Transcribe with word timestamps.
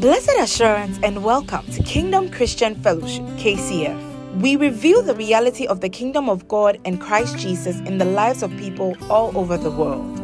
Blessed 0.00 0.32
assurance 0.38 0.98
and 1.02 1.22
welcome 1.22 1.66
to 1.72 1.82
Kingdom 1.82 2.30
Christian 2.30 2.74
Fellowship, 2.74 3.22
KCF. 3.36 4.40
We 4.40 4.56
reveal 4.56 5.02
the 5.02 5.14
reality 5.14 5.66
of 5.66 5.82
the 5.82 5.90
kingdom 5.90 6.30
of 6.30 6.48
God 6.48 6.80
and 6.86 6.98
Christ 6.98 7.36
Jesus 7.36 7.80
in 7.80 7.98
the 7.98 8.06
lives 8.06 8.42
of 8.42 8.50
people 8.56 8.96
all 9.10 9.36
over 9.36 9.58
the 9.58 9.70
world. 9.70 10.18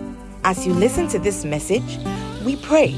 As 0.44 0.66
you 0.66 0.72
listen 0.72 1.08
to 1.08 1.18
this 1.18 1.44
message, 1.44 1.98
we 2.42 2.56
pray 2.56 2.92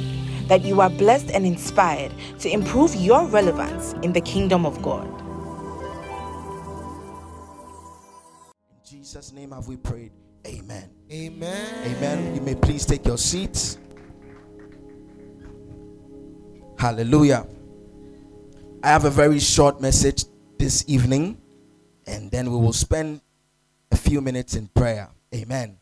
that 0.46 0.62
you 0.62 0.80
are 0.80 0.88
blessed 0.88 1.32
and 1.32 1.44
inspired 1.44 2.12
to 2.38 2.48
improve 2.48 2.94
your 2.94 3.26
relevance 3.26 3.94
in 4.04 4.12
the 4.12 4.20
kingdom 4.20 4.64
of 4.64 4.80
God. 4.80 5.08
In 8.70 8.76
Jesus' 8.84 9.32
name 9.32 9.50
have 9.50 9.66
we 9.66 9.76
prayed. 9.76 10.12
Amen. 10.46 10.88
Amen. 11.10 11.96
Amen. 11.96 12.34
You 12.36 12.40
may 12.40 12.54
please 12.54 12.86
take 12.86 13.04
your 13.04 13.18
seats. 13.18 13.78
Hallelujah. 16.78 17.44
I 18.84 18.88
have 18.88 19.04
a 19.04 19.10
very 19.10 19.40
short 19.40 19.80
message 19.80 20.24
this 20.58 20.84
evening, 20.86 21.36
and 22.06 22.30
then 22.30 22.52
we 22.52 22.56
will 22.56 22.72
spend 22.72 23.20
a 23.90 23.96
few 23.96 24.20
minutes 24.20 24.54
in 24.54 24.68
prayer. 24.68 25.08
Amen. 25.34 25.76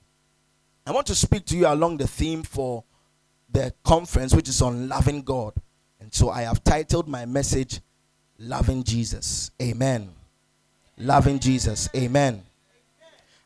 I 0.87 0.93
want 0.93 1.07
to 1.09 1.15
speak 1.15 1.45
to 1.47 1.57
you 1.57 1.67
along 1.67 1.99
the 1.99 2.07
theme 2.07 2.43
for 2.43 2.83
the 3.51 3.75
conference, 3.85 4.35
which 4.35 4.49
is 4.49 4.63
on 4.63 4.89
loving 4.89 5.21
God. 5.21 5.53
And 6.01 6.15
so 6.15 6.31
I 6.31 6.43
have 6.43 6.65
titled 6.65 7.09
my 7.09 7.27
message, 7.27 7.81
Loving 8.39 8.83
Jesus. 8.83 9.51
Amen. 9.61 10.09
Loving 10.97 11.39
Jesus. 11.39 11.91
Amen. 11.95 12.43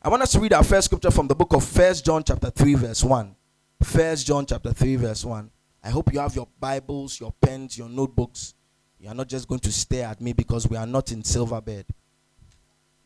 I 0.01 0.09
want 0.09 0.23
us 0.23 0.30
to 0.33 0.39
read 0.39 0.53
our 0.53 0.63
first 0.63 0.85
scripture 0.85 1.11
from 1.11 1.27
the 1.27 1.35
book 1.35 1.53
of 1.53 1.65
First 1.65 2.05
John 2.05 2.23
chapter 2.23 2.51
3 2.51 2.75
verse 2.75 3.03
1. 3.03 3.35
First 3.83 4.29
John 4.29 4.47
chapter 4.47 4.73
3 4.73 4.97
verse 4.97 5.25
1. 5.25 5.51
I 5.83 5.91
hope 5.91 6.12
you 6.12 6.20
have 6.20 6.34
your 6.37 6.48
Bibles, 6.59 7.19
your 7.20 7.33
pens, 7.41 7.79
your 7.79 7.88
notebooks. 7.88 8.55
You 8.98 9.09
are 9.09 9.15
not 9.15 9.29
just 9.29 9.48
going 9.48 9.61
to 9.61 9.73
stare 9.73 10.07
at 10.09 10.21
me 10.21 10.33
because 10.33 10.69
we 10.69 10.77
are 10.77 10.87
not 10.87 11.10
in 11.10 11.23
Silverbird. 11.23 11.85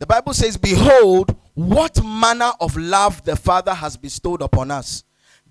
The 0.00 0.06
Bible 0.06 0.34
says, 0.34 0.56
Behold, 0.56 1.36
what 1.54 2.04
manner 2.04 2.50
of 2.60 2.76
love 2.76 3.22
the 3.24 3.36
Father 3.36 3.72
has 3.72 3.96
bestowed 3.96 4.42
upon 4.42 4.72
us, 4.72 5.04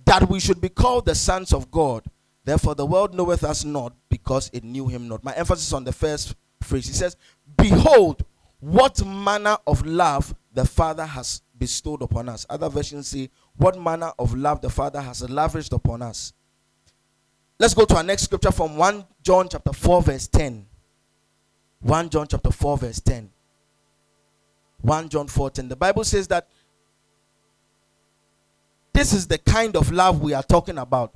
that 0.05 0.29
we 0.29 0.39
should 0.41 0.59
be 0.59 0.67
called 0.69 1.05
the 1.05 1.15
sons 1.15 1.53
of 1.53 1.71
God. 1.71 2.03
Therefore, 2.43 2.75
the 2.75 2.85
world 2.85 3.13
knoweth 3.13 3.45
us 3.45 3.63
not 3.63 3.93
because 4.09 4.49
it 4.51 4.65
knew 4.65 4.89
him 4.89 5.07
not. 5.07 5.23
My 5.23 5.33
emphasis 5.33 5.71
on 5.71 5.85
the 5.85 5.93
first 5.93 6.35
phrase. 6.61 6.87
He 6.87 6.93
says, 6.93 7.15
Behold, 7.57 8.25
what 8.59 9.05
manner 9.05 9.57
of 9.65 9.85
love 9.85 10.35
the 10.53 10.65
Father 10.65 11.05
has 11.05 11.41
bestowed 11.57 12.01
upon 12.01 12.27
us. 12.27 12.45
Other 12.49 12.67
versions 12.69 13.07
say, 13.07 13.29
What 13.55 13.79
manner 13.79 14.11
of 14.19 14.35
love 14.35 14.59
the 14.61 14.69
Father 14.69 14.99
has 15.01 15.27
lavished 15.29 15.71
upon 15.71 16.01
us. 16.01 16.33
Let's 17.59 17.73
go 17.73 17.85
to 17.85 17.95
our 17.95 18.03
next 18.03 18.23
scripture 18.23 18.51
from 18.51 18.75
1 18.77 19.05
John 19.21 19.47
chapter 19.49 19.73
4, 19.73 20.01
verse 20.01 20.27
10. 20.27 20.65
1 21.81 22.09
John 22.09 22.27
chapter 22.27 22.51
4, 22.51 22.77
verse 22.77 22.99
10. 22.99 23.29
1 24.83 25.09
John 25.09 25.27
4 25.27 25.49
10. 25.49 25.69
The 25.69 25.75
Bible 25.75 26.03
says 26.03 26.27
that 26.27 26.47
this 28.93 29.13
is 29.13 29.27
the 29.27 29.37
kind 29.37 29.75
of 29.75 29.91
love 29.91 30.21
we 30.21 30.33
are 30.33 30.43
talking 30.43 30.77
about. 30.77 31.13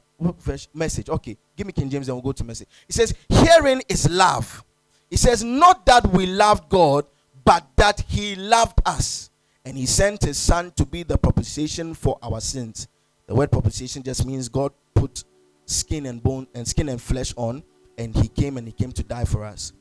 Message. 0.73 1.09
Okay, 1.09 1.37
give 1.55 1.67
me 1.67 1.73
King 1.73 1.89
James, 1.89 2.07
then 2.07 2.15
we'll 2.15 2.23
go 2.23 2.31
to 2.31 2.43
message. 2.43 2.67
It 2.89 2.95
says, 2.95 3.13
Hearing 3.29 3.83
is 3.87 4.09
love. 4.09 4.63
It 5.11 5.19
says, 5.19 5.43
Not 5.43 5.85
that 5.85 6.07
we 6.07 6.25
loved 6.25 6.69
God, 6.69 7.05
but 7.45 7.67
that 7.75 8.03
He 8.07 8.35
loved 8.35 8.81
us. 8.85 9.29
And 9.63 9.77
He 9.77 9.85
sent 9.85 10.23
His 10.23 10.37
Son 10.37 10.71
to 10.71 10.85
be 10.85 11.03
the 11.03 11.17
propitiation 11.17 11.93
for 11.93 12.17
our 12.23 12.41
sins. 12.41 12.87
The 13.27 13.35
word 13.35 13.51
propitiation 13.51 14.01
just 14.01 14.25
means 14.25 14.49
God 14.49 14.71
put 14.95 15.23
skin 15.67 16.07
and 16.07 16.23
bone 16.23 16.47
and 16.55 16.67
skin 16.67 16.89
and 16.89 16.99
flesh 16.99 17.33
on, 17.37 17.63
and 17.97 18.15
He 18.15 18.27
came 18.27 18.57
and 18.57 18.67
He 18.67 18.73
came 18.73 18.91
to 18.93 19.03
die 19.03 19.25
for 19.25 19.45
us. 19.45 19.73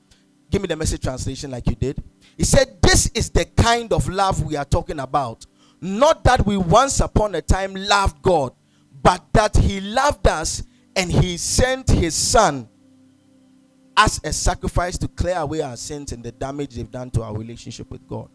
Give 0.51 0.61
me 0.61 0.69
the 0.69 0.77
message 0.77 1.03
translation 1.03 1.51
like 1.51 1.67
you 1.67 1.75
did. 1.75 2.03
He 2.37 2.45
said, 2.45 2.81
This 2.83 3.07
is 3.15 3.31
the 3.31 3.47
kind 3.47 3.93
of 3.93 4.09
love 4.09 4.43
we 4.43 4.57
are 4.57 4.65
talking 4.65 5.01
about. 5.01 5.47
Not 5.81 6.25
that 6.25 6.45
we 6.47 6.57
once 6.57 7.01
upon 7.01 7.35
a 7.35 7.43
time 7.43 7.75
loved 7.75 8.23
God, 8.23 8.53
but 9.03 9.25
that 9.33 9.57
He 9.57 9.81
loved 9.81 10.27
us 10.27 10.63
and 10.95 11.11
He 11.11 11.37
sent 11.37 11.89
His 11.91 12.15
Son 12.15 12.69
as 13.97 14.21
a 14.25 14.33
sacrifice 14.33 14.99
to 14.99 15.09
clear 15.09 15.37
away 15.39 15.63
our 15.63 15.77
sins 15.77 16.13
and 16.13 16.23
the 16.23 16.33
damage 16.33 16.75
they've 16.75 16.91
done 16.91 17.11
to 17.11 17.23
our 17.23 17.35
relationship 17.35 17.91
with 17.91 18.07
God. 18.07 18.29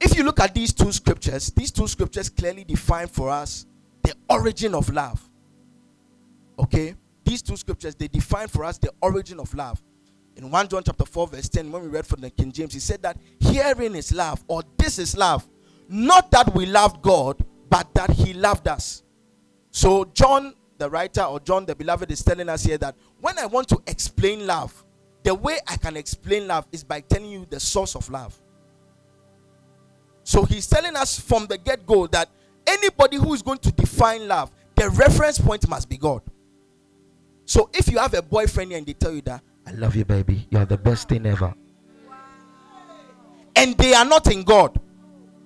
If 0.00 0.16
you 0.16 0.24
look 0.24 0.40
at 0.40 0.54
these 0.54 0.72
two 0.72 0.92
scriptures, 0.92 1.50
these 1.50 1.70
two 1.70 1.88
scriptures 1.88 2.28
clearly 2.28 2.64
define 2.64 3.08
for 3.08 3.30
us 3.30 3.66
the 4.02 4.14
origin 4.28 4.74
of 4.74 4.90
love. 4.90 5.26
Okay? 6.58 6.94
These 7.24 7.42
two 7.42 7.56
scriptures 7.56 7.94
they 7.94 8.08
define 8.08 8.48
for 8.48 8.64
us 8.64 8.78
the 8.78 8.92
origin 9.00 9.40
of 9.40 9.52
love. 9.54 9.82
In 10.36 10.50
1 10.50 10.68
John 10.68 10.82
chapter 10.84 11.04
4, 11.04 11.28
verse 11.28 11.48
10, 11.48 11.72
when 11.72 11.82
we 11.82 11.88
read 11.88 12.06
from 12.06 12.20
the 12.20 12.30
King 12.30 12.52
James, 12.52 12.74
he 12.74 12.80
said 12.80 13.02
that 13.02 13.16
herein 13.40 13.94
is 13.94 14.12
love, 14.12 14.44
or 14.48 14.62
this 14.76 14.98
is 14.98 15.16
love. 15.16 15.48
Not 15.88 16.30
that 16.32 16.54
we 16.54 16.66
loved 16.66 17.00
God, 17.02 17.42
but 17.68 17.92
that 17.94 18.10
He 18.10 18.34
loved 18.34 18.68
us. 18.68 19.02
So, 19.70 20.04
John, 20.06 20.54
the 20.78 20.90
writer, 20.90 21.22
or 21.22 21.40
John 21.40 21.64
the 21.64 21.74
beloved, 21.74 22.10
is 22.10 22.22
telling 22.22 22.48
us 22.48 22.64
here 22.64 22.78
that 22.78 22.96
when 23.20 23.38
I 23.38 23.46
want 23.46 23.68
to 23.68 23.82
explain 23.86 24.46
love, 24.46 24.84
the 25.22 25.34
way 25.34 25.58
I 25.66 25.76
can 25.76 25.96
explain 25.96 26.46
love 26.46 26.66
is 26.70 26.84
by 26.84 27.00
telling 27.00 27.30
you 27.30 27.46
the 27.48 27.60
source 27.60 27.94
of 27.96 28.08
love. 28.10 28.38
So, 30.22 30.44
he's 30.44 30.66
telling 30.66 30.96
us 30.96 31.18
from 31.18 31.46
the 31.46 31.56
get 31.56 31.86
go 31.86 32.06
that 32.08 32.28
anybody 32.66 33.16
who 33.16 33.32
is 33.32 33.42
going 33.42 33.58
to 33.58 33.72
define 33.72 34.28
love, 34.28 34.50
the 34.74 34.90
reference 34.90 35.38
point 35.38 35.68
must 35.68 35.88
be 35.88 35.96
God. 35.96 36.22
So, 37.46 37.70
if 37.72 37.88
you 37.88 37.98
have 37.98 38.12
a 38.14 38.22
boyfriend 38.22 38.72
and 38.72 38.84
they 38.84 38.92
tell 38.92 39.12
you 39.12 39.22
that, 39.22 39.42
I 39.66 39.70
love 39.72 39.96
you, 39.96 40.04
baby, 40.04 40.46
you 40.50 40.58
are 40.58 40.64
the 40.66 40.76
best 40.76 41.08
thing 41.08 41.24
ever, 41.26 41.54
and 43.54 43.76
they 43.78 43.94
are 43.94 44.04
not 44.04 44.30
in 44.30 44.42
God, 44.42 44.78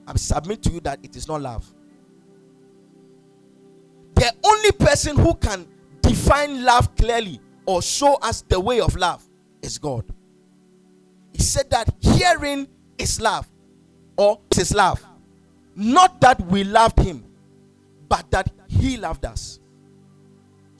I 0.06 0.16
submit 0.16 0.62
to 0.64 0.70
you 0.70 0.80
that 0.80 0.98
it 1.02 1.14
is 1.14 1.28
not 1.28 1.42
love. 1.42 1.72
The 4.14 4.32
only 4.44 4.72
person 4.72 5.16
who 5.16 5.34
can 5.34 5.66
define 6.00 6.64
love 6.64 6.94
clearly 6.96 7.40
or 7.66 7.80
show 7.82 8.14
us 8.16 8.42
the 8.42 8.58
way 8.58 8.80
of 8.80 8.96
love 8.96 9.22
is 9.62 9.78
God. 9.78 10.04
He 11.32 11.42
said 11.42 11.70
that 11.70 11.94
hearing 12.00 12.66
is 12.98 13.20
love, 13.20 13.46
or 14.16 14.40
is 14.58 14.74
love. 14.74 15.04
Not 15.76 16.20
that 16.22 16.40
we 16.46 16.64
loved 16.64 16.98
him, 16.98 17.24
but 18.08 18.30
that 18.30 18.50
he 18.68 18.96
loved 18.96 19.24
us. 19.24 19.60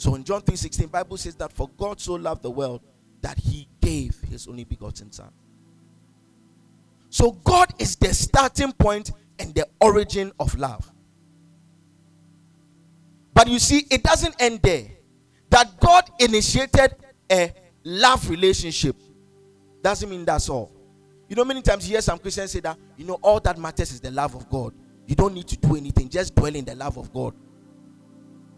So 0.00 0.14
in 0.14 0.24
John 0.24 0.40
3:16, 0.40 0.90
Bible 0.90 1.18
says 1.18 1.34
that 1.34 1.52
for 1.52 1.68
God 1.76 2.00
so 2.00 2.14
loved 2.14 2.42
the 2.42 2.50
world 2.50 2.80
that 3.20 3.38
he 3.38 3.68
gave 3.82 4.18
his 4.30 4.48
only 4.48 4.64
begotten 4.64 5.12
son. 5.12 5.30
So 7.10 7.32
God 7.32 7.74
is 7.78 7.96
the 7.96 8.14
starting 8.14 8.72
point 8.72 9.12
and 9.38 9.54
the 9.54 9.68
origin 9.78 10.32
of 10.40 10.54
love. 10.54 10.90
But 13.34 13.48
you 13.48 13.58
see, 13.58 13.86
it 13.90 14.02
doesn't 14.02 14.36
end 14.40 14.62
there. 14.62 14.86
That 15.50 15.78
God 15.78 16.10
initiated 16.18 16.96
a 17.30 17.52
love 17.84 18.30
relationship 18.30 18.96
doesn't 19.82 20.08
mean 20.08 20.24
that's 20.24 20.48
all. 20.48 20.72
You 21.28 21.36
know, 21.36 21.44
many 21.44 21.60
times 21.60 21.86
you 21.86 21.92
hear 21.92 22.00
some 22.00 22.18
Christians 22.18 22.52
say 22.52 22.60
that, 22.60 22.78
you 22.96 23.04
know, 23.04 23.18
all 23.20 23.38
that 23.40 23.58
matters 23.58 23.92
is 23.92 24.00
the 24.00 24.10
love 24.10 24.34
of 24.34 24.48
God. 24.48 24.72
You 25.06 25.14
don't 25.14 25.34
need 25.34 25.48
to 25.48 25.58
do 25.58 25.76
anything, 25.76 26.08
just 26.08 26.34
dwell 26.34 26.54
in 26.54 26.64
the 26.64 26.74
love 26.74 26.96
of 26.96 27.12
God. 27.12 27.34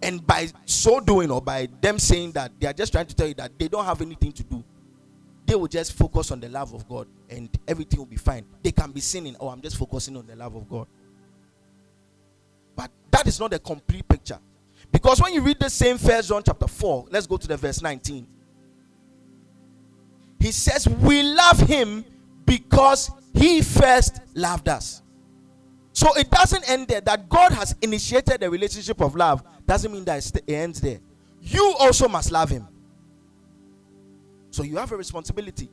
And 0.02 0.26
by 0.26 0.48
so 0.66 1.00
doing, 1.00 1.30
or 1.30 1.40
by 1.40 1.68
them 1.80 1.98
saying 1.98 2.32
that, 2.32 2.52
they 2.58 2.66
are 2.66 2.72
just 2.72 2.92
trying 2.92 3.06
to 3.06 3.14
tell 3.14 3.28
you 3.28 3.34
that 3.34 3.56
they 3.58 3.68
don't 3.68 3.84
have 3.84 4.00
anything 4.02 4.32
to 4.32 4.42
do. 4.42 4.64
They 5.46 5.54
will 5.54 5.68
just 5.68 5.92
focus 5.92 6.30
on 6.30 6.40
the 6.40 6.48
love 6.48 6.72
of 6.72 6.88
God 6.88 7.06
and 7.28 7.48
everything 7.66 7.98
will 7.98 8.06
be 8.06 8.16
fine. 8.16 8.44
They 8.62 8.72
can 8.72 8.90
be 8.90 9.00
sinning, 9.00 9.36
oh, 9.38 9.48
I'm 9.48 9.60
just 9.60 9.76
focusing 9.76 10.16
on 10.16 10.26
the 10.26 10.36
love 10.36 10.54
of 10.54 10.68
God. 10.68 10.86
But 12.74 12.90
that 13.10 13.26
is 13.26 13.38
not 13.38 13.50
the 13.50 13.58
complete 13.58 14.08
picture. 14.08 14.38
Because 14.90 15.20
when 15.20 15.32
you 15.34 15.40
read 15.40 15.58
the 15.58 15.70
same 15.70 15.98
first 15.98 16.28
John 16.28 16.42
chapter 16.44 16.66
4, 16.66 17.06
let's 17.10 17.26
go 17.26 17.36
to 17.36 17.48
the 17.48 17.56
verse 17.56 17.82
19. 17.82 18.26
He 20.40 20.52
says, 20.52 20.88
We 20.88 21.22
love 21.22 21.60
him 21.60 22.04
because 22.44 23.10
he 23.34 23.62
first 23.62 24.20
loved 24.34 24.68
us. 24.68 25.01
So 25.92 26.14
it 26.14 26.30
doesn't 26.30 26.68
end 26.68 26.88
there. 26.88 27.00
That 27.00 27.28
God 27.28 27.52
has 27.52 27.74
initiated 27.82 28.40
the 28.40 28.50
relationship 28.50 29.00
of 29.00 29.14
love 29.14 29.42
doesn't 29.66 29.92
mean 29.92 30.04
that 30.04 30.24
it 30.34 30.50
ends 30.52 30.80
there. 30.80 31.00
You 31.40 31.74
also 31.78 32.08
must 32.08 32.30
love 32.32 32.48
him. 32.50 32.66
So 34.50 34.62
you 34.62 34.76
have 34.76 34.92
a 34.92 34.96
responsibility. 34.96 35.70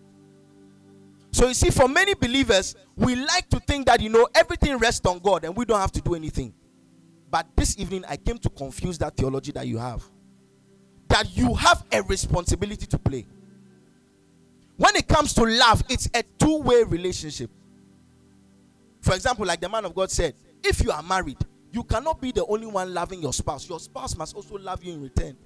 So 1.31 1.47
you 1.47 1.53
see, 1.53 1.69
for 1.69 1.87
many 1.87 2.15
believers, 2.15 2.75
we 2.95 3.15
like 3.15 3.49
to 3.49 3.59
think 3.59 3.85
that 3.85 4.01
you 4.01 4.09
know 4.09 4.27
everything 4.33 4.77
rests 4.77 5.05
on 5.05 5.19
God 5.19 5.45
and 5.45 5.55
we 5.55 5.65
don't 5.65 5.79
have 5.79 5.91
to 5.93 6.01
do 6.01 6.15
anything. 6.15 6.53
But 7.29 7.47
this 7.55 7.77
evening, 7.77 8.03
I 8.09 8.17
came 8.17 8.39
to 8.39 8.49
confuse 8.49 8.97
that 8.97 9.15
theology 9.15 9.51
that 9.51 9.67
you 9.67 9.77
have. 9.77 10.03
That 11.09 11.35
you 11.37 11.53
have 11.53 11.83
a 11.91 12.01
responsibility 12.03 12.87
to 12.87 12.97
play. 12.97 13.27
When 14.77 14.95
it 14.95 15.07
comes 15.07 15.33
to 15.35 15.43
love, 15.43 15.83
it's 15.89 16.09
a 16.13 16.23
two 16.39 16.61
way 16.61 16.83
relationship. 16.83 17.51
For 19.01 19.15
example, 19.15 19.45
like 19.45 19.61
the 19.61 19.69
man 19.69 19.85
of 19.85 19.95
God 19.95 20.11
said, 20.11 20.35
if 20.63 20.83
you 20.83 20.91
are 20.91 21.03
married, 21.03 21.37
you 21.71 21.83
cannot 21.83 22.19
be 22.19 22.31
the 22.31 22.45
only 22.45 22.67
one 22.67 22.93
loving 22.93 23.21
your 23.21 23.33
spouse. 23.33 23.69
Your 23.69 23.79
spouse 23.79 24.15
must 24.17 24.35
also 24.35 24.57
love 24.57 24.83
you 24.83 24.93
in 24.93 25.01
return. 25.01 25.37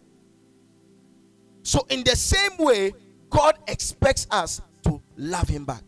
So, 1.63 1.85
in 1.89 2.03
the 2.03 2.15
same 2.15 2.57
way, 2.57 2.93
God 3.29 3.57
expects 3.67 4.27
us 4.31 4.61
to 4.83 5.01
love 5.17 5.47
Him 5.47 5.65
back. 5.65 5.83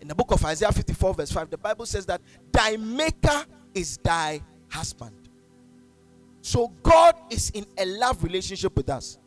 In 0.00 0.08
the 0.08 0.14
book 0.14 0.32
of 0.32 0.44
Isaiah 0.44 0.72
54, 0.72 1.14
verse 1.14 1.32
5, 1.32 1.50
the 1.50 1.58
Bible 1.58 1.86
says 1.86 2.04
that 2.06 2.20
thy 2.52 2.76
maker 2.76 3.44
is 3.72 3.96
thy 3.98 4.42
husband. 4.68 5.28
So, 6.42 6.68
God 6.82 7.16
is 7.30 7.50
in 7.50 7.66
a 7.78 7.86
love 7.86 8.22
relationship 8.22 8.76
with 8.76 8.90
us. 8.90 9.18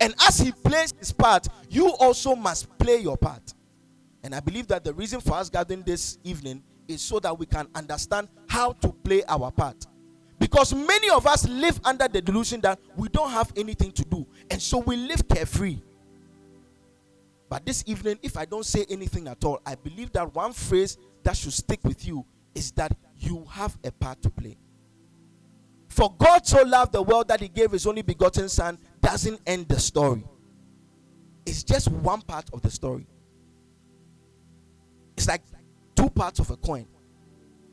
And 0.00 0.14
as 0.26 0.38
He 0.38 0.52
plays 0.52 0.92
His 0.98 1.12
part, 1.12 1.48
you 1.70 1.94
also 1.94 2.34
must 2.34 2.76
play 2.78 2.98
your 2.98 3.16
part. 3.16 3.54
And 4.22 4.34
I 4.34 4.40
believe 4.40 4.66
that 4.68 4.84
the 4.84 4.92
reason 4.92 5.20
for 5.20 5.34
us 5.34 5.48
gathering 5.48 5.82
this 5.82 6.18
evening 6.24 6.62
is 6.88 7.02
so 7.02 7.20
that 7.20 7.38
we 7.38 7.46
can 7.46 7.68
understand 7.74 8.28
how 8.48 8.72
to 8.72 8.88
play 8.88 9.22
our 9.28 9.50
part. 9.50 9.86
Because 10.38 10.74
many 10.74 11.10
of 11.10 11.26
us 11.26 11.48
live 11.48 11.80
under 11.84 12.08
the 12.08 12.22
delusion 12.22 12.60
that 12.62 12.78
we 12.96 13.08
don't 13.08 13.30
have 13.30 13.52
anything 13.56 13.92
to 13.92 14.04
do, 14.04 14.26
and 14.50 14.60
so 14.60 14.78
we 14.78 14.96
live 14.96 15.26
carefree. 15.28 15.80
But 17.48 17.64
this 17.64 17.82
evening, 17.86 18.18
if 18.22 18.36
I 18.36 18.44
don't 18.44 18.64
say 18.64 18.84
anything 18.90 19.26
at 19.26 19.42
all, 19.44 19.60
I 19.64 19.74
believe 19.74 20.12
that 20.12 20.34
one 20.34 20.52
phrase 20.52 20.98
that 21.22 21.36
should 21.36 21.52
stick 21.52 21.80
with 21.82 22.06
you 22.06 22.24
is 22.54 22.72
that 22.72 22.96
you 23.16 23.46
have 23.50 23.76
a 23.84 23.90
part 23.90 24.20
to 24.22 24.30
play. 24.30 24.56
For 25.88 26.14
God 26.16 26.46
so 26.46 26.62
loved 26.62 26.92
the 26.92 27.02
world 27.02 27.28
that 27.28 27.40
he 27.40 27.48
gave 27.48 27.72
his 27.72 27.86
only 27.86 28.02
begotten 28.02 28.48
Son 28.48 28.78
doesn't 29.00 29.40
end 29.46 29.68
the 29.68 29.80
story, 29.80 30.24
it's 31.46 31.64
just 31.64 31.88
one 31.88 32.20
part 32.20 32.48
of 32.52 32.62
the 32.62 32.70
story. 32.70 33.06
It's 35.16 35.26
like 35.26 35.42
two 35.98 36.08
parts 36.08 36.38
of 36.38 36.48
a 36.50 36.56
coin. 36.56 36.86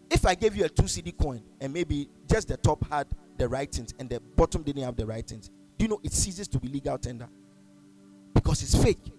If 0.10 0.25
I 0.25 0.33
gave 0.33 0.56
you 0.56 0.66
a 0.66 0.69
2 0.69 0.83
cedi 0.83 1.16
coin 1.16 1.44
and 1.62 1.72
maybe 1.72 2.10
just 2.27 2.48
the 2.48 2.57
top 2.57 2.83
had 2.89 3.07
the 3.38 3.48
writings 3.48 3.94
and 4.00 4.10
the 4.10 4.19
bottom 4.19 4.63
didn't 4.63 4.83
have 4.83 4.95
the 4.95 5.06
writings, 5.06 5.51
do 5.77 5.86
you 5.86 5.89
know 5.89 6.00
it 6.04 6.12
ceases 6.12 6.48
to 6.48 6.60
be 6.60 6.68
legal 6.68 6.98
tender? 6.98 7.27
Because 8.33 8.63
it's 8.63 8.83
fake. 8.83 9.12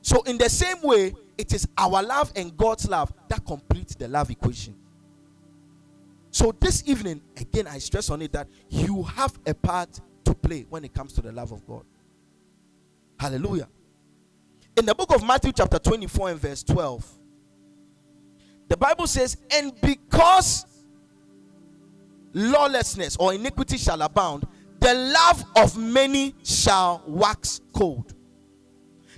So, 0.00 0.22
in 0.22 0.38
the 0.38 0.48
same 0.48 0.80
way, 0.82 1.14
it 1.36 1.52
is 1.52 1.68
our 1.76 2.02
love 2.02 2.32
and 2.36 2.56
God's 2.56 2.88
love 2.88 3.12
that 3.28 3.44
completes 3.44 3.94
the 3.94 4.08
love 4.08 4.30
equation. 4.30 4.74
So, 6.30 6.54
this 6.58 6.82
evening, 6.86 7.20
again, 7.36 7.66
I 7.66 7.78
stress 7.78 8.08
on 8.08 8.22
it 8.22 8.32
that 8.32 8.48
you 8.70 9.02
have 9.02 9.38
a 9.46 9.52
part 9.52 10.00
to 10.24 10.34
play 10.34 10.64
when 10.70 10.84
it 10.84 10.94
comes 10.94 11.12
to 11.14 11.20
the 11.20 11.32
love 11.32 11.52
of 11.52 11.66
God. 11.66 11.84
Hallelujah. 13.18 13.68
In 14.76 14.86
the 14.86 14.94
book 14.94 15.14
of 15.14 15.22
Matthew, 15.22 15.52
chapter 15.52 15.78
24, 15.78 16.30
and 16.30 16.40
verse 16.40 16.62
12, 16.62 17.19
the 18.70 18.76
Bible 18.76 19.08
says, 19.08 19.36
And 19.52 19.78
because 19.80 20.64
lawlessness 22.32 23.16
or 23.16 23.34
iniquity 23.34 23.76
shall 23.76 24.00
abound, 24.00 24.46
the 24.78 24.94
love 24.94 25.44
of 25.56 25.76
many 25.76 26.36
shall 26.44 27.02
wax 27.06 27.60
cold. 27.74 28.14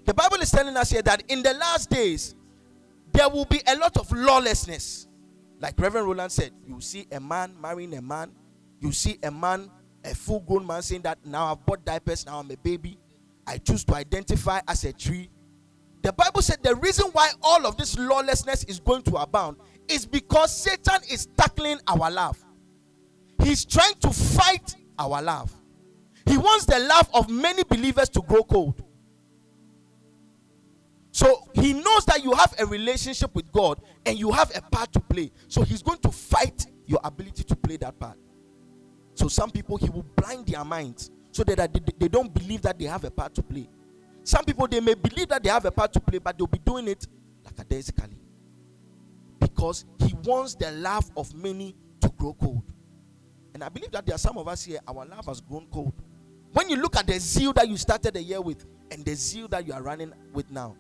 The 0.07 0.15
Bible 0.15 0.39
is 0.39 0.51
telling 0.51 0.75
us 0.77 0.91
here 0.91 1.03
that 1.03 1.23
in 1.29 1.43
the 1.43 1.53
last 1.53 1.91
days, 1.91 2.35
there 3.13 3.29
will 3.29 3.45
be 3.45 3.61
a 3.67 3.77
lot 3.77 3.97
of 3.99 4.11
lawlessness. 4.11 5.07
Like 5.61 5.79
Reverend 5.79 6.09
Roland 6.09 6.33
said, 6.33 6.53
you 6.67 6.81
see 6.81 7.07
a 7.13 7.21
man 7.21 7.55
marrying 7.61 7.95
a 7.95 8.03
man, 8.03 8.33
you 8.81 8.91
see 8.91 9.19
a 9.23 9.31
man, 9.31 9.71
a 10.03 10.15
full 10.15 10.41
grown 10.41 10.67
man 10.67 10.81
saying 10.81 11.03
that 11.03 11.19
now 11.27 11.53
I've 11.53 11.65
bought 11.65 11.85
diapers, 11.85 12.25
now 12.25 12.41
I'm 12.41 12.51
a 12.51 12.57
baby. 12.57 12.99
I 13.47 13.59
choose 13.59 13.85
to 13.85 13.95
identify 13.95 14.61
as 14.67 14.85
a 14.85 14.95
tree. 14.95 15.29
The 16.03 16.13
Bible 16.13 16.43
said 16.43 16.63
the 16.63 16.75
reason 16.77 17.07
why 17.13 17.31
all 17.43 17.67
of 17.67 17.77
this 17.77 17.97
lawlessness 17.99 18.65
is 18.65 18.81
going 18.81 19.03
to 19.03 19.17
abound 19.17 19.57
is 19.89 20.05
because 20.05 20.55
Satan 20.55 21.01
is 21.11 21.27
tackling 21.37 21.79
our 21.87 22.11
love. 22.11 22.43
He's 23.43 23.65
trying 23.65 23.95
to 24.01 24.11
fight 24.11 24.75
our 24.99 25.23
love. 25.23 25.53
He 26.27 26.37
wants 26.39 26.65
the 26.67 26.79
love 26.79 27.09
of 27.15 27.31
many 27.31 27.63
believers 27.65 28.09
to 28.11 28.23
grow 28.23 28.43
cold. 28.43 28.83
So 31.13 31.49
he 31.55 31.73
knows 31.73 32.05
that 32.07 32.25
you 32.25 32.33
have 32.33 32.55
a 32.59 32.67
relationship 32.67 33.35
with 33.35 33.51
God 33.53 33.81
and 34.07 34.19
you 34.19 34.33
have 34.33 34.51
a 34.57 34.63
part 34.63 34.93
to 34.93 35.01
play. 35.01 35.31
So 35.47 35.63
he's 35.63 35.83
going 35.83 35.99
to 35.99 36.11
fight 36.11 36.67
your 36.87 37.01
ability 37.05 37.45
to 37.45 37.57
play 37.57 37.77
that 37.79 37.99
part. 37.99 38.19
So 39.15 39.29
some 39.29 39.51
people 39.51 39.77
he 39.77 39.91
will 39.91 40.07
blind 40.17 40.47
their 40.47 40.65
minds 40.65 41.11
so 41.31 41.45
that 41.45 41.73
they, 41.73 41.81
they 41.99 42.09
don't 42.09 42.33
believe 42.33 42.63
that 42.63 42.79
they 42.79 42.87
have 42.87 43.05
a 43.05 43.11
part 43.11 43.35
to 43.35 43.43
play. 43.43 43.69
Some 44.25 44.45
people 44.45 44.67
they 44.69 44.81
may 44.81 44.95
believe 44.95 45.29
that 45.29 45.43
they 45.43 45.51
have 45.51 45.65
a 45.65 45.71
part 45.71 45.93
to 45.95 46.01
play, 46.01 46.19
but 46.19 46.37
they'll 46.39 46.47
be 46.47 46.59
doing 46.59 46.89
it 46.89 47.07
lackadaisically. 47.45 48.17
Because 49.41 49.85
he 49.99 50.15
wants 50.25 50.55
the 50.55 50.71
love 50.73 51.11
of 51.17 51.35
many 51.35 51.75
to 52.01 52.09
grow 52.11 52.35
cold. 52.35 52.63
And 53.55 53.63
I 53.63 53.69
believe 53.69 53.91
that 53.93 54.07
there 54.07 54.15
are 54.15 54.19
some 54.19 54.39
of 54.39 54.49
us 54.49 54.65
here, 54.65 54.79
our 54.87 55.05
love 55.05 55.27
has 55.27 55.41
grown 55.41 55.67
cold. 55.71 55.93
When 56.53 56.69
you 56.69 56.77
look 56.77 56.97
at 56.97 57.07
the 57.07 57.19
zeal 57.19 57.53
that 57.55 57.69
you 57.69 57.77
started 57.77 58.15
the 58.15 58.23
year 58.23 58.41
with 58.41 58.65
and 58.91 59.05
the 59.05 59.15
zeal 59.15 59.49
that 59.49 59.67
you 59.67 59.73
are 59.73 59.83
running 59.83 60.13
with 60.33 60.51
now, 60.51 60.77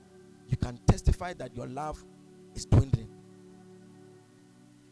you 0.49 0.57
can 0.57 0.79
testify 0.87 1.33
that 1.35 1.55
your 1.57 1.67
love 1.67 2.03
is 2.55 2.67
dwindling. 2.67 3.09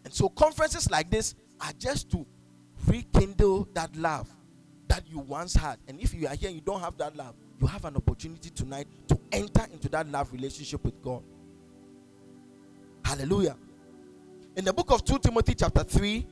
And 0.05 0.13
so, 0.13 0.29
conferences 0.29 0.91
like 0.91 1.11
this 1.11 1.35
are 1.61 1.73
just 1.79 2.11
to 2.13 2.27
rekindle 2.87 3.69
that 3.75 3.95
love 3.97 4.29
that 4.89 5.07
you 5.09 5.19
once 5.19 5.55
had. 5.55 5.79
And 5.87 6.01
if 6.01 6.15
you 6.15 6.27
are 6.27 6.35
here 6.35 6.49
and 6.49 6.57
you 6.57 6.63
don't 6.63 6.81
have 6.81 6.97
that 6.99 7.15
love, 7.17 7.35
you 7.61 7.67
have 7.67 7.85
an 7.85 7.97
opportunity 7.97 8.51
tonight 8.51 8.89
to 9.09 9.21
enter 9.33 9.67
into 9.73 9.89
that 9.91 10.09
love 10.09 10.33
relationship 10.33 10.83
with 10.85 11.01
God. 11.03 11.23
Hallelujah. 13.05 13.57
In 14.57 14.65
the 14.65 14.73
book 14.73 14.91
of 14.91 15.05
2 15.05 15.19
Timothy, 15.19 15.55
chapter 15.55 15.85
3, 15.85 16.27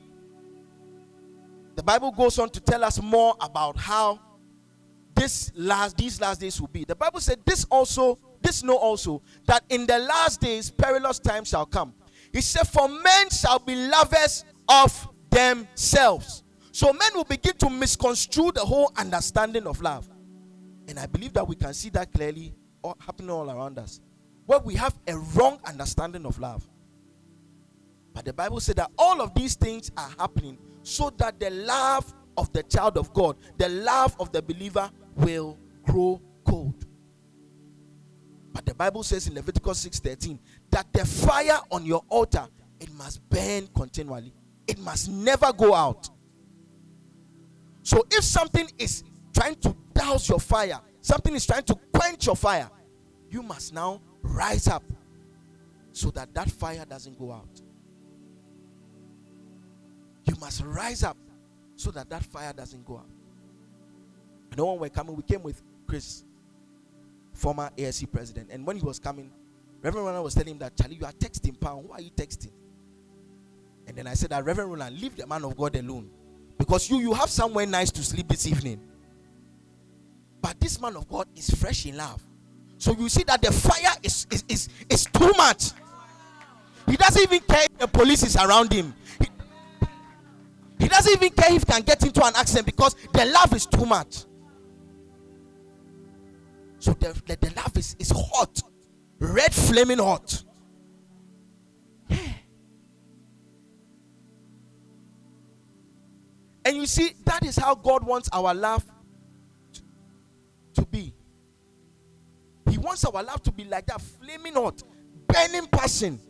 the 1.76 1.82
Bible 1.82 2.10
goes 2.12 2.38
on 2.38 2.48
to 2.50 2.60
tell 2.60 2.82
us 2.82 3.00
more 3.00 3.34
about 3.40 3.76
how 3.76 4.18
this 5.14 5.52
last 5.54 5.96
these 5.96 6.20
last 6.20 6.40
days 6.40 6.60
will 6.60 6.68
be. 6.68 6.84
The 6.84 6.96
Bible 6.96 7.20
said 7.20 7.40
this 7.44 7.64
also 7.70 8.18
this 8.40 8.62
know 8.62 8.76
also 8.76 9.22
that 9.46 9.64
in 9.68 9.86
the 9.86 9.98
last 9.98 10.40
days 10.40 10.70
perilous 10.70 11.18
times 11.18 11.48
shall 11.48 11.66
come. 11.66 11.94
He 12.32 12.40
said, 12.40 12.66
For 12.68 12.88
men 12.88 13.30
shall 13.30 13.58
be 13.58 13.74
lovers 13.74 14.44
of 14.68 15.08
themselves. 15.30 16.42
So 16.72 16.92
men 16.92 17.10
will 17.14 17.24
begin 17.24 17.54
to 17.58 17.70
misconstrue 17.70 18.52
the 18.52 18.60
whole 18.60 18.92
understanding 18.96 19.66
of 19.66 19.80
love. 19.80 20.08
And 20.88 20.98
I 20.98 21.06
believe 21.06 21.34
that 21.34 21.46
we 21.46 21.54
can 21.54 21.74
see 21.74 21.90
that 21.90 22.12
clearly 22.12 22.54
all, 22.82 22.96
happening 22.98 23.30
all 23.30 23.50
around 23.50 23.78
us. 23.78 24.00
Where 24.46 24.58
we 24.58 24.74
have 24.74 24.98
a 25.06 25.16
wrong 25.16 25.60
understanding 25.66 26.24
of 26.24 26.38
love. 26.38 26.66
But 28.14 28.24
the 28.24 28.32
Bible 28.32 28.58
said 28.60 28.76
that 28.76 28.90
all 28.98 29.20
of 29.20 29.34
these 29.34 29.54
things 29.54 29.90
are 29.96 30.10
happening 30.18 30.58
so 30.82 31.10
that 31.18 31.38
the 31.38 31.50
love 31.50 32.12
of 32.36 32.52
the 32.52 32.62
child 32.62 32.96
of 32.96 33.12
God, 33.12 33.36
the 33.58 33.68
love 33.68 34.16
of 34.18 34.32
the 34.32 34.40
believer, 34.40 34.90
will 35.14 35.58
grow 35.84 36.20
cold. 36.46 36.86
But 38.52 38.64
the 38.64 38.74
Bible 38.74 39.02
says 39.02 39.28
in 39.28 39.34
Leviticus 39.34 39.86
6:13 39.86 40.38
that 40.70 40.92
the 40.92 41.04
fire 41.04 41.60
on 41.70 41.84
your 41.84 42.02
altar 42.08 42.48
it 42.80 42.92
must 42.94 43.28
burn 43.28 43.68
continually. 43.74 44.32
It 44.66 44.78
must 44.78 45.10
never 45.10 45.52
go 45.52 45.74
out. 45.74 46.08
So 47.82 48.06
if 48.10 48.24
something 48.24 48.70
is 48.78 49.02
trying 49.32 49.56
to 49.56 49.74
douse 49.98 50.28
your 50.28 50.38
fire, 50.38 50.80
something 51.00 51.34
is 51.34 51.44
trying 51.44 51.64
to 51.64 51.74
quench 51.92 52.26
your 52.26 52.36
fire, 52.36 52.70
you 53.30 53.42
must 53.42 53.74
now 53.74 54.00
rise 54.22 54.68
up 54.68 54.84
so 55.92 56.10
that 56.10 56.32
that 56.34 56.50
fire 56.50 56.84
doesn't 56.88 57.18
go 57.18 57.32
out. 57.32 57.60
You 60.24 60.36
must 60.40 60.62
rise 60.64 61.02
up 61.02 61.16
so 61.76 61.90
that 61.90 62.08
that 62.10 62.22
fire 62.22 62.52
doesn't 62.52 62.84
go 62.86 62.98
out. 62.98 63.10
I 64.52 64.56
know 64.56 64.66
when 64.72 64.80
we're 64.80 64.88
coming, 64.88 65.16
we 65.16 65.22
came 65.22 65.42
with 65.42 65.62
Chris 65.86 66.24
former 67.32 67.70
ASC 67.76 68.10
president. 68.10 68.50
And 68.50 68.66
when 68.66 68.76
he 68.76 68.82
was 68.82 68.98
coming, 68.98 69.30
Reverend 69.82 70.06
Roland 70.06 70.24
was 70.24 70.34
telling 70.34 70.52
him 70.52 70.58
that, 70.58 70.76
Charlie, 70.76 70.96
you 70.96 71.06
are 71.06 71.12
texting, 71.12 71.58
pound. 71.58 71.86
Who 71.86 71.92
are 71.92 72.00
you 72.00 72.10
texting? 72.10 72.50
And 73.86 73.96
then 73.96 74.06
I 74.06 74.14
said 74.14 74.30
that, 74.30 74.44
Reverend 74.44 74.70
Roland, 74.70 75.00
leave 75.00 75.16
the 75.16 75.26
man 75.26 75.44
of 75.44 75.56
God 75.56 75.74
alone. 75.76 76.10
Because 76.58 76.90
you, 76.90 76.98
you 76.98 77.14
have 77.14 77.30
somewhere 77.30 77.66
nice 77.66 77.90
to 77.92 78.02
sleep 78.02 78.28
this 78.28 78.46
evening. 78.46 78.87
But 80.40 80.60
this 80.60 80.80
man 80.80 80.96
of 80.96 81.08
God 81.08 81.26
is 81.34 81.50
fresh 81.50 81.86
in 81.86 81.96
love. 81.96 82.22
So 82.78 82.92
you 82.92 83.08
see 83.08 83.24
that 83.24 83.42
the 83.42 83.52
fire 83.52 83.96
is, 84.02 84.26
is, 84.30 84.44
is, 84.48 84.68
is 84.88 85.06
too 85.06 85.32
much. 85.36 85.72
He 86.88 86.96
doesn't 86.96 87.22
even 87.22 87.40
care 87.40 87.64
if 87.64 87.78
the 87.78 87.88
police 87.88 88.22
is 88.22 88.36
around 88.36 88.72
him. 88.72 88.94
He, 89.20 89.26
he 90.78 90.88
doesn't 90.88 91.12
even 91.12 91.30
care 91.30 91.52
if 91.52 91.62
he 91.62 91.72
can 91.72 91.82
get 91.82 92.02
into 92.04 92.24
an 92.24 92.32
accident 92.36 92.66
because 92.66 92.94
the 93.12 93.24
love 93.26 93.52
is 93.52 93.66
too 93.66 93.84
much. 93.84 94.24
So 96.78 96.92
the, 96.92 97.20
the, 97.26 97.36
the 97.36 97.52
love 97.56 97.76
is, 97.76 97.96
is 97.98 98.12
hot, 98.14 98.62
red 99.18 99.52
flaming 99.52 99.98
hot. 99.98 100.44
And 106.64 106.76
you 106.76 106.86
see, 106.86 107.14
that 107.24 107.44
is 107.44 107.56
how 107.56 107.74
God 107.74 108.04
wants 108.04 108.28
our 108.32 108.54
love 108.54 108.84
to 110.78 110.86
be. 110.86 111.12
He 112.70 112.78
wants 112.78 113.04
our 113.04 113.22
love 113.22 113.42
to 113.42 113.52
be 113.52 113.64
like 113.64 113.86
that 113.86 114.00
flaming 114.00 114.54
hot, 114.54 114.82
burning 115.26 115.66
passion. 115.66 116.20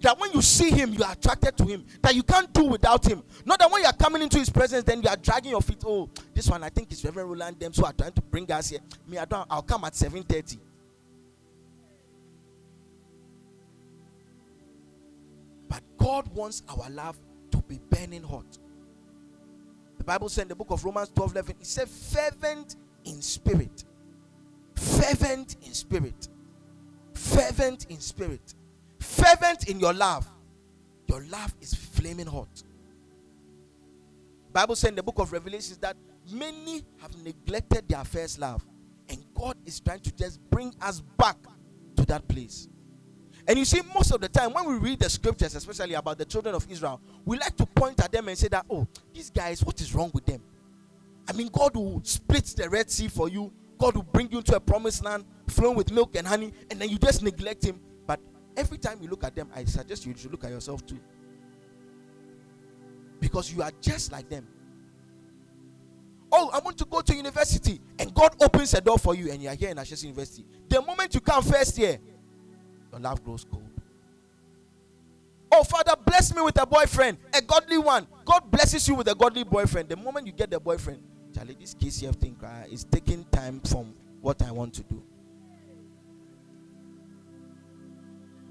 that 0.00 0.18
when 0.18 0.32
you 0.32 0.42
see 0.42 0.70
him, 0.70 0.92
you 0.92 1.02
are 1.02 1.12
attracted 1.12 1.56
to 1.56 1.64
him, 1.64 1.84
that 2.02 2.14
you 2.14 2.22
can't 2.22 2.52
do 2.52 2.64
without 2.64 3.06
him. 3.06 3.22
Not 3.44 3.58
that 3.58 3.70
when 3.70 3.82
you 3.82 3.86
are 3.86 3.92
coming 3.94 4.22
into 4.22 4.38
his 4.38 4.50
presence, 4.50 4.84
then 4.84 5.02
you 5.02 5.08
are 5.08 5.16
dragging 5.16 5.50
your 5.52 5.62
feet. 5.62 5.82
Oh, 5.84 6.10
this 6.34 6.48
one 6.48 6.62
I 6.62 6.68
think 6.68 6.92
is 6.92 7.04
Reverend 7.04 7.30
Roland 7.30 7.58
them, 7.58 7.72
so 7.72 7.86
I'm 7.86 7.94
trying 7.96 8.12
to 8.12 8.22
bring 8.22 8.50
us 8.52 8.70
here. 8.70 8.80
Me, 9.06 9.18
I 9.18 9.24
don't 9.24 9.46
I'll 9.50 9.62
come 9.62 9.84
at 9.84 9.94
7:30. 9.94 10.58
But 15.68 15.82
God 15.96 16.28
wants 16.34 16.62
our 16.68 16.88
love 16.90 17.18
to 17.50 17.58
be 17.62 17.80
burning 17.90 18.22
hot. 18.22 18.58
The 19.98 20.04
Bible 20.04 20.28
said 20.28 20.42
in 20.42 20.48
the 20.48 20.54
book 20.54 20.70
of 20.70 20.84
Romans 20.84 21.08
12 21.14 21.32
11, 21.32 21.56
it 21.60 21.66
said, 21.66 21.88
fervent 21.88 22.76
in 23.04 23.20
spirit. 23.22 23.84
Fervent 24.74 25.56
in 25.64 25.72
spirit. 25.72 26.28
Fervent 27.14 27.86
in 27.90 28.00
spirit. 28.00 28.54
Fervent 28.98 29.68
in 29.68 29.80
your 29.80 29.92
love. 29.92 30.28
Your 31.06 31.22
love 31.24 31.54
is 31.60 31.74
flaming 31.74 32.26
hot. 32.26 32.62
Bible 34.52 34.76
said 34.76 34.90
in 34.90 34.94
the 34.94 35.02
book 35.02 35.18
of 35.18 35.32
Revelations 35.32 35.78
that 35.78 35.96
many 36.30 36.82
have 37.00 37.16
neglected 37.24 37.88
their 37.88 38.04
first 38.04 38.38
love. 38.38 38.64
And 39.08 39.22
God 39.34 39.56
is 39.66 39.80
trying 39.80 40.00
to 40.00 40.14
just 40.14 40.40
bring 40.48 40.72
us 40.80 41.00
back 41.18 41.36
to 41.96 42.06
that 42.06 42.26
place. 42.28 42.68
And 43.46 43.58
you 43.58 43.64
see, 43.64 43.82
most 43.94 44.10
of 44.12 44.20
the 44.20 44.28
time 44.28 44.52
when 44.52 44.64
we 44.66 44.76
read 44.76 45.00
the 45.00 45.10
scriptures, 45.10 45.54
especially 45.54 45.94
about 45.94 46.16
the 46.16 46.24
children 46.24 46.54
of 46.54 46.66
Israel, 46.70 47.00
we 47.24 47.36
like 47.36 47.56
to 47.56 47.66
point 47.66 48.02
at 48.02 48.10
them 48.10 48.28
and 48.28 48.38
say 48.38 48.48
that, 48.48 48.64
oh, 48.70 48.86
these 49.12 49.28
guys, 49.28 49.62
what 49.62 49.78
is 49.80 49.94
wrong 49.94 50.10
with 50.14 50.24
them? 50.24 50.40
I 51.28 51.32
mean, 51.32 51.48
God 51.48 51.74
will 51.76 52.02
split 52.04 52.44
the 52.56 52.68
Red 52.68 52.90
Sea 52.90 53.08
for 53.08 53.28
you, 53.28 53.52
God 53.78 53.96
will 53.96 54.02
bring 54.02 54.30
you 54.30 54.38
into 54.38 54.54
a 54.54 54.60
promised 54.60 55.04
land 55.04 55.24
flowing 55.48 55.76
with 55.76 55.90
milk 55.90 56.16
and 56.16 56.26
honey, 56.26 56.52
and 56.70 56.80
then 56.80 56.88
you 56.88 56.98
just 56.98 57.22
neglect 57.22 57.64
Him. 57.64 57.80
But 58.06 58.20
every 58.56 58.78
time 58.78 58.98
you 59.02 59.08
look 59.08 59.24
at 59.24 59.34
them, 59.34 59.48
I 59.54 59.64
suggest 59.64 60.06
you 60.06 60.14
should 60.16 60.30
look 60.30 60.44
at 60.44 60.50
yourself 60.50 60.84
too. 60.86 61.00
Because 63.20 63.52
you 63.52 63.62
are 63.62 63.72
just 63.80 64.12
like 64.12 64.28
them. 64.28 64.46
Oh, 66.30 66.50
I 66.52 66.58
want 66.58 66.76
to 66.78 66.84
go 66.84 67.00
to 67.00 67.14
university, 67.14 67.80
and 67.98 68.12
God 68.12 68.34
opens 68.40 68.74
a 68.74 68.80
door 68.80 68.98
for 68.98 69.14
you, 69.14 69.30
and 69.30 69.42
you 69.42 69.48
are 69.48 69.54
here 69.54 69.70
in 69.70 69.76
Ashesi 69.76 70.04
University. 70.04 70.44
The 70.68 70.82
moment 70.82 71.14
you 71.14 71.20
come 71.20 71.42
first 71.42 71.78
year, 71.78 71.98
your 72.90 73.00
love 73.00 73.22
grows 73.24 73.44
cold. 73.44 73.62
Oh, 75.52 75.62
Father, 75.62 75.94
bless 76.04 76.34
me 76.34 76.42
with 76.42 76.60
a 76.60 76.66
boyfriend, 76.66 77.18
a 77.32 77.40
godly 77.40 77.78
one. 77.78 78.08
God 78.24 78.50
blesses 78.50 78.88
you 78.88 78.96
with 78.96 79.06
a 79.06 79.14
godly 79.14 79.44
boyfriend. 79.44 79.88
The 79.88 79.96
moment 79.96 80.26
you 80.26 80.32
get 80.32 80.50
the 80.50 80.58
boyfriend, 80.58 81.00
Charlie, 81.34 81.56
this 81.58 81.74
KCF 81.74 82.16
thing 82.16 82.36
is 82.70 82.84
taking 82.84 83.24
time 83.24 83.60
from 83.60 83.92
what 84.20 84.40
I 84.42 84.50
want 84.52 84.74
to 84.74 84.82
do. 84.84 85.02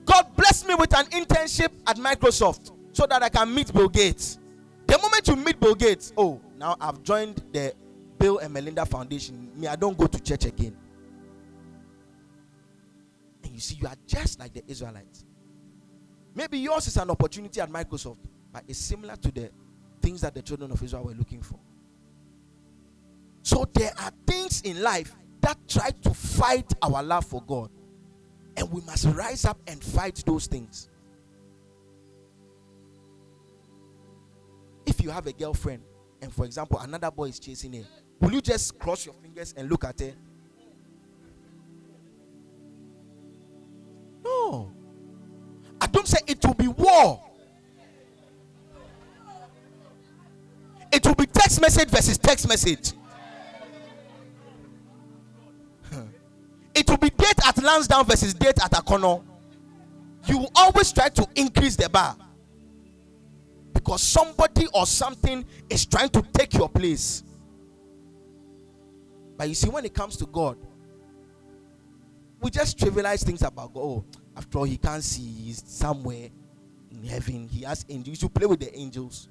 God 0.06 0.36
bless 0.36 0.68
me 0.68 0.76
with 0.76 0.96
an 0.98 1.06
internship 1.06 1.72
at 1.88 1.98
Microsoft 1.98 2.72
so 2.92 3.06
that 3.06 3.24
I 3.24 3.30
can 3.30 3.54
meet 3.54 3.74
Bill 3.74 3.90
Gates. 3.90 4.38
The 4.86 4.98
moment 4.98 5.28
you 5.28 5.36
meet 5.36 5.60
Bill 5.60 5.76
Gates, 5.76 6.12
oh, 6.18 6.42
now 6.58 6.76
I've 6.80 7.02
joined 7.04 7.42
the 7.54 7.74
Bill 8.20 8.40
and 8.40 8.54
Melinda 8.54 8.86
Foundation. 8.86 9.50
Me, 9.56 9.68
I 9.68 9.76
don't 9.76 9.98
go 9.98 10.08
to 10.08 10.20
church 10.20 10.46
again 10.46 10.78
And 13.44 13.54
you 13.54 13.60
see, 13.60 13.76
you 13.76 13.88
are 13.88 13.96
just 14.06 14.40
like 14.40 14.54
the 14.54 14.64
Israelites. 14.68 15.26
Maybe 16.36 16.60
yours 16.60 16.88
is 16.88 16.98
an 16.98 17.10
opportunity 17.10 17.62
at 17.62 17.70
Microsoft, 17.70 18.18
but 18.52 18.64
it's 18.68 18.80
similar 18.80 19.16
to 19.18 19.32
the 19.32 19.52
things 20.02 20.22
that 20.22 20.34
the 20.34 20.42
children 20.42 20.72
of 20.72 20.82
Israel 20.84 21.04
were 21.04 21.14
looking 21.14 21.42
for. 21.42 21.60
So 23.44 23.70
there 23.74 23.92
are 24.00 24.12
things 24.26 24.62
in 24.62 24.82
life 24.82 25.14
that 25.42 25.58
try 25.68 25.92
to 25.92 26.14
fight 26.14 26.72
our 26.82 27.04
love 27.04 27.26
for 27.26 27.44
God, 27.44 27.70
and 28.58 28.72
we 28.72 28.82
must 28.82 29.06
rise 29.08 29.46
up 29.46 29.60
and 29.68 29.84
fight 29.84 30.24
those 30.26 30.48
things. 30.48 30.90
If 34.86 35.02
you 35.02 35.12
have 35.12 35.28
a 35.28 35.34
girlfriend, 35.34 35.84
and 36.22 36.34
for 36.34 36.46
example, 36.46 36.80
another 36.80 37.12
boy 37.12 37.26
is 37.26 37.40
chasing 37.40 37.74
her, 37.74 37.84
will 38.20 38.32
you 38.32 38.42
just 38.42 38.80
cross 38.80 39.06
your 39.06 39.16
fingers 39.16 39.54
and 39.56 39.70
look 39.70 39.84
at 39.84 40.00
her 40.00 40.14
No. 44.24 44.72
I 45.82 45.88
don't 45.88 46.08
say 46.08 46.20
it 46.28 46.44
will 46.46 46.54
be 46.54 46.68
war. 46.68 47.22
It 50.92 51.06
will 51.06 51.16
be 51.16 51.26
text 51.26 51.60
message 51.60 51.90
versus 51.90 52.18
text 52.18 52.48
message. 52.48 52.94
It 56.76 56.90
will 56.90 56.98
be 56.98 57.10
date 57.10 57.48
at 57.48 57.62
Lansdowne 57.62 58.06
versus 58.06 58.34
date 58.34 58.64
at 58.64 58.72
Akono. 58.72 59.24
You 60.26 60.40
will 60.40 60.52
always 60.56 60.92
try 60.92 61.10
to 61.10 61.28
increase 61.36 61.76
the 61.76 61.90
bar 61.90 62.16
because 63.74 64.02
somebody 64.02 64.68
or 64.74 64.86
something 64.86 65.46
is 65.70 65.86
trying 65.86 66.10
to 66.10 66.22
take 66.34 66.54
your 66.54 66.70
place. 66.70 67.24
But 69.38 69.50
you 69.50 69.56
see, 69.56 69.70
when 69.70 69.84
it 69.86 69.94
comes 69.94 70.16
to 70.18 70.26
God, 70.26 70.58
we 72.40 72.50
just 72.50 72.78
trivialize 72.78 73.24
things 73.24 73.42
about 73.42 73.74
God. 73.74 73.82
Oh, 73.82 74.06
after 74.36 74.60
all, 74.60 74.64
he 74.64 74.78
can't 74.78 75.04
see, 75.04 75.24
he's 75.24 75.64
somewhere 75.66 76.30
in 76.92 77.04
heaven. 77.04 77.48
He 77.48 77.64
has 77.64 77.86
angels. 77.90 78.08
You 78.08 78.16
should 78.28 78.34
play 78.34 78.46
with 78.46 78.60
the 78.60 78.78
angels. 78.78 79.28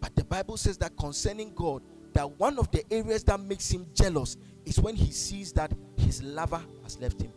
But 0.00 0.14
the 0.14 0.24
Bible 0.24 0.56
says 0.56 0.78
that 0.78 0.96
concerning 0.96 1.52
God, 1.54 1.82
that 2.14 2.28
one 2.38 2.58
of 2.58 2.70
the 2.70 2.84
areas 2.92 3.24
that 3.24 3.40
makes 3.40 3.70
him 3.70 3.86
jealous 3.94 4.36
is 4.64 4.80
when 4.80 4.94
he 4.94 5.10
sees 5.10 5.52
that 5.52 5.72
his 5.96 6.22
lover 6.22 6.60
has 6.82 6.98
left 6.98 7.20
him. 7.20 7.32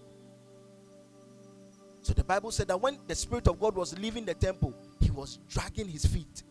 So 2.02 2.14
the 2.14 2.24
Bible 2.24 2.52
said 2.52 2.68
that 2.70 2.82
when 2.82 2.98
the 3.08 3.16
Spirit 3.16 3.48
of 3.48 3.60
God 3.60 3.76
was 3.76 3.98
leaving 4.00 4.26
the 4.26 4.34
temple, 4.34 4.74
he 5.00 5.12
was 5.12 5.40
dragging 5.48 5.88
his 5.88 6.06
feet. 6.06 6.44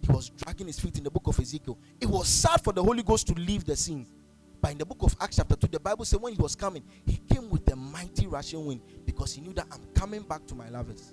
He 0.00 0.10
was 0.10 0.30
dragging 0.30 0.66
his 0.66 0.80
feet 0.80 0.96
in 0.98 1.04
the 1.04 1.10
book 1.10 1.26
of 1.26 1.38
Ezekiel. 1.38 1.78
It 2.00 2.06
was 2.06 2.28
sad 2.28 2.62
for 2.62 2.72
the 2.72 2.82
Holy 2.82 3.02
Ghost 3.02 3.26
to 3.28 3.34
leave 3.34 3.64
the 3.64 3.76
scene 3.76 4.06
but 4.64 4.72
in 4.72 4.78
the 4.78 4.86
book 4.86 5.02
of 5.02 5.14
Acts, 5.20 5.36
chapter 5.36 5.56
2, 5.56 5.66
the 5.66 5.78
Bible 5.78 6.06
said 6.06 6.22
when 6.22 6.32
he 6.32 6.40
was 6.40 6.56
coming, 6.56 6.82
he 7.04 7.18
came 7.28 7.50
with 7.50 7.70
a 7.70 7.76
mighty 7.76 8.26
rushing 8.26 8.64
wind 8.64 8.80
because 9.04 9.34
he 9.34 9.42
knew 9.42 9.52
that 9.52 9.66
I'm 9.70 9.82
coming 9.94 10.22
back 10.22 10.46
to 10.46 10.54
my 10.54 10.70
lovers. 10.70 11.12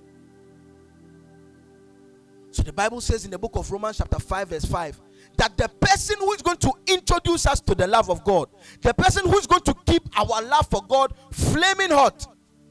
So 2.51 2.63
the 2.63 2.71
Bible 2.71 3.01
says 3.01 3.25
in 3.25 3.31
the 3.31 3.37
book 3.37 3.57
of 3.57 3.69
Romans, 3.69 3.97
chapter 3.97 4.19
5, 4.19 4.47
verse 4.47 4.63
5, 4.63 5.01
that 5.37 5.57
the 5.57 5.67
person 5.67 6.17
who 6.19 6.31
is 6.33 6.41
going 6.41 6.57
to 6.57 6.71
introduce 6.87 7.45
us 7.45 7.59
to 7.61 7.75
the 7.75 7.87
love 7.87 8.09
of 8.09 8.23
God, 8.23 8.49
the 8.81 8.93
person 8.93 9.27
who 9.27 9.37
is 9.37 9.47
going 9.47 9.63
to 9.63 9.73
keep 9.85 10.03
our 10.17 10.41
love 10.41 10.67
for 10.69 10.81
God 10.87 11.13
flaming 11.31 11.91
hot, 11.91 12.27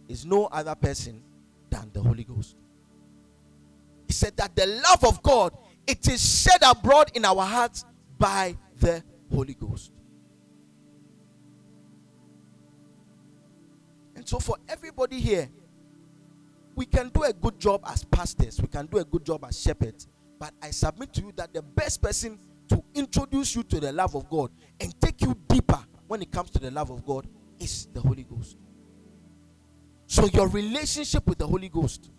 is 0.09 0.27
no 0.27 0.47
other 0.47 0.75
person 0.75 1.23
than 1.71 1.91
the 1.93 2.03
Holy 2.03 2.25
Ghost. 2.25 2.57
He 4.07 4.13
said 4.13 4.37
that 4.37 4.57
the 4.57 4.67
love 4.67 5.05
of 5.05 5.23
God 5.23 5.57
it 5.87 6.07
is 6.09 6.43
shed 6.43 6.63
abroad 6.63 7.11
in 7.15 7.25
our 7.25 7.43
hearts 7.45 7.85
by 8.19 8.57
the 8.79 9.03
Holy 9.33 9.55
Ghost. 9.55 9.93
And 14.15 14.29
so, 14.29 14.39
for 14.39 14.57
everybody 14.69 15.19
here, 15.19 15.49
we 16.77 16.87
can 16.87 17.09
do 17.09 17.25
a 17.25 17.33
good 17.33 17.59
job 17.59 17.83
as 17.87 18.05
pastors, 18.05 18.61
we 18.61 18.69
can 18.69 18.87
do 18.87 18.99
a 18.99 19.05
good 19.05 19.25
job 19.25 19.45
as 19.49 19.61
shepherds. 19.61 20.07
But 20.41 20.55
I 20.63 20.71
submit 20.71 21.13
to 21.13 21.21
you 21.21 21.33
that 21.37 21.53
the 21.53 21.61
best 21.61 22.01
person 22.03 22.39
to 22.69 22.83
introduce 22.95 23.55
you 23.55 23.63
to 23.65 23.79
the 23.79 23.93
love 23.93 24.17
of 24.17 24.29
God 24.31 24.51
and 24.81 24.99
take 24.99 25.21
you 25.21 25.37
deeper 25.47 25.79
when 26.09 26.23
it 26.23 26.33
comes 26.33 26.49
to 26.51 26.59
the 26.59 26.71
love 26.71 26.91
of 26.91 27.05
God 27.05 27.29
is 27.59 27.87
the 27.93 28.01
Holy 28.01 28.25
Ghost. 28.25 28.57
So, 30.07 30.27
your 30.27 30.49
relationship 30.49 31.27
with 31.27 31.39
the 31.39 31.47
Holy 31.47 31.69
Ghost 31.69 32.11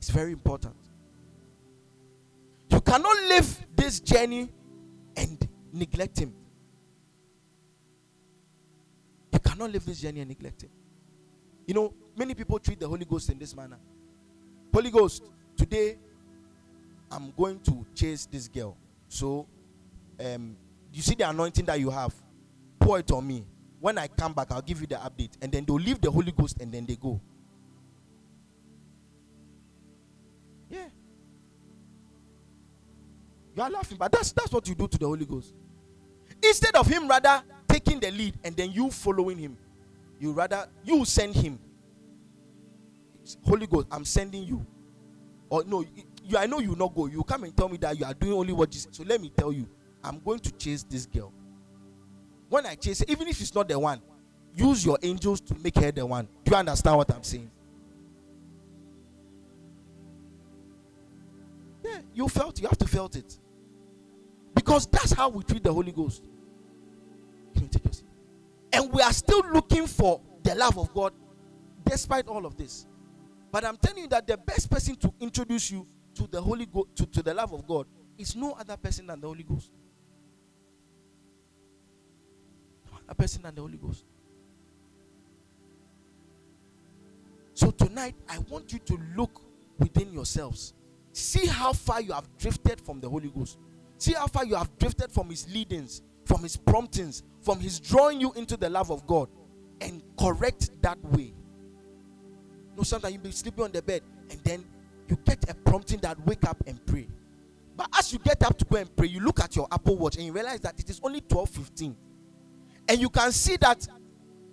is 0.00 0.10
very 0.10 0.32
important. 0.32 0.76
You 2.68 2.80
cannot 2.82 3.16
live 3.28 3.66
this 3.74 4.00
journey 4.00 4.52
and 5.16 5.48
neglect 5.72 6.20
Him. 6.20 6.34
You 9.32 9.38
cannot 9.40 9.72
live 9.72 9.86
this 9.86 10.00
journey 10.00 10.20
and 10.20 10.28
neglect 10.28 10.62
Him. 10.62 10.70
You 11.66 11.74
know, 11.74 11.94
many 12.16 12.34
people 12.34 12.58
treat 12.58 12.78
the 12.78 12.86
Holy 12.86 13.06
Ghost 13.06 13.30
in 13.30 13.38
this 13.38 13.56
manner. 13.56 13.78
Holy 14.74 14.90
Ghost, 14.90 15.22
today 15.56 15.96
I'm 17.12 17.32
going 17.36 17.60
to 17.60 17.86
chase 17.94 18.26
this 18.26 18.48
girl. 18.48 18.76
So, 19.08 19.46
um, 20.18 20.56
you 20.92 21.02
see 21.02 21.14
the 21.14 21.28
anointing 21.28 21.66
that 21.66 21.78
you 21.78 21.90
have, 21.90 22.14
pour 22.80 22.98
it 22.98 23.10
on 23.10 23.26
me. 23.26 23.44
When 23.80 23.98
I 23.98 24.08
come 24.08 24.32
back, 24.32 24.50
I'll 24.50 24.62
give 24.62 24.80
you 24.80 24.86
the 24.86 24.96
update. 24.96 25.32
And 25.42 25.52
then 25.52 25.64
they'll 25.64 25.76
leave 25.76 26.00
the 26.00 26.10
Holy 26.10 26.32
Ghost 26.32 26.60
and 26.60 26.72
then 26.72 26.86
they 26.86 26.96
go. 26.96 27.20
Yeah. 30.70 30.86
You 33.54 33.62
are 33.62 33.70
laughing, 33.70 33.98
but 33.98 34.10
that's 34.10 34.32
that's 34.32 34.50
what 34.50 34.66
you 34.66 34.74
do 34.74 34.88
to 34.88 34.98
the 34.98 35.06
Holy 35.06 35.26
Ghost. 35.26 35.52
Instead 36.42 36.74
of 36.76 36.86
him 36.86 37.06
rather 37.06 37.42
taking 37.68 38.00
the 38.00 38.10
lead 38.10 38.34
and 38.44 38.56
then 38.56 38.72
you 38.72 38.90
following 38.90 39.36
him, 39.36 39.58
you 40.18 40.32
rather 40.32 40.66
you 40.84 41.04
send 41.04 41.34
him. 41.34 41.58
Holy 43.44 43.66
Ghost, 43.66 43.88
I'm 43.90 44.04
sending 44.04 44.44
you. 44.44 44.64
Or 45.50 45.64
no, 45.64 45.84
you 46.24 46.38
I 46.38 46.46
know 46.46 46.58
you 46.60 46.74
not 46.76 46.94
go. 46.94 47.06
You 47.06 47.22
come 47.22 47.44
and 47.44 47.56
tell 47.56 47.68
me 47.68 47.76
that 47.78 47.98
you 47.98 48.04
are 48.04 48.14
doing 48.14 48.32
only 48.32 48.52
what 48.52 48.70
Jesus. 48.70 48.88
So 48.92 49.02
let 49.04 49.20
me 49.20 49.30
tell 49.36 49.52
you, 49.52 49.68
I'm 50.02 50.20
going 50.20 50.38
to 50.40 50.52
chase 50.52 50.82
this 50.82 51.06
girl. 51.06 51.32
When 52.48 52.66
I 52.66 52.74
chase, 52.74 53.02
even 53.08 53.28
if 53.28 53.36
she's 53.36 53.54
not 53.54 53.68
the 53.68 53.78
one, 53.78 54.00
use 54.54 54.84
your 54.84 54.98
angels 55.02 55.40
to 55.42 55.54
make 55.56 55.76
her 55.76 55.90
the 55.90 56.04
one. 56.04 56.28
Do 56.44 56.50
you 56.50 56.56
understand 56.56 56.96
what 56.96 57.10
I'm 57.10 57.22
saying? 57.22 57.50
Yeah, 61.84 61.98
you 62.14 62.28
felt 62.28 62.60
you 62.60 62.68
have 62.68 62.78
to 62.78 62.86
felt 62.86 63.16
it. 63.16 63.38
Because 64.54 64.86
that's 64.86 65.12
how 65.12 65.28
we 65.28 65.42
treat 65.42 65.64
the 65.64 65.72
Holy 65.72 65.92
Ghost. 65.92 66.28
And 68.72 68.90
we 68.92 69.02
are 69.02 69.12
still 69.12 69.42
looking 69.52 69.86
for 69.86 70.20
the 70.42 70.54
love 70.54 70.78
of 70.78 70.92
God 70.94 71.12
despite 71.84 72.26
all 72.26 72.46
of 72.46 72.56
this. 72.56 72.86
But 73.50 73.64
I'm 73.64 73.76
telling 73.76 74.04
you 74.04 74.08
that 74.08 74.26
the 74.26 74.36
best 74.36 74.70
person 74.70 74.96
to 74.96 75.12
introduce 75.20 75.70
you 75.70 75.86
to 76.14 76.26
the 76.26 76.40
Holy 76.40 76.66
Ghost, 76.66 76.88
to, 76.96 77.06
to 77.06 77.22
the 77.22 77.34
love 77.34 77.52
of 77.52 77.66
God, 77.66 77.86
is 78.18 78.36
no 78.36 78.52
other 78.52 78.76
person 78.76 79.06
than 79.06 79.20
the 79.20 79.26
Holy 79.26 79.42
Ghost. 79.42 79.70
No 82.90 82.98
other 83.04 83.14
person 83.14 83.42
than 83.42 83.54
the 83.54 83.60
Holy 83.60 83.78
Ghost. 83.78 84.04
So 87.54 87.70
tonight, 87.70 88.14
I 88.28 88.38
want 88.50 88.72
you 88.72 88.78
to 88.80 88.98
look 89.16 89.42
within 89.78 90.12
yourselves. 90.12 90.74
See 91.12 91.46
how 91.46 91.72
far 91.72 92.00
you 92.00 92.12
have 92.12 92.28
drifted 92.38 92.80
from 92.80 93.00
the 93.00 93.08
Holy 93.08 93.28
Ghost. 93.28 93.58
See 93.98 94.14
how 94.14 94.26
far 94.26 94.44
you 94.44 94.54
have 94.54 94.76
drifted 94.78 95.12
from 95.12 95.28
His 95.30 95.52
leadings, 95.52 96.02
from 96.24 96.42
His 96.42 96.56
promptings, 96.56 97.22
from 97.40 97.60
His 97.60 97.78
drawing 97.78 98.20
you 98.20 98.32
into 98.32 98.56
the 98.56 98.70
love 98.70 98.90
of 98.90 99.06
God, 99.06 99.28
and 99.80 100.02
correct 100.18 100.70
that 100.82 101.02
way. 101.04 101.34
No, 102.76 102.82
sometimes 102.82 103.14
you'll 103.14 103.22
be 103.22 103.30
sleeping 103.32 103.64
on 103.64 103.72
the 103.72 103.82
bed 103.82 104.02
and 104.30 104.40
then 104.44 104.64
you 105.08 105.16
get 105.24 105.48
a 105.50 105.54
prompting 105.54 106.00
that 106.00 106.18
wake 106.26 106.44
up 106.44 106.62
and 106.66 106.84
pray. 106.86 107.06
But 107.76 107.88
as 107.98 108.12
you 108.12 108.18
get 108.18 108.42
up 108.44 108.56
to 108.58 108.64
go 108.64 108.76
and 108.76 108.94
pray, 108.96 109.08
you 109.08 109.20
look 109.20 109.40
at 109.40 109.56
your 109.56 109.66
Apple 109.70 109.96
Watch 109.96 110.16
and 110.16 110.26
you 110.26 110.32
realize 110.32 110.60
that 110.60 110.78
it 110.78 110.88
is 110.88 111.00
only 111.02 111.20
12:15. 111.20 111.94
And 112.88 113.00
you 113.00 113.08
can 113.08 113.32
see 113.32 113.56
that 113.58 113.86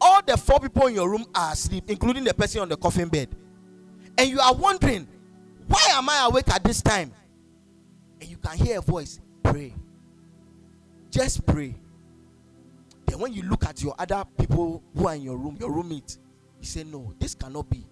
all 0.02 0.22
the 0.26 0.38
four 0.38 0.60
people 0.60 0.88
in 0.88 0.96
your 0.96 1.10
room 1.10 1.26
are 1.36 1.52
asleep, 1.52 1.86
including 1.88 2.24
the 2.24 2.34
person 2.34 2.62
on 2.62 2.70
the 2.70 2.78
coffin 2.78 3.10
bed. 3.10 3.30
And 4.18 4.30
you 4.30 4.40
are 4.40 4.54
wondering, 4.54 5.08
why 5.68 5.86
am 5.92 6.10
I 6.10 6.26
awake 6.30 6.50
at 6.50 6.64
this 6.64 6.82
time? 6.82 7.12
And 8.20 8.30
you 8.30 8.38
can 8.38 8.58
hear 8.58 8.80
a 8.80 8.82
voice, 8.82 9.20
pray. 9.44 9.74
Just 11.10 11.46
pray. 11.46 11.76
Then 13.06 13.20
when 13.20 13.34
you 13.34 13.44
look 13.44 13.66
at 13.66 13.82
your 13.82 13.96
other 13.98 14.24
people 14.38 14.84
who 14.96 15.08
are 15.08 15.16
in 15.16 15.22
your 15.22 15.38
room, 15.38 15.58
your 15.60 15.72
roommate, 15.72 16.18
you 16.60 16.66
say, 16.66 16.84
No, 16.84 17.14
this 17.20 17.34
cannot 17.34 17.70
be. 17.70 17.86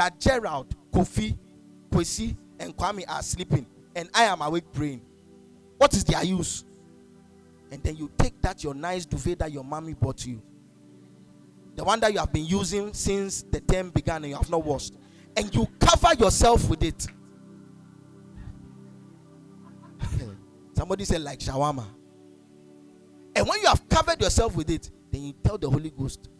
That 0.00 0.18
Gerald, 0.18 0.74
Kofi, 0.90 1.36
Kwesi, 1.92 2.34
and 2.58 2.74
Kwame 2.74 3.04
are 3.06 3.20
sleeping, 3.22 3.66
and 3.94 4.08
I 4.14 4.24
am 4.24 4.40
awake 4.40 4.64
praying. 4.72 5.02
What 5.76 5.92
is 5.92 6.04
their 6.04 6.24
use? 6.24 6.64
And 7.70 7.82
then 7.82 7.96
you 7.96 8.10
take 8.16 8.40
that 8.40 8.64
your 8.64 8.72
nice 8.72 9.04
duvet 9.04 9.40
that 9.40 9.52
your 9.52 9.62
mommy 9.62 9.92
bought 9.92 10.24
you, 10.24 10.40
the 11.76 11.84
one 11.84 12.00
that 12.00 12.14
you 12.14 12.18
have 12.18 12.32
been 12.32 12.46
using 12.46 12.94
since 12.94 13.42
the 13.42 13.60
term 13.60 13.90
began 13.90 14.24
and 14.24 14.30
you 14.30 14.36
have 14.38 14.48
not 14.48 14.64
washed, 14.64 14.94
and 15.36 15.54
you 15.54 15.68
cover 15.78 16.14
yourself 16.14 16.66
with 16.70 16.82
it. 16.82 17.06
Somebody 20.72 21.04
said, 21.04 21.20
like 21.20 21.40
shawarma. 21.40 21.84
And 23.36 23.46
when 23.46 23.60
you 23.60 23.66
have 23.66 23.86
covered 23.86 24.22
yourself 24.22 24.56
with 24.56 24.70
it, 24.70 24.90
then 25.12 25.24
you 25.24 25.34
tell 25.44 25.58
the 25.58 25.68
Holy 25.68 25.90
Ghost, 25.90 26.30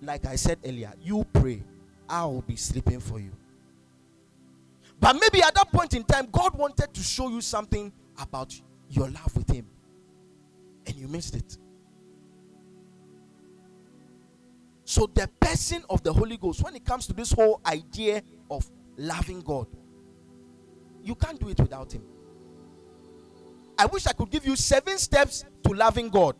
like 0.00 0.24
I 0.24 0.36
said 0.36 0.60
earlier, 0.64 0.92
you 1.02 1.26
pray, 1.32 1.64
I 2.12 2.26
will 2.26 2.42
be 2.42 2.56
sleeping 2.56 3.00
for 3.00 3.18
you. 3.18 3.32
But 5.00 5.14
maybe 5.14 5.42
at 5.42 5.54
that 5.54 5.72
point 5.72 5.94
in 5.94 6.04
time, 6.04 6.28
God 6.30 6.56
wanted 6.56 6.92
to 6.92 7.00
show 7.00 7.30
you 7.30 7.40
something 7.40 7.90
about 8.20 8.54
your 8.90 9.08
love 9.08 9.34
with 9.34 9.48
Him, 9.48 9.66
and 10.86 10.94
you 10.94 11.08
missed 11.08 11.34
it. 11.34 11.56
So, 14.84 15.10
the 15.14 15.26
person 15.40 15.82
of 15.88 16.02
the 16.02 16.12
Holy 16.12 16.36
Ghost, 16.36 16.62
when 16.62 16.76
it 16.76 16.84
comes 16.84 17.06
to 17.06 17.14
this 17.14 17.32
whole 17.32 17.62
idea 17.64 18.22
of 18.50 18.70
loving 18.98 19.40
God, 19.40 19.66
you 21.02 21.14
can't 21.14 21.40
do 21.40 21.48
it 21.48 21.58
without 21.58 21.92
Him. 21.92 22.02
I 23.78 23.86
wish 23.86 24.06
I 24.06 24.12
could 24.12 24.28
give 24.28 24.44
you 24.44 24.54
seven 24.54 24.98
steps 24.98 25.46
to 25.64 25.72
loving 25.72 26.10
God. 26.10 26.36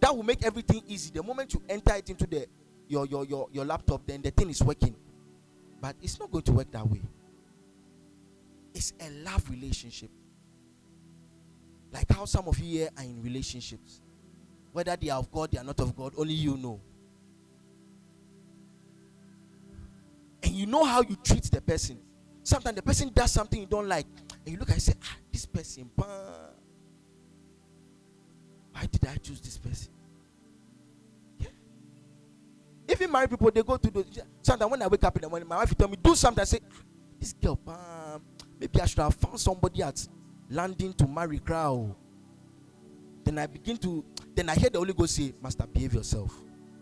That 0.00 0.16
will 0.16 0.22
make 0.24 0.42
everything 0.42 0.82
easy. 0.88 1.10
The 1.12 1.22
moment 1.22 1.52
you 1.52 1.62
enter 1.68 1.94
it 1.96 2.08
into 2.08 2.26
the 2.26 2.46
your 2.88 3.06
your 3.06 3.24
your, 3.24 3.48
your 3.52 3.64
laptop, 3.64 4.06
then 4.06 4.22
the 4.22 4.30
thing 4.30 4.50
is 4.50 4.62
working. 4.62 4.94
But 5.80 5.96
it's 6.00 6.18
not 6.20 6.30
going 6.30 6.44
to 6.44 6.52
work 6.52 6.70
that 6.72 6.88
way. 6.88 7.00
It's 8.74 8.92
a 9.00 9.10
love 9.24 9.48
relationship. 9.50 10.10
Like 11.92 12.10
how 12.10 12.24
some 12.24 12.48
of 12.48 12.58
you 12.58 12.78
here 12.78 12.90
are 12.96 13.04
in 13.04 13.22
relationships. 13.22 14.00
Whether 14.72 14.96
they 14.96 15.10
are 15.10 15.18
of 15.18 15.30
God, 15.30 15.50
they 15.52 15.58
are 15.58 15.64
not 15.64 15.78
of 15.80 15.94
God, 15.94 16.14
only 16.16 16.32
you 16.32 16.56
know. 16.56 16.80
And 20.42 20.52
you 20.52 20.66
know 20.66 20.84
how 20.84 21.02
you 21.02 21.16
treat 21.22 21.44
the 21.44 21.60
person. 21.60 21.98
Sometimes 22.42 22.76
the 22.76 22.82
person 22.82 23.10
does 23.14 23.30
something 23.30 23.60
you 23.60 23.66
don't 23.66 23.86
like, 23.88 24.06
and 24.44 24.52
you 24.52 24.58
look 24.58 24.70
and 24.70 24.80
say, 24.80 24.94
Ah, 25.02 25.16
this 25.30 25.46
person, 25.46 25.90
bah. 25.94 26.06
why 28.72 28.86
did 28.86 29.06
I 29.06 29.16
choose 29.16 29.40
this 29.40 29.58
person? 29.58 29.92
Even 32.92 33.10
married 33.10 33.30
people, 33.30 33.50
they 33.50 33.62
go 33.62 33.76
to 33.76 33.90
the 33.90 34.04
sometimes 34.42 34.70
when 34.70 34.82
I 34.82 34.86
wake 34.86 35.02
up 35.04 35.16
in 35.16 35.22
the 35.22 35.28
morning, 35.28 35.48
my 35.48 35.56
wife 35.56 35.70
will 35.70 35.76
tell 35.76 35.88
me, 35.88 35.96
do 36.02 36.14
something. 36.14 36.42
I 36.42 36.44
say, 36.44 36.60
this 37.18 37.32
girl, 37.32 37.56
bah, 37.56 38.18
maybe 38.60 38.80
I 38.80 38.86
should 38.86 38.98
have 38.98 39.14
found 39.14 39.40
somebody 39.40 39.82
at 39.82 40.06
landing 40.50 40.92
to 40.94 41.06
marry 41.06 41.38
crowd. 41.38 41.94
Then 43.24 43.38
I 43.38 43.46
begin 43.46 43.76
to 43.78 44.04
then 44.34 44.48
I 44.48 44.54
hear 44.54 44.70
the 44.70 44.78
Holy 44.78 44.92
Ghost 44.92 45.16
say, 45.16 45.32
Master, 45.42 45.66
behave 45.66 45.94
yourself. 45.94 46.34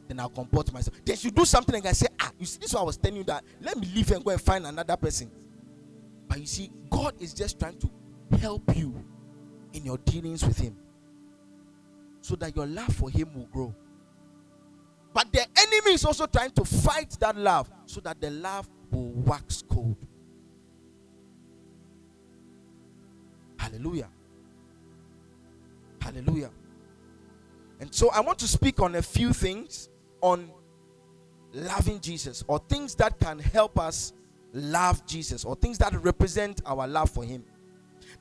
Then 0.09 0.21
I'll 0.21 0.29
comport 0.29 0.73
myself. 0.73 0.97
Then 1.05 1.17
she 1.17 1.31
do 1.31 1.45
something 1.45 1.75
and 1.75 1.87
I 1.87 1.93
say, 1.93 2.07
Ah, 2.19 2.31
you 2.39 2.47
see, 2.47 2.59
this 2.59 2.71
is 2.71 2.75
what 2.75 2.83
I 2.83 2.85
was 2.85 2.97
telling 2.97 3.19
you 3.19 3.25
that 3.25 3.45
let 3.61 3.77
me 3.77 3.89
leave 3.95 4.11
and 4.11 4.25
go 4.25 4.31
and 4.31 4.41
find 4.41 4.67
another 4.67 4.97
person. 4.97 5.31
But 6.29 6.41
you 6.41 6.47
see, 6.47 6.71
God 6.89 7.15
is 7.21 7.35
just 7.35 7.59
trying 7.59 7.79
to 7.79 7.91
help 8.39 8.77
you 8.77 9.05
in 9.73 9.85
your 9.85 9.99
dealings 9.99 10.45
with 10.45 10.59
Him 10.59 10.77
so 12.21 12.37
that 12.37 12.55
your 12.55 12.67
love 12.67 12.95
for 12.95 13.11
Him 13.11 13.35
will 13.35 13.47
grow. 13.47 13.75
But 15.13 15.33
the 15.33 15.47
enemy 15.57 15.95
is 15.95 16.05
also 16.05 16.27
trying 16.27 16.53
to 16.53 16.65
fight 16.65 17.11
that 17.21 17.37
love 17.37 17.71
so 17.87 18.01
that 18.01 18.21
the 18.21 18.31
love 18.31 18.69
will 18.91 19.11
wax 19.11 19.63
cold. 19.69 19.97
Hallelujah. 23.59 24.09
Hallelujah. 26.01 26.51
And 27.81 27.95
so 27.95 28.11
I 28.11 28.21
want 28.21 28.39
to 28.41 28.49
speak 28.49 28.81
on 28.81 28.95
a 28.97 29.03
few 29.03 29.33
things 29.33 29.89
on 30.21 30.51
loving 31.53 32.01
Jesus 32.01 32.45
or 32.47 32.59
things 32.59 32.95
that 32.97 33.19
can 33.19 33.39
help 33.39 33.79
us 33.79 34.13
love 34.53 35.05
Jesus 35.07 35.45
or 35.45 35.57
things 35.57 35.79
that 35.79 35.93
represent 36.03 36.61
our 36.67 36.87
love 36.87 37.11
for 37.11 37.25
Him. 37.25 37.45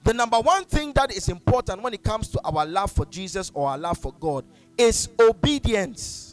The 0.04 0.14
number 0.14 0.40
one 0.40 0.66
thing 0.66 0.94
that 0.94 1.12
is 1.14 1.30
important 1.30 1.82
when 1.82 1.94
it 1.94 2.04
comes 2.04 2.30
to 2.30 2.42
our 2.44 2.66
love 2.66 2.92
for 2.92 3.06
Jesus 3.06 3.52
or 3.54 3.70
our 3.70 3.78
love 3.78 3.98
for 3.98 4.14
God 4.20 4.46
is 4.78 5.10
obedience. 5.20 6.29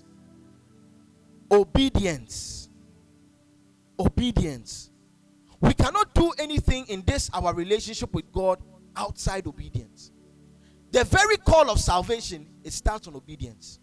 Obedience. 1.51 2.69
Obedience. 3.99 4.91
We 5.61 5.73
cannot 5.75 6.15
do 6.15 6.33
anything 6.39 6.87
in 6.89 7.03
this 7.03 7.31
our 7.33 7.55
relationship 7.55 8.13
with 8.15 8.31
God 8.33 8.61
outside 8.97 9.47
obedience. 9.47 10.11
The 10.93 11.05
very 11.05 11.37
call 11.39 11.71
of 11.71 11.81
salvation 11.81 12.47
it 12.65 12.73
starts 12.73 13.09
on 13.09 13.15
obedience. 13.17 13.81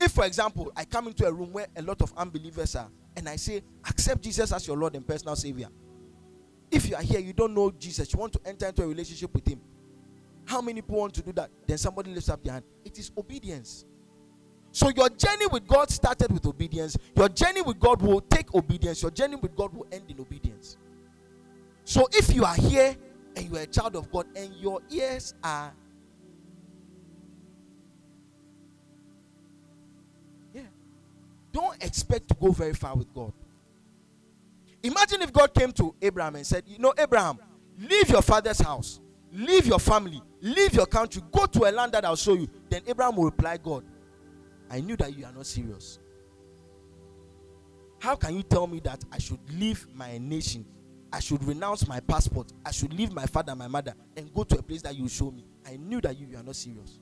If, 0.00 0.12
for 0.12 0.24
example, 0.24 0.72
I 0.76 0.84
come 0.84 1.08
into 1.08 1.26
a 1.26 1.32
room 1.32 1.52
where 1.52 1.66
a 1.76 1.82
lot 1.82 2.00
of 2.02 2.12
unbelievers 2.16 2.76
are, 2.76 2.88
and 3.16 3.28
I 3.28 3.36
say, 3.36 3.62
accept 3.88 4.22
Jesus 4.22 4.52
as 4.52 4.66
your 4.66 4.76
Lord 4.76 4.94
and 4.94 5.06
personal 5.06 5.34
Savior. 5.34 5.68
If 6.70 6.88
you 6.88 6.94
are 6.94 7.02
here, 7.02 7.18
you 7.18 7.32
don't 7.32 7.54
know 7.54 7.70
Jesus, 7.72 8.12
you 8.12 8.18
want 8.18 8.32
to 8.34 8.40
enter 8.44 8.66
into 8.66 8.82
a 8.82 8.86
relationship 8.86 9.34
with 9.34 9.46
Him. 9.46 9.60
How 10.44 10.60
many 10.60 10.80
people 10.82 10.98
want 10.98 11.14
to 11.14 11.22
do 11.22 11.32
that? 11.32 11.50
Then 11.66 11.78
somebody 11.78 12.12
lifts 12.12 12.28
up 12.28 12.42
their 12.44 12.54
hand. 12.54 12.64
It 12.84 12.98
is 12.98 13.10
obedience. 13.16 13.84
So 14.78 14.90
your 14.94 15.08
journey 15.08 15.46
with 15.50 15.66
God 15.66 15.90
started 15.90 16.30
with 16.30 16.46
obedience. 16.46 16.96
Your 17.16 17.28
journey 17.28 17.62
with 17.62 17.80
God 17.80 18.00
will 18.00 18.20
take 18.20 18.54
obedience. 18.54 19.02
Your 19.02 19.10
journey 19.10 19.34
with 19.34 19.56
God 19.56 19.74
will 19.74 19.88
end 19.90 20.04
in 20.08 20.20
obedience. 20.20 20.76
So 21.82 22.06
if 22.12 22.32
you 22.32 22.44
are 22.44 22.54
here 22.54 22.94
and 23.34 23.50
you 23.50 23.56
are 23.56 23.62
a 23.62 23.66
child 23.66 23.96
of 23.96 24.08
God 24.12 24.26
and 24.36 24.54
your 24.54 24.80
ears 24.88 25.34
are 25.42 25.74
yeah, 30.54 30.62
don't 31.50 31.82
expect 31.82 32.28
to 32.28 32.34
go 32.34 32.52
very 32.52 32.74
far 32.74 32.94
with 32.94 33.12
God. 33.12 33.32
Imagine 34.84 35.22
if 35.22 35.32
God 35.32 35.52
came 35.54 35.72
to 35.72 35.92
Abraham 36.00 36.36
and 36.36 36.46
said, 36.46 36.62
You 36.68 36.78
know, 36.78 36.94
Abraham, 36.96 37.40
leave 37.80 38.10
your 38.10 38.22
father's 38.22 38.60
house, 38.60 39.00
leave 39.32 39.66
your 39.66 39.80
family, 39.80 40.22
leave 40.40 40.72
your 40.72 40.86
country, 40.86 41.20
go 41.32 41.46
to 41.46 41.68
a 41.68 41.70
land 41.72 41.90
that 41.94 42.04
I'll 42.04 42.14
show 42.14 42.34
you. 42.34 42.46
Then 42.70 42.82
Abraham 42.86 43.16
will 43.16 43.24
reply, 43.24 43.56
God, 43.56 43.82
I 44.70 44.80
knew 44.80 44.96
that 44.96 45.16
you 45.16 45.24
are 45.24 45.32
not 45.32 45.46
serious. 45.46 45.98
How 48.00 48.14
can 48.16 48.36
you 48.36 48.42
tell 48.42 48.66
me 48.66 48.80
that 48.80 49.04
I 49.10 49.18
should 49.18 49.40
leave 49.54 49.86
my 49.94 50.18
nation? 50.18 50.64
I 51.12 51.20
should 51.20 51.42
renounce 51.44 51.86
my 51.88 52.00
passport. 52.00 52.52
I 52.64 52.70
should 52.70 52.92
leave 52.92 53.12
my 53.12 53.26
father 53.26 53.52
and 53.52 53.58
my 53.58 53.66
mother 53.68 53.94
and 54.16 54.32
go 54.32 54.44
to 54.44 54.58
a 54.58 54.62
place 54.62 54.82
that 54.82 54.94
you 54.94 55.08
show 55.08 55.30
me. 55.30 55.44
I 55.66 55.76
knew 55.76 56.00
that 56.02 56.18
you, 56.18 56.26
you 56.26 56.36
are 56.36 56.42
not 56.42 56.56
serious. 56.56 57.00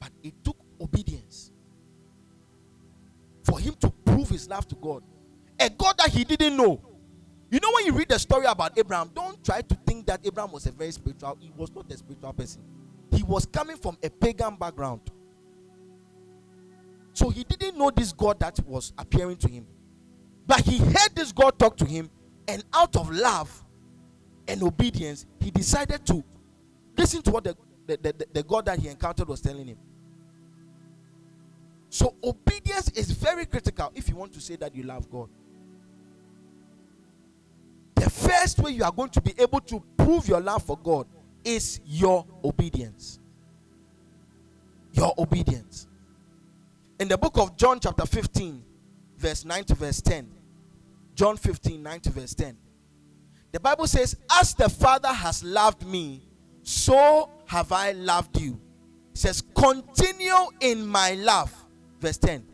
But 0.00 0.10
it 0.22 0.34
took 0.42 0.56
obedience 0.80 1.52
for 3.44 3.60
him 3.60 3.74
to 3.80 3.90
prove 3.90 4.28
his 4.30 4.48
love 4.48 4.66
to 4.68 4.74
God. 4.76 5.02
A 5.60 5.68
God 5.68 5.96
that 5.98 6.08
he 6.08 6.24
didn't 6.24 6.56
know. 6.56 6.80
You 7.50 7.60
know, 7.60 7.70
when 7.74 7.84
you 7.84 7.92
read 7.92 8.08
the 8.08 8.18
story 8.18 8.46
about 8.46 8.76
Abraham, 8.78 9.10
don't 9.14 9.44
try 9.44 9.60
to 9.60 9.74
think 9.86 10.06
that 10.06 10.20
Abraham 10.24 10.52
was 10.52 10.66
a 10.66 10.72
very 10.72 10.90
spiritual. 10.90 11.36
He 11.38 11.52
was 11.54 11.70
not 11.70 11.92
a 11.92 11.96
spiritual 11.96 12.32
person. 12.32 12.62
He 13.12 13.22
was 13.22 13.46
coming 13.46 13.76
from 13.76 13.98
a 14.02 14.10
pagan 14.10 14.56
background. 14.56 15.00
So 17.12 17.28
he 17.28 17.44
didn't 17.44 17.76
know 17.76 17.90
this 17.90 18.12
God 18.12 18.40
that 18.40 18.58
was 18.66 18.92
appearing 18.96 19.36
to 19.38 19.48
him. 19.48 19.66
But 20.46 20.60
he 20.60 20.78
heard 20.78 21.14
this 21.14 21.30
God 21.30 21.58
talk 21.58 21.76
to 21.76 21.84
him, 21.84 22.10
and 22.48 22.64
out 22.72 22.96
of 22.96 23.10
love 23.10 23.64
and 24.48 24.62
obedience, 24.62 25.26
he 25.40 25.50
decided 25.50 26.04
to 26.06 26.24
listen 26.96 27.22
to 27.22 27.30
what 27.30 27.44
the, 27.44 27.56
the, 27.86 27.96
the, 27.96 28.26
the 28.32 28.42
God 28.42 28.66
that 28.66 28.78
he 28.78 28.88
encountered 28.88 29.28
was 29.28 29.40
telling 29.40 29.66
him. 29.66 29.78
So, 31.90 32.14
obedience 32.24 32.88
is 32.92 33.10
very 33.10 33.44
critical 33.44 33.92
if 33.94 34.08
you 34.08 34.16
want 34.16 34.32
to 34.32 34.40
say 34.40 34.56
that 34.56 34.74
you 34.74 34.82
love 34.82 35.10
God. 35.10 35.28
The 37.94 38.08
first 38.08 38.58
way 38.58 38.72
you 38.72 38.82
are 38.82 38.90
going 38.90 39.10
to 39.10 39.20
be 39.20 39.34
able 39.38 39.60
to 39.60 39.82
prove 39.98 40.26
your 40.26 40.40
love 40.40 40.62
for 40.62 40.78
God 40.78 41.06
is 41.44 41.80
your 41.84 42.26
obedience. 42.44 43.18
Your 44.92 45.14
obedience. 45.18 45.86
In 46.98 47.08
the 47.08 47.18
book 47.18 47.38
of 47.38 47.56
John, 47.56 47.80
chapter 47.80 48.06
15, 48.06 48.62
verse 49.16 49.44
9 49.44 49.64
to 49.64 49.74
verse 49.74 50.00
10. 50.00 50.28
John 51.14 51.36
15, 51.36 51.82
9 51.82 52.00
to 52.00 52.10
verse 52.10 52.34
10. 52.34 52.56
The 53.52 53.60
Bible 53.60 53.86
says, 53.86 54.16
As 54.30 54.54
the 54.54 54.68
Father 54.68 55.12
has 55.12 55.44
loved 55.44 55.86
me, 55.86 56.22
so 56.62 57.28
have 57.46 57.72
I 57.72 57.92
loved 57.92 58.40
you. 58.40 58.60
It 59.12 59.18
says, 59.18 59.42
Continue 59.54 60.48
in 60.60 60.86
my 60.86 61.14
love. 61.14 61.52
Verse 62.00 62.18
10. 62.18 62.46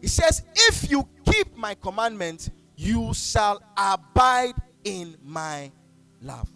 It 0.00 0.08
says, 0.08 0.42
If 0.54 0.90
you 0.90 1.06
keep 1.24 1.56
my 1.56 1.74
commandments, 1.74 2.50
you 2.76 3.12
shall 3.14 3.62
abide 3.76 4.54
in 4.84 5.16
my 5.22 5.70
love. 6.20 6.50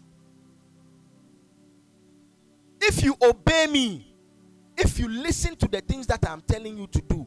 If 2.89 3.03
you 3.03 3.17
obey 3.21 3.67
me, 3.67 4.15
if 4.77 4.99
you 4.99 5.09
listen 5.09 5.57
to 5.57 5.67
the 5.67 5.81
things 5.81 6.07
that 6.07 6.25
I'm 6.29 6.41
telling 6.43 6.79
you 6.79 6.87
to 6.87 7.03
do, 7.03 7.27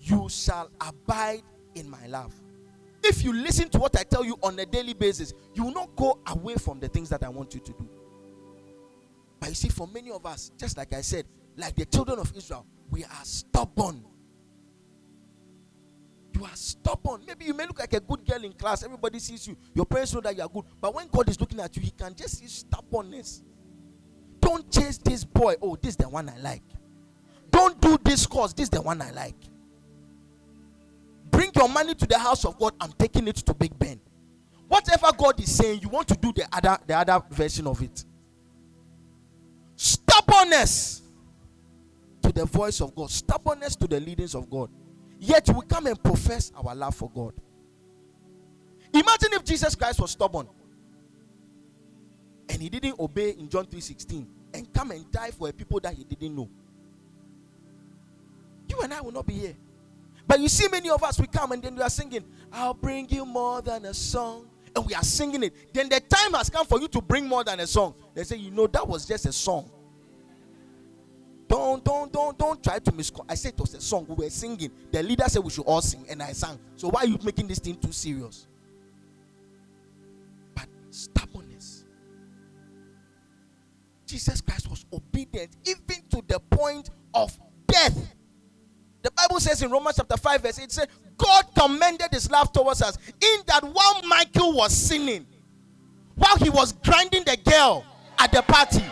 you 0.00 0.28
shall 0.30 0.70
abide 0.80 1.42
in 1.74 1.90
my 1.90 2.06
love. 2.06 2.34
If 3.02 3.22
you 3.22 3.34
listen 3.34 3.68
to 3.70 3.78
what 3.78 3.98
I 3.98 4.04
tell 4.04 4.24
you 4.24 4.38
on 4.42 4.58
a 4.58 4.64
daily 4.64 4.94
basis, 4.94 5.34
you 5.52 5.64
will 5.64 5.74
not 5.74 5.94
go 5.94 6.20
away 6.28 6.54
from 6.54 6.80
the 6.80 6.88
things 6.88 7.10
that 7.10 7.22
I 7.22 7.28
want 7.28 7.52
you 7.52 7.60
to 7.60 7.72
do. 7.72 7.88
But 9.38 9.50
you 9.50 9.54
see, 9.54 9.68
for 9.68 9.86
many 9.86 10.10
of 10.10 10.24
us, 10.24 10.50
just 10.56 10.78
like 10.78 10.94
I 10.94 11.02
said, 11.02 11.26
like 11.54 11.74
the 11.74 11.84
children 11.84 12.18
of 12.18 12.34
Israel, 12.34 12.66
we 12.90 13.04
are 13.04 13.24
stubborn. 13.24 14.02
You 16.32 16.44
are 16.44 16.56
stubborn. 16.56 17.24
Maybe 17.26 17.44
you 17.44 17.52
may 17.52 17.66
look 17.66 17.78
like 17.78 17.92
a 17.92 18.00
good 18.00 18.26
girl 18.26 18.42
in 18.42 18.54
class. 18.54 18.82
Everybody 18.82 19.18
sees 19.18 19.46
you. 19.46 19.56
Your 19.74 19.84
parents 19.84 20.14
know 20.14 20.22
that 20.22 20.34
you 20.34 20.42
are 20.42 20.48
good. 20.48 20.64
But 20.80 20.94
when 20.94 21.08
God 21.08 21.28
is 21.28 21.38
looking 21.38 21.60
at 21.60 21.76
you, 21.76 21.82
He 21.82 21.90
can 21.90 22.14
just 22.14 22.38
see 22.38 22.46
stubbornness. 22.46 23.42
Don't 24.44 24.70
chase 24.70 24.98
this 24.98 25.24
boy. 25.24 25.54
Oh, 25.62 25.74
this 25.80 25.92
is 25.92 25.96
the 25.96 26.08
one 26.08 26.28
I 26.28 26.36
like. 26.36 26.62
Don't 27.50 27.80
do 27.80 27.96
this 28.04 28.26
course. 28.26 28.52
This 28.52 28.64
is 28.64 28.70
the 28.70 28.82
one 28.82 29.00
I 29.00 29.10
like. 29.10 29.36
Bring 31.30 31.50
your 31.56 31.68
money 31.68 31.94
to 31.94 32.06
the 32.06 32.18
house 32.18 32.44
of 32.44 32.58
God. 32.58 32.74
I'm 32.78 32.92
taking 32.92 33.26
it 33.26 33.36
to 33.36 33.54
Big 33.54 33.76
Ben. 33.78 33.98
Whatever 34.68 35.10
God 35.16 35.40
is 35.40 35.50
saying, 35.50 35.80
you 35.82 35.88
want 35.88 36.08
to 36.08 36.14
do 36.14 36.30
the 36.32 36.46
other 36.52 36.78
the 36.86 36.94
other 36.94 37.22
version 37.30 37.66
of 37.66 37.82
it. 37.82 38.04
Stubbornness 39.76 41.02
to 42.22 42.30
the 42.30 42.44
voice 42.44 42.82
of 42.82 42.94
God, 42.94 43.10
stubbornness 43.10 43.76
to 43.76 43.86
the 43.86 43.98
leadings 43.98 44.34
of 44.34 44.50
God. 44.50 44.68
Yet 45.18 45.48
we 45.54 45.62
come 45.66 45.86
and 45.86 46.02
profess 46.02 46.52
our 46.54 46.74
love 46.74 46.94
for 46.94 47.10
God. 47.10 47.32
Imagine 48.92 49.32
if 49.32 49.44
Jesus 49.44 49.74
Christ 49.74 50.00
was 50.00 50.10
stubborn 50.10 50.48
and 52.54 52.62
he 52.62 52.68
didn't 52.68 52.98
obey 53.00 53.30
in 53.30 53.48
John 53.48 53.66
3:16 53.66 54.26
and 54.54 54.72
come 54.72 54.92
and 54.92 55.10
die 55.10 55.32
for 55.32 55.48
a 55.48 55.52
people 55.52 55.80
that 55.80 55.92
he 55.92 56.04
didn't 56.04 56.36
know. 56.36 56.48
You 58.68 58.80
and 58.80 58.94
I 58.94 59.00
will 59.00 59.10
not 59.10 59.26
be 59.26 59.34
here. 59.34 59.56
But 60.26 60.38
you 60.38 60.48
see, 60.48 60.68
many 60.68 60.88
of 60.88 61.02
us 61.02 61.18
we 61.20 61.26
come 61.26 61.50
and 61.52 61.62
then 61.62 61.74
we 61.74 61.82
are 61.82 61.90
singing, 61.90 62.24
I'll 62.52 62.72
bring 62.72 63.08
you 63.10 63.26
more 63.26 63.60
than 63.60 63.84
a 63.84 63.92
song. 63.92 64.46
And 64.74 64.86
we 64.86 64.94
are 64.94 65.02
singing 65.02 65.42
it. 65.42 65.74
Then 65.74 65.88
the 65.88 66.00
time 66.00 66.32
has 66.34 66.48
come 66.48 66.64
for 66.66 66.80
you 66.80 66.88
to 66.88 67.02
bring 67.02 67.26
more 67.26 67.44
than 67.44 67.60
a 67.60 67.66
song. 67.66 67.94
They 68.14 68.24
say, 68.24 68.36
you 68.36 68.50
know, 68.50 68.66
that 68.68 68.86
was 68.86 69.04
just 69.04 69.26
a 69.26 69.32
song. 69.32 69.70
Don't, 71.46 71.84
don't, 71.84 72.12
don't, 72.12 72.38
don't 72.38 72.62
try 72.62 72.78
to 72.78 72.92
misquote. 72.92 73.26
I 73.28 73.34
said 73.34 73.52
it 73.52 73.60
was 73.60 73.74
a 73.74 73.80
song. 73.80 74.06
We 74.08 74.14
were 74.14 74.30
singing. 74.30 74.70
The 74.90 75.02
leader 75.02 75.24
said 75.26 75.42
we 75.44 75.50
should 75.50 75.66
all 75.66 75.82
sing, 75.82 76.06
and 76.08 76.22
I 76.22 76.32
sang. 76.32 76.58
So 76.76 76.88
why 76.88 77.02
are 77.02 77.06
you 77.06 77.18
making 77.22 77.48
this 77.48 77.58
thing 77.58 77.76
too 77.76 77.92
serious? 77.92 78.46
But 80.54 80.66
stubbornness. 80.90 81.23
Jesus 84.14 84.40
Christ 84.40 84.70
was 84.70 84.86
obedient 84.92 85.56
even 85.64 86.04
to 86.08 86.22
the 86.28 86.38
point 86.38 86.88
of 87.14 87.36
death. 87.66 88.14
The 89.02 89.10
Bible 89.10 89.40
says 89.40 89.60
in 89.60 89.72
Romans 89.72 89.96
chapter 89.96 90.16
5, 90.16 90.40
verse 90.40 90.60
8, 90.60 90.62
it 90.62 90.70
says, 90.70 90.86
God 91.18 91.46
commended 91.58 92.10
his 92.12 92.30
love 92.30 92.52
towards 92.52 92.80
us 92.80 92.96
in 93.20 93.40
that 93.48 93.64
while 93.64 94.02
Michael 94.04 94.52
was 94.52 94.72
sinning, 94.72 95.26
while 96.14 96.36
he 96.36 96.48
was 96.48 96.74
grinding 96.74 97.24
the 97.24 97.36
girl 97.44 97.84
at 98.20 98.30
the 98.30 98.42
party, 98.42 98.84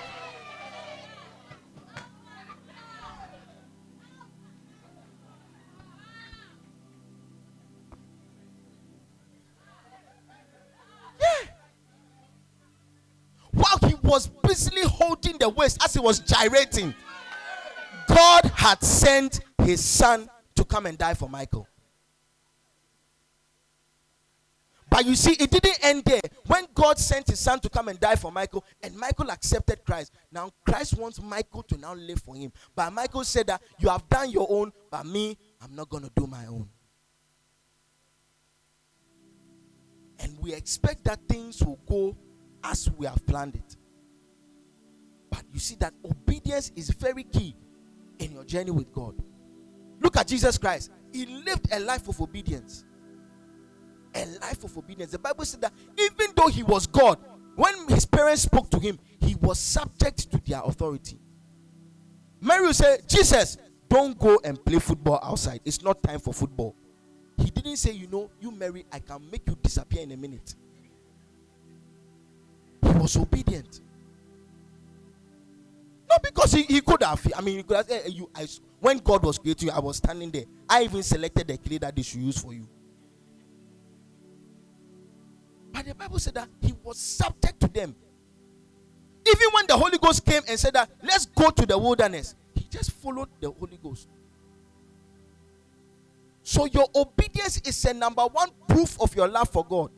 was 14.13 14.27
busily 14.27 14.83
holding 14.83 15.39
the 15.39 15.49
waist 15.49 15.83
as 15.83 15.95
he 15.95 15.99
was 15.99 16.21
gyrating, 16.21 16.95
God 18.07 18.45
had 18.55 18.83
sent 18.85 19.41
his 19.65 19.83
son 19.83 20.29
to 20.55 20.65
come 20.67 20.85
and 20.85 20.99
die 20.99 21.15
for 21.15 21.31
Michael. 21.31 21.67
But 24.91 25.07
you 25.07 25.15
see, 25.15 25.33
it 25.33 25.51
didn't 25.51 25.79
end 25.83 26.05
there. 26.05 26.21
When 26.47 26.67
God 26.75 26.99
sent 26.99 27.29
his 27.29 27.41
son 27.41 27.59
to 27.61 27.71
come 27.71 27.89
and 27.89 27.99
die 27.99 28.17
for 28.17 28.31
Michael, 28.31 28.63
and 28.83 28.95
Michael 28.95 29.31
accepted 29.31 29.83
Christ, 29.87 30.13
now 30.31 30.51
Christ 30.67 30.99
wants 30.99 31.19
Michael 31.23 31.63
to 31.63 31.79
now 31.79 31.95
live 31.95 32.21
for 32.21 32.37
him. 32.37 32.53
But 32.77 32.93
Michael 32.93 33.25
said 33.25 33.47
that 33.47 33.63
you 33.79 33.89
have 33.89 34.07
done 34.11 34.31
your 34.31 34.47
own, 34.51 34.73
but 34.91 35.07
me, 35.07 35.39
I'm 35.63 35.75
not 35.75 35.89
going 35.89 36.03
to 36.03 36.11
do 36.15 36.27
my 36.27 36.45
own. 36.45 36.69
And 40.19 40.39
we 40.39 40.53
expect 40.53 41.05
that 41.05 41.21
things 41.27 41.63
will 41.63 41.81
go 41.89 42.15
as 42.63 42.91
we 42.91 43.07
have 43.07 43.25
planned 43.27 43.55
it. 43.55 43.77
But 45.33 45.45
you 45.51 45.59
see 45.59 45.77
that 45.77 45.95
obedience 46.05 46.71
is 46.77 46.91
very 46.91 47.25
key 47.25 47.57
in 48.19 48.33
your 48.33 48.45
journey 48.45 48.71
with 48.71 48.93
God. 48.93 49.15
Look 49.99 50.19
at 50.19 50.29
Jesus 50.29 50.59
Christ. 50.59 50.91
He 51.11 51.25
lived 51.25 51.73
a 51.73 51.81
life 51.81 52.07
of 52.07 52.21
obedience. 52.21 52.85
A 54.15 54.27
life 54.43 54.63
of 54.63 54.77
obedience. 54.77 55.11
The 55.11 55.19
Bible 55.19 55.47
said 55.47 55.63
that 55.63 55.73
even 55.99 56.33
though 56.37 56.49
he 56.49 56.63
was 56.63 56.87
God, 56.87 57.19
when 57.57 57.89
his 57.89 58.05
parents 58.05 58.43
spoke 58.43 58.69
to 58.73 58.79
him, 58.79 58.99
he 59.21 59.35
was 59.37 59.59
subject 59.59 60.31
to 60.31 60.39
their 60.45 60.61
authority. 60.63 61.19
Mary 62.39 62.75
said, 62.75 63.09
Jesus, 63.09 63.57
don't 63.89 64.19
go 64.19 64.39
and 64.45 64.63
play 64.63 64.79
football 64.81 65.19
outside. 65.23 65.61
It's 65.65 65.83
not 65.83 66.03
time 66.03 66.19
for 66.19 66.35
football. 66.35 66.77
He 67.39 67.49
didn't 67.51 67.77
say, 67.77 67.93
You 67.93 68.07
know, 68.09 68.31
you 68.39 68.51
Mary, 68.51 68.85
I 68.93 68.99
can 68.99 69.31
make 69.31 69.47
you 69.47 69.57
disappear 69.63 70.03
in 70.03 70.13
a 70.13 70.17
minute. 70.17 70.55
He 72.83 72.93
was 72.99 73.17
obedient. 73.17 73.81
Not 76.13 76.23
because 76.23 76.53
he, 76.53 76.65
he 76.65 76.83
could 76.83 77.03
have. 77.03 77.27
I 77.35 77.41
mean, 77.41 77.65
have 77.71 77.89
you, 78.07 78.29
I, 78.35 78.47
when 78.81 78.99
God 78.99 79.25
was 79.25 79.39
creating 79.39 79.69
you, 79.69 79.75
I 79.75 79.81
was 79.81 79.97
standing 79.97 80.31
there. 80.31 80.45
I 80.69 80.83
even 80.83 81.03
selected 81.03 81.49
the 81.49 81.57
clay 81.57 81.79
that 81.79 81.97
they 81.97 82.03
should 82.03 82.21
use 82.21 82.37
for 82.37 82.53
you. 82.53 82.69
But 85.73 85.87
the 85.87 85.95
Bible 85.95 86.19
said 86.19 86.35
that 86.35 86.51
he 86.61 86.75
was 86.83 86.99
subject 86.99 87.61
to 87.61 87.69
them. 87.69 87.97
Even 89.27 89.49
when 89.55 89.67
the 89.67 89.75
Holy 89.75 89.97
Ghost 89.97 90.23
came 90.27 90.43
and 90.47 90.59
said 90.59 90.75
that, 90.75 90.91
let's 91.03 91.25
go 91.25 91.49
to 91.49 91.65
the 91.65 91.79
wilderness, 91.79 92.35
he 92.55 92.67
just 92.69 92.91
followed 92.91 93.31
the 93.41 93.51
Holy 93.51 93.79
Ghost. 93.83 94.07
So 96.43 96.67
your 96.67 96.89
obedience 96.95 97.59
is 97.65 97.83
a 97.87 97.95
number 97.95 98.25
one 98.25 98.51
proof 98.69 99.01
of 99.01 99.17
your 99.17 99.29
love 99.29 99.49
for 99.49 99.65
God. 99.65 99.91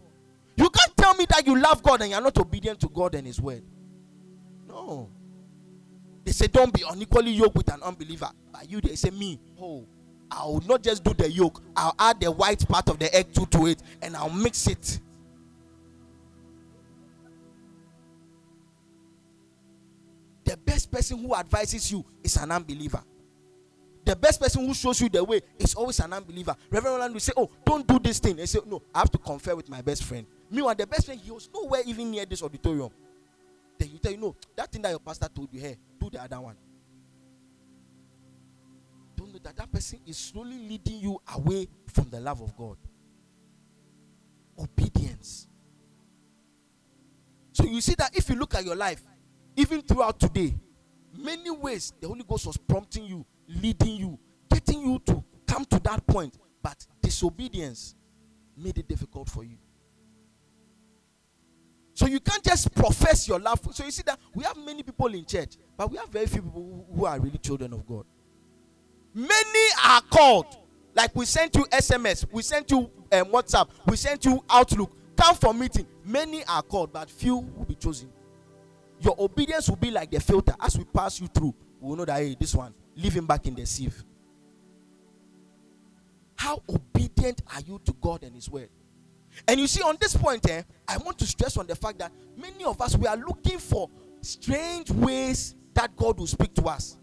You 0.56 0.70
can't 0.70 0.96
tell 0.96 1.14
me 1.14 1.26
that 1.30 1.44
you 1.44 1.58
love 1.60 1.82
God 1.82 2.02
and 2.02 2.12
you're 2.12 2.20
not 2.20 2.38
obedient 2.38 2.78
to 2.82 2.88
God 2.88 3.16
and 3.16 3.26
His 3.26 3.40
word. 3.40 3.64
No. 4.68 5.10
They 6.24 6.32
say, 6.32 6.46
don't 6.46 6.72
be 6.72 6.82
unequally 6.88 7.32
yoked 7.32 7.56
with 7.56 7.72
an 7.72 7.82
unbeliever. 7.82 8.30
But 8.52 8.70
you, 8.70 8.80
they 8.80 8.94
say, 8.94 9.10
me, 9.10 9.38
oh, 9.60 9.86
I 10.30 10.44
will 10.44 10.62
not 10.66 10.82
just 10.82 11.04
do 11.04 11.14
the 11.14 11.30
yoke, 11.30 11.62
I'll 11.76 11.94
add 11.98 12.20
the 12.20 12.30
white 12.30 12.66
part 12.68 12.88
of 12.88 12.98
the 12.98 13.14
egg 13.14 13.32
too 13.32 13.46
to 13.46 13.66
it 13.66 13.82
and 14.02 14.16
I'll 14.16 14.30
mix 14.30 14.66
it. 14.66 15.00
The 20.44 20.56
best 20.56 20.90
person 20.90 21.18
who 21.18 21.34
advises 21.34 21.90
you 21.90 22.04
is 22.22 22.36
an 22.36 22.50
unbeliever. 22.50 23.02
The 24.04 24.14
best 24.14 24.40
person 24.40 24.66
who 24.66 24.74
shows 24.74 25.00
you 25.00 25.08
the 25.08 25.24
way 25.24 25.40
is 25.58 25.74
always 25.74 25.98
an 26.00 26.12
unbeliever. 26.12 26.54
Reverend 26.70 26.96
Roland 26.96 27.14
will 27.14 27.20
say, 27.20 27.32
Oh, 27.36 27.50
don't 27.64 27.86
do 27.86 27.98
this 27.98 28.18
thing. 28.18 28.38
And 28.38 28.46
say, 28.48 28.58
No, 28.66 28.82
I 28.94 28.98
have 28.98 29.10
to 29.12 29.18
confer 29.18 29.56
with 29.56 29.68
my 29.70 29.80
best 29.80 30.04
friend. 30.04 30.26
Meanwhile, 30.50 30.74
the 30.74 30.86
best 30.86 31.06
friend, 31.06 31.18
he 31.18 31.30
was 31.30 31.48
nowhere 31.52 31.80
even 31.86 32.10
near 32.10 32.26
this 32.26 32.42
auditorium. 32.42 32.90
Then 33.78 33.90
you 33.92 33.98
tell 33.98 34.12
you, 34.12 34.18
No, 34.18 34.36
that 34.56 34.70
thing 34.70 34.82
that 34.82 34.90
your 34.90 34.98
pastor 34.98 35.28
told 35.34 35.48
you, 35.52 35.60
hey, 35.60 35.78
do 36.10 36.16
the 36.16 36.22
other 36.22 36.40
one. 36.40 36.56
Don't 39.16 39.32
know 39.32 39.38
that 39.42 39.56
that 39.56 39.72
person 39.72 40.00
is 40.06 40.16
slowly 40.16 40.58
leading 40.68 41.00
you 41.00 41.20
away 41.34 41.68
from 41.92 42.10
the 42.10 42.20
love 42.20 42.40
of 42.40 42.56
God. 42.56 42.76
Obedience. 44.58 45.48
So 47.52 47.64
you 47.64 47.80
see 47.80 47.94
that 47.96 48.16
if 48.16 48.28
you 48.28 48.36
look 48.36 48.54
at 48.54 48.64
your 48.64 48.76
life, 48.76 49.02
even 49.56 49.82
throughout 49.82 50.18
today, 50.18 50.54
many 51.16 51.50
ways 51.50 51.92
the 52.00 52.08
Holy 52.08 52.24
Ghost 52.24 52.46
was 52.46 52.56
prompting 52.56 53.04
you, 53.04 53.24
leading 53.48 53.96
you, 53.96 54.18
getting 54.50 54.80
you 54.82 54.98
to 55.06 55.22
come 55.46 55.64
to 55.66 55.78
that 55.80 56.06
point, 56.06 56.36
but 56.62 56.84
disobedience 57.00 57.94
made 58.56 58.78
it 58.78 58.88
difficult 58.88 59.28
for 59.30 59.44
you. 59.44 59.56
So 61.94 62.06
you 62.06 62.18
can't 62.20 62.42
just 62.42 62.74
profess 62.74 63.28
your 63.28 63.38
love. 63.38 63.60
So 63.72 63.84
you 63.84 63.90
see 63.92 64.02
that 64.06 64.18
we 64.34 64.44
have 64.44 64.56
many 64.56 64.82
people 64.82 65.06
in 65.14 65.24
church, 65.24 65.56
but 65.76 65.90
we 65.90 65.96
have 65.96 66.08
very 66.08 66.26
few 66.26 66.42
people 66.42 66.86
who 66.94 67.06
are 67.06 67.18
really 67.20 67.38
children 67.38 67.72
of 67.72 67.86
God. 67.86 68.04
Many 69.14 69.68
are 69.84 70.02
called. 70.02 70.46
Like 70.94 71.14
we 71.14 71.24
sent 71.24 71.54
you 71.56 71.64
SMS, 71.66 72.24
we 72.30 72.42
sent 72.42 72.70
you 72.70 72.90
um, 73.12 73.26
WhatsApp, 73.26 73.68
we 73.86 73.96
sent 73.96 74.24
you 74.24 74.44
Outlook. 74.50 74.92
Come 75.16 75.36
for 75.36 75.54
meeting. 75.54 75.86
Many 76.04 76.44
are 76.44 76.62
called, 76.62 76.92
but 76.92 77.08
few 77.08 77.36
will 77.36 77.64
be 77.64 77.74
chosen. 77.76 78.10
Your 79.00 79.14
obedience 79.18 79.68
will 79.68 79.76
be 79.76 79.90
like 79.90 80.10
the 80.10 80.20
filter. 80.20 80.54
As 80.60 80.76
we 80.76 80.84
pass 80.84 81.20
you 81.20 81.28
through, 81.28 81.54
we 81.80 81.88
will 81.88 81.96
know 81.96 82.04
that 82.04 82.18
hey, 82.18 82.36
this 82.38 82.54
one, 82.54 82.74
leave 82.96 83.12
him 83.12 83.26
back 83.26 83.46
in 83.46 83.54
the 83.54 83.64
sieve. 83.66 84.04
How 86.36 86.62
obedient 86.68 87.42
are 87.54 87.60
you 87.60 87.80
to 87.84 87.92
God 87.94 88.22
and 88.22 88.34
His 88.34 88.50
word? 88.50 88.68
And 89.48 89.60
you 89.60 89.66
see, 89.66 89.82
on 89.82 89.96
this 90.00 90.16
point, 90.16 90.48
eh, 90.48 90.62
I 90.88 90.96
want 90.98 91.18
to 91.18 91.26
stress 91.26 91.56
on 91.56 91.66
the 91.66 91.76
fact 91.76 91.98
that 91.98 92.12
many 92.36 92.64
of 92.64 92.80
us 92.80 92.96
we 92.96 93.06
are 93.06 93.16
looking 93.16 93.58
for 93.58 93.90
strange 94.20 94.90
ways 94.90 95.54
that 95.74 95.94
God 95.96 96.18
will 96.18 96.26
speak 96.26 96.54
to 96.54 96.64
us. 96.64 96.96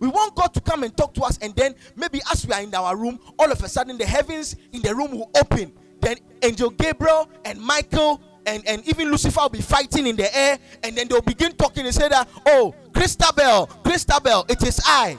We 0.00 0.08
want 0.08 0.34
God 0.36 0.54
to 0.54 0.60
come 0.60 0.84
and 0.84 0.96
talk 0.96 1.14
to 1.14 1.22
us, 1.22 1.38
and 1.38 1.54
then 1.56 1.74
maybe 1.96 2.20
as 2.30 2.46
we 2.46 2.52
are 2.52 2.62
in 2.62 2.74
our 2.74 2.96
room, 2.96 3.18
all 3.38 3.50
of 3.50 3.62
a 3.62 3.68
sudden 3.68 3.98
the 3.98 4.06
heavens 4.06 4.54
in 4.72 4.82
the 4.82 4.94
room 4.94 5.12
will 5.12 5.30
open. 5.34 5.72
Then 6.00 6.18
Angel 6.42 6.70
Gabriel 6.70 7.28
and 7.44 7.60
Michael 7.60 8.20
and, 8.46 8.66
and 8.66 8.86
even 8.88 9.10
Lucifer 9.10 9.40
will 9.42 9.48
be 9.48 9.60
fighting 9.60 10.06
in 10.06 10.16
the 10.16 10.34
air, 10.36 10.58
and 10.82 10.96
then 10.96 11.08
they'll 11.08 11.20
begin 11.20 11.52
talking 11.52 11.84
and 11.84 11.94
say 11.94 12.08
that, 12.08 12.28
Oh, 12.46 12.74
Christabel, 12.94 13.66
Christabel, 13.84 14.46
it 14.48 14.62
is 14.66 14.80
I. 14.84 15.18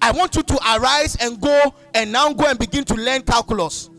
I 0.00 0.12
want 0.12 0.36
you 0.36 0.42
to 0.42 0.76
arise 0.76 1.16
and 1.16 1.40
go 1.40 1.74
and 1.94 2.12
now 2.12 2.32
go 2.32 2.46
and 2.46 2.58
begin 2.58 2.84
to 2.84 2.94
learn 2.94 3.22
calculus. 3.22 3.90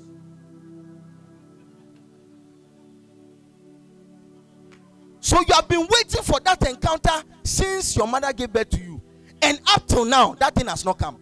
So 5.28 5.42
you 5.42 5.54
have 5.56 5.68
been 5.68 5.86
waiting 5.92 6.24
for 6.24 6.40
that 6.40 6.66
encounter 6.66 7.22
since 7.44 7.98
your 7.98 8.08
mother 8.08 8.32
gave 8.32 8.54
birth 8.54 8.70
to 8.70 8.78
you. 8.78 9.02
And 9.42 9.60
up 9.68 9.86
till 9.86 10.06
now, 10.06 10.36
that 10.36 10.56
thing 10.56 10.68
has 10.68 10.86
not 10.86 11.00
come. 11.00 11.18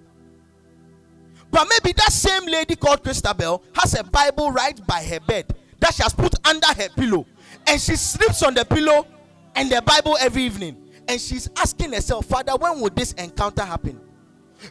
But 1.49 1.67
maybe 1.67 1.91
that 1.93 2.11
same 2.11 2.45
lady 2.45 2.75
called 2.75 3.01
Christabel 3.01 3.63
has 3.73 3.95
a 3.95 4.03
Bible 4.03 4.51
right 4.51 4.79
by 4.85 5.03
her 5.05 5.19
bed 5.21 5.55
that 5.79 5.95
she 5.95 6.03
has 6.03 6.13
put 6.13 6.35
under 6.47 6.67
her 6.67 6.87
pillow. 6.89 7.25
And 7.65 7.81
she 7.81 7.95
sleeps 7.95 8.43
on 8.43 8.53
the 8.53 8.63
pillow 8.63 9.07
and 9.55 9.71
the 9.71 9.81
Bible 9.81 10.17
every 10.21 10.43
evening. 10.43 10.77
And 11.07 11.19
she's 11.19 11.49
asking 11.57 11.93
herself, 11.93 12.27
Father, 12.27 12.55
when 12.57 12.81
will 12.81 12.91
this 12.91 13.13
encounter 13.13 13.63
happen? 13.63 13.99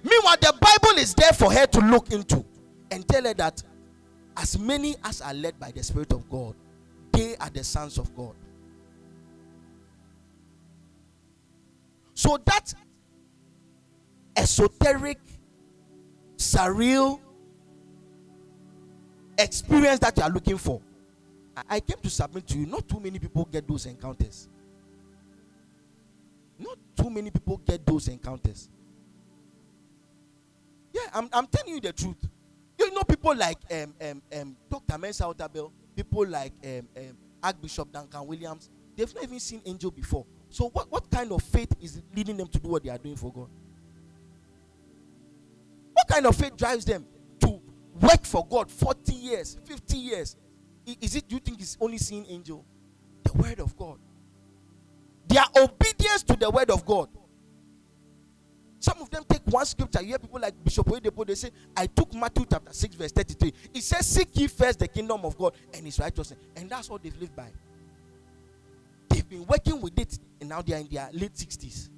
Meanwhile, 0.05 0.37
the 0.43 0.55
Bible 0.61 1.01
is 1.01 1.13
there 1.13 1.33
for 1.33 1.53
her 1.53 1.67
to 1.67 1.81
look 1.81 2.13
into 2.13 2.45
and 2.93 3.05
tell 3.09 3.25
her 3.25 3.35
that 3.35 3.65
as 4.37 4.57
many 4.61 4.95
as 5.03 5.21
are 5.21 5.35
led 5.35 5.59
by 5.59 5.73
the 5.73 5.83
Spirit 5.83 6.13
of 6.13 6.31
God, 6.31 6.55
they 7.11 7.35
are 7.39 7.51
the 7.51 7.65
sons 7.65 7.99
of 7.99 8.15
God. 8.15 8.37
So 12.25 12.39
that 12.47 12.73
esoteric, 14.35 15.19
surreal 16.39 17.21
experience 19.37 19.99
that 19.99 20.17
you 20.17 20.23
are 20.23 20.31
looking 20.31 20.57
for. 20.57 20.81
I 21.69 21.81
came 21.81 21.99
to 22.03 22.09
submit 22.09 22.47
to 22.47 22.59
you. 22.59 22.65
Not 22.65 22.89
too 22.89 22.99
many 22.99 23.19
people 23.19 23.45
get 23.45 23.69
those 23.69 23.85
encounters. 23.85 24.49
Not 26.59 26.79
too 26.97 27.11
many 27.11 27.31
people 27.31 27.59
get 27.59 27.85
those 27.85 28.09
encounters. 28.09 28.71
Yeah, 30.95 31.03
I'm, 31.13 31.29
I'm 31.31 31.47
telling 31.47 31.75
you 31.75 31.81
the 31.83 31.93
truth. 31.93 32.27
You 32.79 32.91
know, 32.95 33.03
people 33.03 33.37
like 33.37 33.59
um, 33.71 33.95
um, 34.01 34.23
um, 34.35 34.57
Dr. 34.71 34.97
Mensa 34.97 35.25
Otabil, 35.25 35.71
people 35.95 36.27
like 36.27 36.55
um, 36.65 36.89
um, 36.97 37.19
Archbishop 37.43 37.93
Duncan 37.93 38.27
Williams, 38.27 38.71
they've 38.97 39.15
not 39.15 39.25
even 39.25 39.39
seen 39.41 39.61
angel 39.67 39.91
before. 39.91 40.25
So, 40.55 40.69
what, 40.69 40.89
what 40.89 41.11
kind 41.11 41.33
of 41.33 41.43
faith 41.43 41.75
is 41.81 42.01
leading 42.15 42.37
them 42.37 42.47
to 42.47 42.61
do 42.61 42.69
what 42.69 42.85
they 42.85 42.89
are 42.89 42.97
doing 42.97 43.17
for 43.17 43.33
God? 43.33 43.49
What 45.93 46.07
kind 46.07 46.25
of 46.27 46.37
faith 46.37 46.57
drives 46.57 46.85
them 46.85 47.05
to 47.41 47.61
work 48.01 48.25
for 48.25 48.47
God 48.47 48.71
40 48.71 49.15
years, 49.15 49.59
50 49.65 49.97
years? 49.97 50.37
Is 50.87 51.17
it, 51.17 51.25
you 51.27 51.41
think 51.41 51.61
it's 51.61 51.77
only 51.81 51.99
seeing 51.99 52.25
angel? 52.29 52.65
The 53.25 53.33
word 53.33 53.59
of 53.59 53.77
God. 53.77 53.99
Their 55.27 55.43
obedience 55.57 56.23
to 56.23 56.37
the 56.37 56.49
word 56.49 56.71
of 56.71 56.87
God. 56.87 57.09
Some 58.79 59.03
of 59.03 59.11
them 59.11 59.25
take 59.29 59.43
one 59.47 59.67
scripture. 59.67 60.03
You 60.03 60.09
hear 60.11 60.21
people 60.21 60.39
like 60.39 60.55
Bishop 60.63 60.87
Oyedepo, 60.87 61.27
they 61.27 61.35
say, 61.35 61.51
I 61.77 61.87
took 61.87 62.15
Matthew 62.15 62.47
chapter 62.49 62.73
6, 62.73 62.95
verse 62.95 63.11
33. 63.11 63.53
It 63.75 63.83
says, 63.83 64.07
Seek 64.07 64.29
ye 64.35 64.47
first 64.47 64.79
the 64.79 64.87
kingdom 64.87 65.25
of 65.25 65.37
God 65.37 65.55
and 65.73 65.85
his 65.85 65.99
righteousness. 65.99 66.39
And 66.55 66.71
that's 66.71 66.89
what 66.89 67.03
they've 67.03 67.21
lived 67.21 67.35
by. 67.35 67.51
They've 69.25 69.39
been 69.39 69.47
working 69.47 69.81
with 69.81 69.99
it, 69.99 70.19
and 70.41 70.49
now 70.51 70.61
they 70.63 70.75
are 70.75 70.81
in 70.81 70.89
their 70.89 71.09
late 71.13 71.35
60s. 71.35 71.89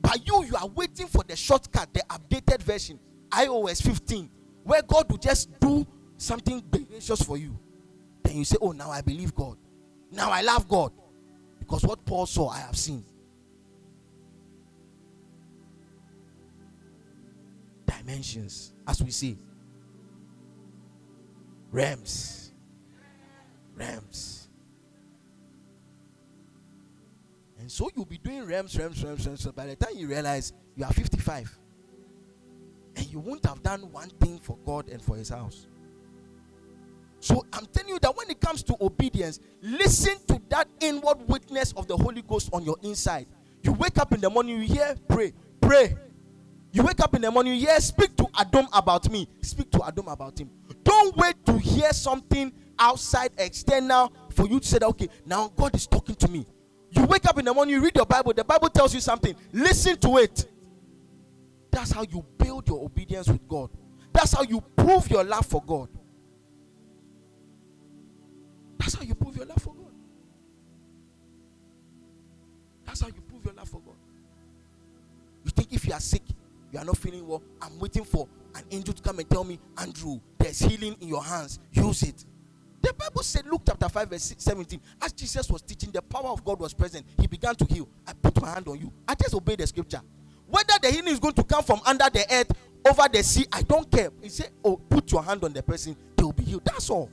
But 0.00 0.26
you, 0.26 0.44
you 0.44 0.56
are 0.56 0.66
waiting 0.66 1.06
for 1.06 1.22
the 1.22 1.36
shortcut, 1.36 1.92
the 1.92 2.02
updated 2.10 2.62
version, 2.62 2.98
iOS 3.30 3.82
15, 3.82 4.28
where 4.64 4.82
God 4.82 5.10
will 5.10 5.18
just 5.18 5.58
do 5.60 5.86
something 6.16 6.62
gracious 6.70 7.22
for 7.22 7.36
you. 7.36 7.58
Then 8.22 8.36
you 8.36 8.44
say, 8.44 8.56
Oh, 8.60 8.72
now 8.72 8.90
I 8.90 9.00
believe 9.00 9.34
God. 9.34 9.56
Now 10.10 10.30
I 10.30 10.42
love 10.42 10.68
God. 10.68 10.92
Because 11.58 11.84
what 11.84 12.04
Paul 12.04 12.26
saw, 12.26 12.48
I 12.48 12.58
have 12.58 12.76
seen. 12.76 13.04
Dimensions, 17.86 18.72
as 18.86 19.02
we 19.02 19.10
see. 19.10 19.38
Realms. 21.70 22.52
Realms. 23.74 24.43
And 27.64 27.72
so 27.72 27.88
you'll 27.96 28.04
be 28.04 28.18
doing 28.18 28.44
realms, 28.44 28.78
realms, 28.78 29.02
realms, 29.02 29.24
realms. 29.24 29.46
By 29.46 29.64
the 29.64 29.74
time 29.74 29.94
you 29.96 30.06
realize 30.06 30.52
you 30.76 30.84
are 30.84 30.92
55 30.92 31.58
and 32.94 33.10
you 33.10 33.18
won't 33.18 33.42
have 33.46 33.62
done 33.62 33.90
one 33.90 34.10
thing 34.20 34.38
for 34.38 34.58
God 34.66 34.90
and 34.90 35.00
for 35.00 35.16
His 35.16 35.30
house. 35.30 35.66
So 37.20 37.42
I'm 37.54 37.64
telling 37.64 37.88
you 37.88 37.98
that 38.00 38.14
when 38.14 38.28
it 38.28 38.38
comes 38.38 38.62
to 38.64 38.76
obedience, 38.82 39.40
listen 39.62 40.18
to 40.26 40.42
that 40.50 40.68
inward 40.78 41.26
witness 41.26 41.72
of 41.72 41.86
the 41.86 41.96
Holy 41.96 42.20
Ghost 42.20 42.50
on 42.52 42.64
your 42.64 42.76
inside. 42.82 43.28
You 43.62 43.72
wake 43.72 43.96
up 43.96 44.12
in 44.12 44.20
the 44.20 44.28
morning, 44.28 44.60
you 44.60 44.68
hear, 44.68 44.94
pray, 45.08 45.32
pray. 45.62 45.96
You 46.70 46.82
wake 46.82 47.00
up 47.00 47.14
in 47.14 47.22
the 47.22 47.30
morning, 47.30 47.54
you 47.54 47.60
hear, 47.60 47.80
speak 47.80 48.14
to 48.16 48.28
Adam 48.34 48.68
about 48.74 49.10
me. 49.10 49.26
Speak 49.40 49.70
to 49.70 49.82
Adam 49.84 50.08
about 50.08 50.38
him. 50.38 50.50
Don't 50.82 51.16
wait 51.16 51.36
to 51.46 51.56
hear 51.56 51.94
something 51.94 52.52
outside, 52.78 53.30
external, 53.38 54.12
for 54.28 54.46
you 54.46 54.60
to 54.60 54.68
say 54.68 54.80
that, 54.80 54.88
okay, 54.88 55.08
now 55.24 55.48
God 55.56 55.74
is 55.74 55.86
talking 55.86 56.16
to 56.16 56.28
me. 56.28 56.44
You 56.96 57.04
wake 57.06 57.26
up 57.26 57.38
in 57.38 57.44
the 57.44 57.52
morning, 57.52 57.74
you 57.74 57.82
read 57.82 57.96
your 57.96 58.06
Bible, 58.06 58.32
the 58.32 58.44
Bible 58.44 58.68
tells 58.68 58.94
you 58.94 59.00
something. 59.00 59.34
Listen 59.52 59.96
to 59.98 60.18
it. 60.18 60.46
That's 61.70 61.90
how 61.90 62.02
you 62.02 62.24
build 62.38 62.68
your 62.68 62.84
obedience 62.84 63.28
with 63.28 63.46
God. 63.48 63.70
That's 64.12 64.32
how 64.32 64.42
you 64.42 64.60
prove 64.76 65.10
your 65.10 65.24
love 65.24 65.46
for 65.46 65.62
God. 65.62 65.88
That's 68.78 68.94
how 68.94 69.02
you 69.02 69.14
prove 69.14 69.36
your 69.36 69.46
love 69.46 69.60
for 69.60 69.74
God. 69.74 69.92
That's 72.86 73.00
how 73.00 73.08
you 73.08 73.20
prove 73.28 73.44
your 73.44 73.54
love 73.54 73.68
for 73.68 73.80
God. 73.80 73.96
You 75.44 75.50
think 75.50 75.72
if 75.72 75.86
you 75.86 75.92
are 75.92 76.00
sick, 76.00 76.22
you 76.72 76.78
are 76.78 76.84
not 76.84 76.96
feeling 76.96 77.26
well, 77.26 77.42
I'm 77.60 77.78
waiting 77.78 78.04
for 78.04 78.28
an 78.54 78.62
angel 78.70 78.94
to 78.94 79.02
come 79.02 79.18
and 79.18 79.28
tell 79.28 79.42
me, 79.42 79.58
Andrew, 79.78 80.20
there's 80.38 80.60
healing 80.60 80.96
in 81.00 81.08
your 81.08 81.24
hands. 81.24 81.58
Use 81.72 82.02
it. 82.04 82.24
The 82.84 82.92
Bible 82.92 83.22
said, 83.22 83.46
Luke 83.46 83.62
chapter 83.66 83.88
5, 83.88 84.10
verse 84.10 84.34
17, 84.36 84.78
as 85.00 85.14
Jesus 85.14 85.48
was 85.48 85.62
teaching, 85.62 85.90
the 85.90 86.02
power 86.02 86.28
of 86.28 86.44
God 86.44 86.60
was 86.60 86.74
present. 86.74 87.06
He 87.18 87.26
began 87.26 87.54
to 87.54 87.64
heal. 87.64 87.88
I 88.06 88.12
put 88.12 88.38
my 88.42 88.50
hand 88.50 88.68
on 88.68 88.78
you. 88.78 88.92
I 89.08 89.14
just 89.14 89.32
obeyed 89.32 89.60
the 89.60 89.66
scripture. 89.66 90.02
Whether 90.46 90.74
the 90.82 90.90
healing 90.90 91.14
is 91.14 91.18
going 91.18 91.32
to 91.32 91.44
come 91.44 91.64
from 91.64 91.80
under 91.86 92.10
the 92.10 92.26
earth, 92.30 92.52
over 92.86 93.08
the 93.10 93.22
sea, 93.22 93.46
I 93.50 93.62
don't 93.62 93.90
care. 93.90 94.10
He 94.20 94.28
said, 94.28 94.50
Oh, 94.62 94.76
put 94.76 95.10
your 95.10 95.22
hand 95.22 95.44
on 95.44 95.54
the 95.54 95.62
person, 95.62 95.96
they 96.14 96.24
will 96.24 96.34
be 96.34 96.44
healed. 96.44 96.66
That's 96.66 96.90
all. 96.90 97.10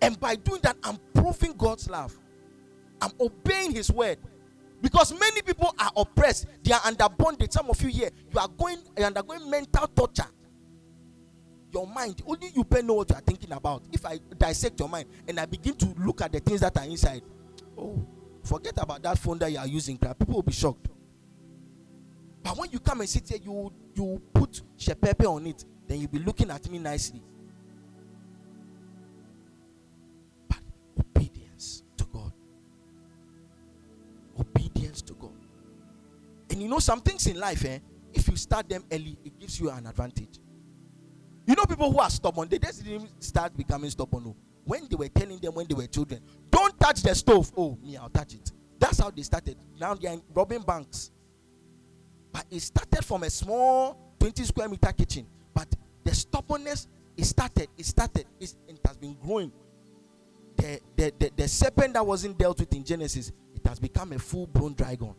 And 0.00 0.18
by 0.20 0.36
doing 0.36 0.60
that, 0.62 0.76
I'm 0.84 1.00
proving 1.12 1.54
God's 1.54 1.90
love. 1.90 2.16
I'm 3.02 3.10
obeying 3.18 3.72
His 3.72 3.90
word. 3.90 4.18
Because 4.80 5.12
many 5.18 5.42
people 5.42 5.74
are 5.76 5.90
oppressed, 5.96 6.46
they 6.62 6.72
are 6.72 6.82
under 6.84 7.08
bondage. 7.08 7.50
Some 7.50 7.68
of 7.68 7.82
you 7.82 7.88
here, 7.88 8.10
you 8.32 8.38
are 8.38 8.46
going 8.46 8.78
you 8.96 9.02
are 9.02 9.06
undergoing 9.06 9.50
mental 9.50 9.88
torture. 9.88 10.28
Your 11.72 11.86
mind, 11.86 12.22
only 12.26 12.50
you 12.54 12.64
pay 12.64 12.82
know 12.82 12.94
what 12.94 13.10
you 13.10 13.16
are 13.16 13.20
thinking 13.20 13.52
about. 13.52 13.82
If 13.92 14.06
I 14.06 14.18
dissect 14.38 14.78
your 14.78 14.88
mind 14.88 15.08
and 15.26 15.38
I 15.38 15.46
begin 15.46 15.74
to 15.74 15.94
look 15.98 16.22
at 16.22 16.32
the 16.32 16.40
things 16.40 16.60
that 16.60 16.76
are 16.76 16.84
inside, 16.84 17.22
oh, 17.76 18.06
forget 18.44 18.74
about 18.78 19.02
that 19.02 19.18
phone 19.18 19.38
that 19.38 19.50
you 19.50 19.58
are 19.58 19.66
using. 19.66 19.98
People 19.98 20.34
will 20.34 20.42
be 20.42 20.52
shocked. 20.52 20.88
But 22.42 22.56
when 22.56 22.70
you 22.70 22.78
come 22.78 23.00
and 23.00 23.08
sit 23.08 23.28
here, 23.28 23.38
you 23.44 23.72
you 23.94 24.22
put 24.32 24.62
shepepe 24.78 25.26
on 25.26 25.46
it, 25.48 25.64
then 25.88 25.98
you'll 25.98 26.10
be 26.10 26.20
looking 26.20 26.50
at 26.50 26.70
me 26.70 26.78
nicely. 26.78 27.20
But 30.48 30.58
obedience 31.00 31.82
to 31.96 32.04
God. 32.04 32.32
Obedience 34.38 35.02
to 35.02 35.14
God. 35.14 35.32
And 36.50 36.62
you 36.62 36.68
know 36.68 36.78
some 36.78 37.00
things 37.00 37.26
in 37.26 37.38
life, 37.40 37.64
eh? 37.64 37.80
If 38.14 38.28
you 38.28 38.36
start 38.36 38.68
them 38.68 38.84
early, 38.92 39.18
it 39.24 39.38
gives 39.38 39.58
you 39.60 39.68
an 39.70 39.86
advantage. 39.86 40.38
You 41.46 41.54
know 41.54 41.64
people 41.64 41.92
who 41.92 41.98
are 41.98 42.10
stubborn, 42.10 42.48
they 42.48 42.58
just 42.58 42.84
didn't 42.84 43.22
start 43.22 43.56
becoming 43.56 43.88
stubborn. 43.90 44.24
No. 44.24 44.36
When 44.64 44.88
they 44.88 44.96
were 44.96 45.08
telling 45.08 45.38
them 45.38 45.54
when 45.54 45.66
they 45.68 45.74
were 45.74 45.86
children, 45.86 46.20
don't 46.50 46.78
touch 46.78 47.02
the 47.02 47.14
stove. 47.14 47.52
Oh, 47.56 47.78
me, 47.80 47.96
I'll 47.96 48.08
touch 48.08 48.34
it. 48.34 48.50
That's 48.80 48.98
how 48.98 49.10
they 49.10 49.22
started. 49.22 49.56
Now 49.78 49.94
they 49.94 50.08
are 50.08 50.18
robbing 50.34 50.62
banks. 50.62 51.12
But 52.32 52.46
it 52.50 52.60
started 52.60 53.04
from 53.04 53.22
a 53.22 53.30
small 53.30 53.96
20 54.18 54.42
square 54.42 54.68
meter 54.68 54.92
kitchen. 54.92 55.26
But 55.54 55.68
the 56.02 56.14
stubbornness, 56.14 56.88
it 57.16 57.24
started, 57.24 57.68
it 57.78 57.86
started, 57.86 58.26
it 58.40 58.54
has 58.84 58.96
been 58.96 59.16
growing. 59.22 59.52
The, 60.56 60.80
the, 60.96 61.12
the, 61.18 61.30
the 61.36 61.48
serpent 61.48 61.94
that 61.94 62.04
wasn't 62.04 62.36
dealt 62.36 62.58
with 62.58 62.72
in 62.74 62.82
Genesis, 62.82 63.30
it 63.54 63.66
has 63.66 63.78
become 63.78 64.12
a 64.12 64.18
full 64.18 64.48
blown 64.48 64.74
dragon. 64.74 65.14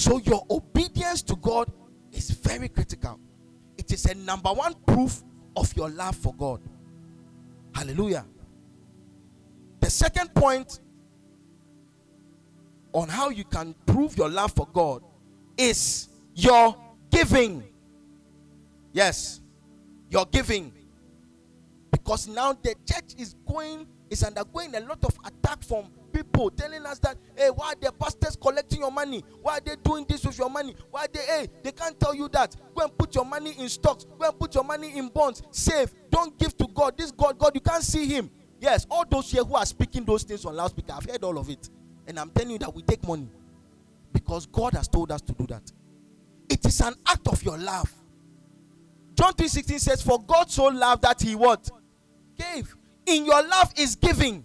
So 0.00 0.16
your 0.16 0.46
obedience 0.48 1.20
to 1.24 1.36
God 1.36 1.70
is 2.10 2.30
very 2.30 2.70
critical. 2.70 3.20
It 3.76 3.92
is 3.92 4.06
a 4.06 4.14
number 4.14 4.48
one 4.48 4.72
proof 4.86 5.22
of 5.54 5.76
your 5.76 5.90
love 5.90 6.16
for 6.16 6.32
God. 6.32 6.62
Hallelujah. 7.74 8.24
The 9.80 9.90
second 9.90 10.34
point 10.34 10.80
on 12.94 13.10
how 13.10 13.28
you 13.28 13.44
can 13.44 13.74
prove 13.84 14.16
your 14.16 14.30
love 14.30 14.52
for 14.52 14.66
God 14.72 15.02
is 15.58 16.08
your 16.34 16.74
giving. 17.10 17.62
Yes, 18.94 19.42
your 20.08 20.24
giving. 20.24 20.72
Because 21.90 22.26
now 22.26 22.54
the 22.54 22.74
church 22.90 23.16
is 23.18 23.34
going, 23.46 23.86
is 24.08 24.24
undergoing 24.24 24.74
a 24.74 24.80
lot 24.80 25.04
of 25.04 25.18
attack 25.26 25.62
from 25.62 25.90
people 26.12 26.50
telling 26.50 26.84
us 26.86 26.98
that, 27.00 27.16
hey, 27.36 27.50
why 27.50 27.72
are 27.72 27.74
the 27.80 27.92
pastors 27.92 28.36
collecting 28.36 28.80
your 28.80 28.92
money? 28.92 29.24
Why 29.42 29.58
are 29.58 29.60
they 29.60 29.76
doing 29.76 30.04
this 30.08 30.24
with 30.24 30.38
your 30.38 30.50
money? 30.50 30.74
Why 30.90 31.06
they, 31.12 31.20
hey, 31.20 31.48
they 31.62 31.72
can't 31.72 31.98
tell 31.98 32.14
you 32.14 32.28
that. 32.28 32.54
Go 32.74 32.84
and 32.84 32.96
put 32.96 33.14
your 33.14 33.24
money 33.24 33.54
in 33.58 33.68
stocks. 33.68 34.04
Go 34.18 34.28
and 34.28 34.38
put 34.38 34.54
your 34.54 34.64
money 34.64 34.96
in 34.96 35.08
bonds. 35.08 35.42
Save. 35.50 35.92
Don't 36.10 36.38
give 36.38 36.56
to 36.58 36.66
God. 36.74 36.96
This 36.96 37.10
God, 37.10 37.38
God, 37.38 37.52
you 37.54 37.60
can't 37.60 37.82
see 37.82 38.06
him. 38.06 38.30
Yes, 38.60 38.86
all 38.90 39.04
those 39.08 39.30
here 39.30 39.42
who 39.42 39.54
are 39.54 39.64
speaking 39.64 40.04
those 40.04 40.22
things 40.22 40.44
on 40.44 40.54
loudspeaker, 40.54 40.92
I've 40.92 41.08
heard 41.08 41.24
all 41.24 41.38
of 41.38 41.48
it. 41.48 41.70
And 42.06 42.18
I'm 42.18 42.30
telling 42.30 42.52
you 42.52 42.58
that 42.58 42.74
we 42.74 42.82
take 42.82 43.06
money 43.06 43.28
because 44.12 44.46
God 44.46 44.74
has 44.74 44.88
told 44.88 45.10
us 45.12 45.22
to 45.22 45.32
do 45.32 45.46
that. 45.46 45.62
It 46.48 46.64
is 46.66 46.80
an 46.80 46.94
act 47.06 47.26
of 47.28 47.42
your 47.42 47.56
love. 47.56 47.90
John 49.14 49.32
3:16 49.34 49.78
says, 49.78 50.02
For 50.02 50.20
God 50.20 50.50
so 50.50 50.64
loved 50.64 51.02
that 51.02 51.20
he 51.22 51.34
what? 51.36 51.70
Gave. 52.36 52.74
In 53.06 53.24
your 53.24 53.42
love 53.46 53.72
is 53.76 53.96
giving. 53.96 54.44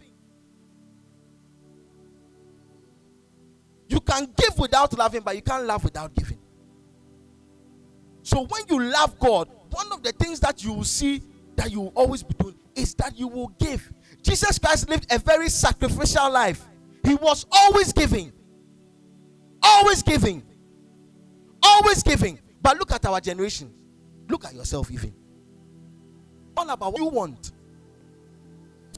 You 3.87 3.99
can 3.99 4.27
give 4.35 4.57
without 4.57 4.97
loving, 4.97 5.21
but 5.21 5.35
you 5.35 5.41
can't 5.41 5.65
love 5.65 5.83
without 5.83 6.13
giving. 6.13 6.39
So 8.23 8.45
when 8.45 8.63
you 8.69 8.81
love 8.81 9.19
God, 9.19 9.49
one 9.69 9.91
of 9.91 10.01
the 10.01 10.11
things 10.11 10.39
that 10.39 10.63
you 10.63 10.73
will 10.73 10.83
see 10.83 11.21
that 11.55 11.71
you 11.71 11.81
will 11.81 11.93
always 11.95 12.23
be 12.23 12.33
doing 12.33 12.55
is 12.73 12.95
that 12.95 13.17
you 13.17 13.27
will 13.27 13.49
give. 13.59 13.93
Jesus 14.23 14.57
Christ 14.57 14.89
lived 14.89 15.05
a 15.11 15.19
very 15.19 15.49
sacrificial 15.49 16.31
life. 16.31 16.65
He 17.03 17.13
was 17.15 17.45
always 17.51 17.93
giving. 17.93 18.33
Always 19.61 20.01
giving. 20.01 20.43
Always 21.61 22.01
giving. 22.01 22.39
But 22.61 22.79
look 22.79 22.91
at 22.91 23.05
our 23.05 23.21
generation. 23.21 23.71
Look 24.27 24.45
at 24.45 24.55
yourself, 24.55 24.91
even. 24.91 25.13
All 26.57 26.69
about 26.69 26.93
what 26.93 27.01
you 27.01 27.07
want. 27.07 27.51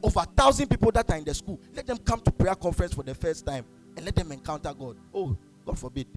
Over 0.02 0.22
a 0.22 0.26
thousand 0.26 0.70
people 0.70 0.92
that 0.92 1.10
are 1.12 1.18
in 1.18 1.26
the 1.26 1.34
school, 1.34 1.60
let 1.76 1.86
them 1.86 1.98
come 1.98 2.22
to 2.22 2.32
prayer 2.32 2.56
conference 2.56 2.94
for 2.94 3.04
the 3.04 3.16
first 3.16 3.46
time 3.46 3.66
and 3.98 4.06
let 4.06 4.16
them 4.16 4.32
encounter 4.32 4.74
God. 4.74 4.96
Oh, 5.14 5.36
God 5.66 5.78
forbid. 5.78 6.08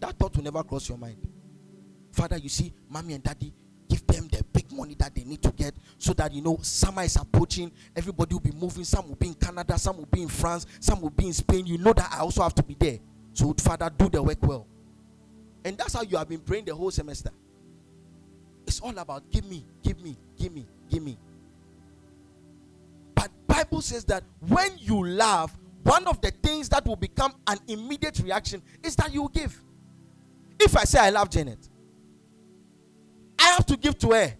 That 0.00 0.18
thought 0.18 0.34
will 0.36 0.42
never 0.42 0.62
cross 0.64 0.88
your 0.88 0.98
mind. 0.98 1.18
Father, 2.10 2.38
you 2.38 2.48
see, 2.48 2.72
mommy 2.88 3.14
and 3.14 3.22
daddy, 3.22 3.52
give 3.88 4.06
them 4.06 4.26
the 4.28 4.42
big 4.52 4.72
money 4.72 4.94
that 4.98 5.14
they 5.14 5.22
need 5.24 5.42
to 5.42 5.52
get 5.52 5.74
so 5.98 6.14
that 6.14 6.32
you 6.32 6.40
know 6.40 6.58
summer 6.62 7.02
is 7.02 7.16
approaching. 7.16 7.70
Everybody 7.94 8.34
will 8.34 8.40
be 8.40 8.52
moving. 8.52 8.84
Some 8.84 9.08
will 9.08 9.16
be 9.16 9.28
in 9.28 9.34
canada. 9.34 9.78
Some 9.78 9.98
will 9.98 10.06
be 10.06 10.22
in 10.22 10.28
france. 10.28 10.66
Some 10.80 11.00
will 11.02 11.10
be 11.10 11.26
in 11.26 11.32
spain. 11.32 11.66
You 11.66 11.78
know 11.78 11.92
that 11.92 12.10
i 12.12 12.20
also 12.20 12.42
have 12.42 12.54
to 12.54 12.62
be 12.62 12.74
there. 12.78 12.98
So 13.34 13.52
father 13.54 13.90
do 13.96 14.08
the 14.08 14.22
work 14.22 14.42
well. 14.42 14.66
And 15.64 15.76
that's 15.76 15.92
how 15.94 16.02
you 16.02 16.16
have 16.16 16.28
been 16.28 16.40
praying 16.40 16.64
the 16.64 16.74
whole 16.74 16.90
semester. 16.90 17.30
It's 18.66 18.80
all 18.80 18.96
about 18.96 19.30
give 19.30 19.44
me 19.44 19.64
give 19.82 20.02
me 20.02 20.16
give 20.38 20.52
me 20.52 20.66
give 20.90 21.02
me. 21.02 21.18
But 23.14 23.30
bible 23.46 23.82
says 23.82 24.04
that 24.06 24.24
when 24.40 24.70
you 24.78 25.04
love 25.06 25.52
one 25.84 26.06
of 26.06 26.20
the 26.20 26.30
things 26.42 26.68
that 26.68 26.84
will 26.84 26.96
become 26.96 27.32
an 27.46 27.58
immediate 27.68 28.18
reaction 28.18 28.60
is 28.82 28.96
that 28.96 29.12
you 29.12 29.30
give 29.32 29.56
if 30.58 30.76
i 30.76 30.84
say 30.84 30.98
i 30.98 31.10
love 31.10 31.30
janet 31.30 31.68
I 33.44 33.48
have 33.48 33.66
to 33.66 33.76
give 33.76 33.98
to 33.98 34.12
her. 34.12 34.32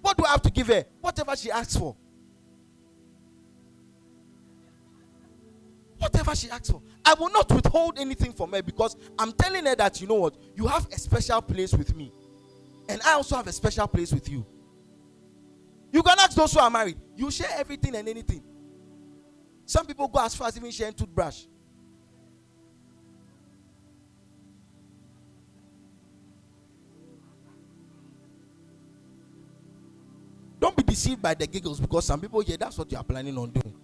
What 0.00 0.16
do 0.16 0.24
I 0.24 0.30
have 0.30 0.42
to 0.42 0.50
give 0.50 0.66
her? 0.68 0.84
Whatever 1.00 1.36
she 1.36 1.50
asks 1.50 1.76
for. 1.76 1.94
Whatever 5.98 6.34
she 6.34 6.50
asks 6.50 6.70
for. 6.70 6.82
I 7.04 7.14
will 7.14 7.30
not 7.30 7.52
withhold 7.52 7.98
anything 7.98 8.32
from 8.32 8.52
her 8.52 8.62
because 8.62 8.96
I'm 9.18 9.32
telling 9.32 9.66
her 9.66 9.76
that, 9.76 10.00
you 10.00 10.06
know 10.06 10.14
what? 10.14 10.36
You 10.56 10.66
have 10.66 10.86
a 10.90 10.98
special 10.98 11.40
place 11.42 11.72
with 11.72 11.94
me. 11.94 12.12
And 12.88 13.00
I 13.06 13.12
also 13.12 13.36
have 13.36 13.46
a 13.46 13.52
special 13.52 13.86
place 13.86 14.12
with 14.12 14.28
you. 14.28 14.44
You 15.92 16.02
can 16.02 16.18
ask 16.18 16.32
those 16.36 16.52
who 16.52 16.60
are 16.60 16.70
married. 16.70 16.96
You 17.16 17.30
share 17.30 17.50
everything 17.56 17.94
and 17.94 18.08
anything. 18.08 18.42
Some 19.70 19.86
people 19.86 20.08
go 20.08 20.18
as 20.18 20.34
far 20.34 20.48
as 20.48 20.56
even 20.56 20.68
sharing 20.72 20.94
toothbrush. 20.94 21.44
Don't 30.58 30.76
be 30.76 30.82
deceived 30.82 31.22
by 31.22 31.34
the 31.34 31.46
giggles 31.46 31.78
because 31.78 32.04
some 32.04 32.20
people 32.20 32.40
here, 32.40 32.56
that's 32.56 32.76
what 32.78 32.90
you 32.90 32.98
are 32.98 33.04
planning 33.04 33.38
on 33.38 33.50
doing. 33.50 33.76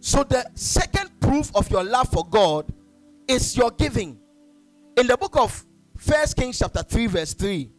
So, 0.00 0.24
the 0.24 0.46
second 0.54 1.10
proof 1.20 1.54
of 1.54 1.70
your 1.70 1.84
love 1.84 2.08
for 2.08 2.26
God 2.26 2.72
is 3.28 3.54
your 3.54 3.70
giving. 3.70 4.18
In 4.96 5.06
the 5.06 5.18
book 5.18 5.36
of 5.36 5.62
First 5.94 6.38
Kings, 6.38 6.58
chapter 6.58 6.82
3, 6.82 7.06
verse 7.08 7.34
3, 7.34 7.70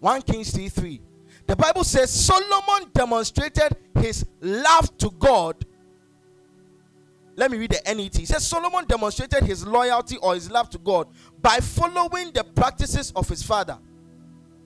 1 0.00 0.22
Kings 0.22 0.50
3 0.52 0.68
3, 0.68 1.00
the 1.46 1.56
Bible 1.56 1.84
says 1.84 2.10
Solomon 2.10 2.90
demonstrated 2.92 3.76
his 3.94 4.26
love 4.40 4.96
to 4.98 5.10
God 5.18 5.64
let 7.38 7.52
me 7.52 7.56
read 7.56 7.70
the 7.70 7.94
NET. 7.94 8.18
It 8.18 8.26
says 8.26 8.44
Solomon 8.44 8.84
demonstrated 8.84 9.44
his 9.44 9.64
loyalty 9.64 10.16
or 10.16 10.34
his 10.34 10.50
love 10.50 10.68
to 10.70 10.78
God 10.78 11.06
by 11.40 11.58
following 11.58 12.32
the 12.32 12.42
practices 12.42 13.12
of 13.14 13.28
his 13.28 13.44
father. 13.44 13.78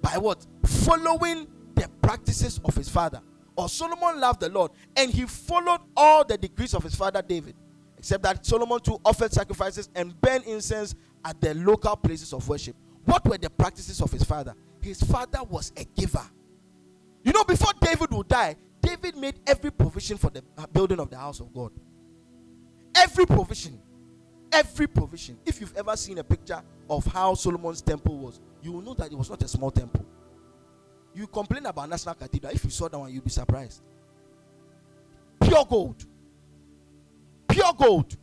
By 0.01 0.16
what? 0.16 0.47
Following 0.64 1.49
the 1.75 1.87
practices 2.01 2.59
of 2.64 2.75
his 2.75 2.88
father. 2.88 3.21
Or 3.57 3.68
Solomon 3.68 4.18
loved 4.18 4.40
the 4.40 4.49
Lord 4.49 4.71
and 4.97 5.11
he 5.11 5.27
followed 5.27 5.81
all 5.95 6.25
the 6.25 6.38
decrees 6.38 6.73
of 6.73 6.83
his 6.83 6.95
father 6.95 7.21
David. 7.21 7.56
Except 7.98 8.23
that 8.23 8.46
Solomon 8.46 8.81
too 8.81 8.98
offered 9.04 9.35
sacrifices 9.35 9.90
and 9.94 10.19
burned 10.23 10.44
incense 10.44 10.94
at 11.27 11.38
the 11.42 11.52
local 11.52 11.94
places 11.94 12.33
of 12.33 12.48
worship. 12.48 12.75
What 13.04 13.23
were 13.29 13.37
the 13.37 13.50
practices 13.50 14.00
of 14.00 14.11
his 14.11 14.25
father? 14.25 14.54
His 14.83 15.02
father 15.02 15.42
was 15.48 15.72
a 15.76 15.85
giver. 15.85 16.24
You 17.24 17.33
know, 17.33 17.44
before 17.44 17.72
David 17.80 18.10
would 18.10 18.28
die, 18.28 18.56
David 18.80 19.16
made 19.16 19.37
every 19.46 19.70
provision 19.70 20.18
for 20.18 20.28
the 20.30 20.42
building 20.72 20.98
of 20.98 21.08
the 21.08 21.16
house 21.16 21.40
of 21.40 21.54
God. 21.54 21.70
Every 22.94 23.24
provision. 23.24 23.80
Every 24.50 24.88
provision. 24.88 25.38
If 25.46 25.60
you've 25.60 25.74
ever 25.76 25.96
seen 25.96 26.18
a 26.18 26.24
picture 26.24 26.60
of 26.90 27.06
how 27.06 27.35
Solomon's 27.35 27.80
temple 27.80 28.18
was, 28.18 28.40
you 28.60 28.72
will 28.72 28.83
know 28.83 28.94
that 28.94 29.10
it 29.10 29.16
was 29.16 29.30
not 29.30 29.42
a 29.42 29.48
small 29.48 29.70
temple. 29.70 30.04
You 31.14 31.26
complain 31.26 31.64
about 31.66 31.88
National 31.88 32.14
Cathedral. 32.14 32.52
If 32.52 32.64
you 32.64 32.70
saw 32.70 32.88
that 32.88 32.98
one, 32.98 33.12
you'd 33.12 33.24
be 33.24 33.30
surprised. 33.30 33.83
Pure 35.40 35.66
gold. 35.66 36.04
Pure 37.48 37.72
gold. 37.78 38.16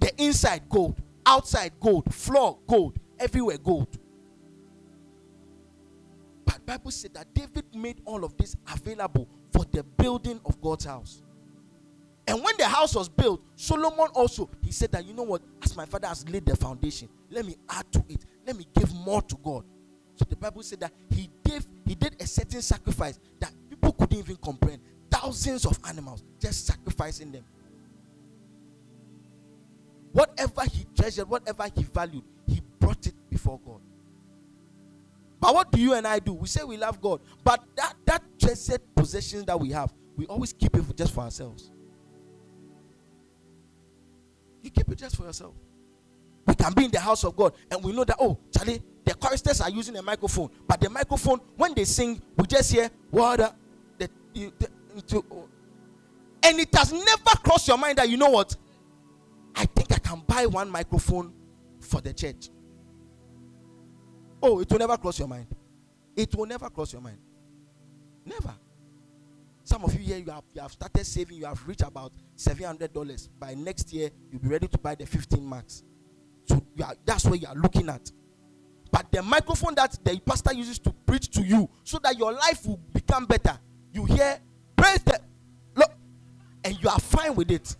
The 0.00 0.12
inside 0.22 0.68
gold, 0.68 1.00
outside 1.24 1.72
gold, 1.80 2.12
floor 2.12 2.58
gold, 2.66 2.98
everywhere 3.18 3.58
gold. 3.58 3.98
Bible 6.62 6.90
said 6.90 7.14
that 7.14 7.32
David 7.34 7.64
made 7.74 8.00
all 8.04 8.24
of 8.24 8.36
this 8.36 8.56
available 8.72 9.28
for 9.52 9.64
the 9.70 9.82
building 9.82 10.40
of 10.44 10.60
God's 10.60 10.84
house. 10.84 11.22
And 12.26 12.42
when 12.42 12.56
the 12.56 12.66
house 12.66 12.94
was 12.94 13.08
built, 13.08 13.42
Solomon 13.56 14.08
also 14.14 14.48
he 14.62 14.70
said 14.70 14.92
that 14.92 15.04
you 15.04 15.12
know 15.12 15.24
what, 15.24 15.42
as 15.62 15.76
my 15.76 15.84
father 15.84 16.08
has 16.08 16.28
laid 16.28 16.46
the 16.46 16.56
foundation, 16.56 17.08
let 17.30 17.44
me 17.44 17.56
add 17.68 17.90
to 17.92 18.04
it. 18.08 18.24
Let 18.46 18.56
me 18.56 18.66
give 18.74 18.92
more 18.94 19.22
to 19.22 19.36
God. 19.42 19.64
So 20.14 20.24
the 20.28 20.36
Bible 20.36 20.62
said 20.62 20.80
that 20.80 20.92
he 21.10 21.28
gave 21.44 21.66
he 21.84 21.94
did 21.94 22.16
a 22.20 22.26
certain 22.26 22.62
sacrifice 22.62 23.18
that 23.40 23.52
people 23.68 23.92
couldn't 23.92 24.18
even 24.18 24.36
comprehend. 24.36 24.82
Thousands 25.10 25.66
of 25.66 25.78
animals 25.86 26.22
just 26.40 26.66
sacrificing 26.66 27.32
them. 27.32 27.44
Whatever 30.12 30.62
he 30.64 30.86
treasured, 30.94 31.28
whatever 31.28 31.64
he 31.74 31.82
valued, 31.82 32.24
he 32.46 32.60
brought 32.78 33.06
it 33.06 33.14
before 33.30 33.58
God. 33.64 33.80
But 35.42 35.54
what 35.56 35.72
do 35.72 35.80
you 35.80 35.94
and 35.94 36.06
I 36.06 36.20
do? 36.20 36.34
We 36.34 36.46
say 36.46 36.62
we 36.62 36.76
love 36.76 37.00
God, 37.00 37.20
but 37.42 37.64
that 37.74 37.94
that 38.04 38.22
treasured 38.38 38.80
possessions 38.94 39.44
that 39.46 39.58
we 39.58 39.70
have, 39.72 39.92
we 40.16 40.24
always 40.26 40.52
keep 40.52 40.76
it 40.76 40.96
just 40.96 41.12
for 41.12 41.22
ourselves. 41.22 41.72
You 44.62 44.70
keep 44.70 44.88
it 44.88 44.98
just 44.98 45.16
for 45.16 45.24
yourself. 45.24 45.54
We 46.46 46.54
can 46.54 46.72
be 46.74 46.84
in 46.84 46.92
the 46.92 47.00
house 47.00 47.24
of 47.24 47.34
God 47.34 47.54
and 47.72 47.82
we 47.82 47.90
know 47.90 48.04
that, 48.04 48.18
oh, 48.20 48.38
Charlie, 48.56 48.80
the 49.04 49.14
choristers 49.14 49.60
are 49.60 49.68
using 49.68 49.96
a 49.96 50.02
microphone, 50.02 50.48
but 50.68 50.80
the 50.80 50.88
microphone, 50.88 51.40
when 51.56 51.74
they 51.74 51.86
sing, 51.86 52.22
we 52.36 52.46
just 52.46 52.70
hear 52.70 52.88
water. 53.10 53.52
The, 53.98 54.08
the, 54.34 54.52
the, 55.08 55.22
oh. 55.32 55.48
and 56.44 56.60
it 56.60 56.72
has 56.72 56.92
never 56.92 57.36
crossed 57.42 57.66
your 57.66 57.78
mind 57.78 57.98
that 57.98 58.08
you 58.08 58.16
know 58.16 58.30
what? 58.30 58.54
I 59.56 59.64
think 59.66 59.90
I 59.90 59.98
can 59.98 60.22
buy 60.24 60.46
one 60.46 60.70
microphone 60.70 61.34
for 61.80 62.00
the 62.00 62.12
church. 62.12 62.48
Oh, 64.42 64.60
it 64.60 64.70
will 64.70 64.78
never 64.78 64.96
cross 64.96 65.18
your 65.18 65.28
mind. 65.28 65.46
It 66.16 66.34
will 66.34 66.46
never 66.46 66.68
cross 66.68 66.92
your 66.92 67.00
mind. 67.00 67.18
Never. 68.24 68.54
Some 69.64 69.84
of 69.84 69.94
you 69.94 70.00
here, 70.00 70.18
you 70.18 70.30
have, 70.30 70.42
you 70.52 70.60
have 70.60 70.72
started 70.72 71.06
saving, 71.06 71.36
you 71.38 71.46
have 71.46 71.66
reached 71.66 71.82
about 71.82 72.12
$700. 72.36 73.28
By 73.38 73.54
next 73.54 73.92
year, 73.92 74.10
you'll 74.30 74.40
be 74.40 74.48
ready 74.48 74.66
to 74.66 74.78
buy 74.78 74.96
the 74.96 75.06
15 75.06 75.48
max. 75.48 75.84
So 76.46 76.60
are, 76.84 76.96
that's 77.04 77.24
what 77.24 77.40
you 77.40 77.46
are 77.46 77.54
looking 77.54 77.88
at. 77.88 78.10
But 78.90 79.10
the 79.10 79.22
microphone 79.22 79.74
that 79.76 79.96
the 80.04 80.20
pastor 80.20 80.52
uses 80.52 80.78
to 80.80 80.92
preach 80.92 81.30
to 81.30 81.42
you 81.42 81.70
so 81.84 81.98
that 82.02 82.18
your 82.18 82.32
life 82.32 82.66
will 82.66 82.80
become 82.92 83.24
better, 83.24 83.56
you 83.92 84.04
hear, 84.04 84.38
praise 84.76 85.02
the 85.04 85.20
Lord, 85.76 85.90
and 86.64 86.76
you 86.82 86.88
are 86.88 86.98
fine 86.98 87.34
with 87.34 87.50
it. 87.50 87.76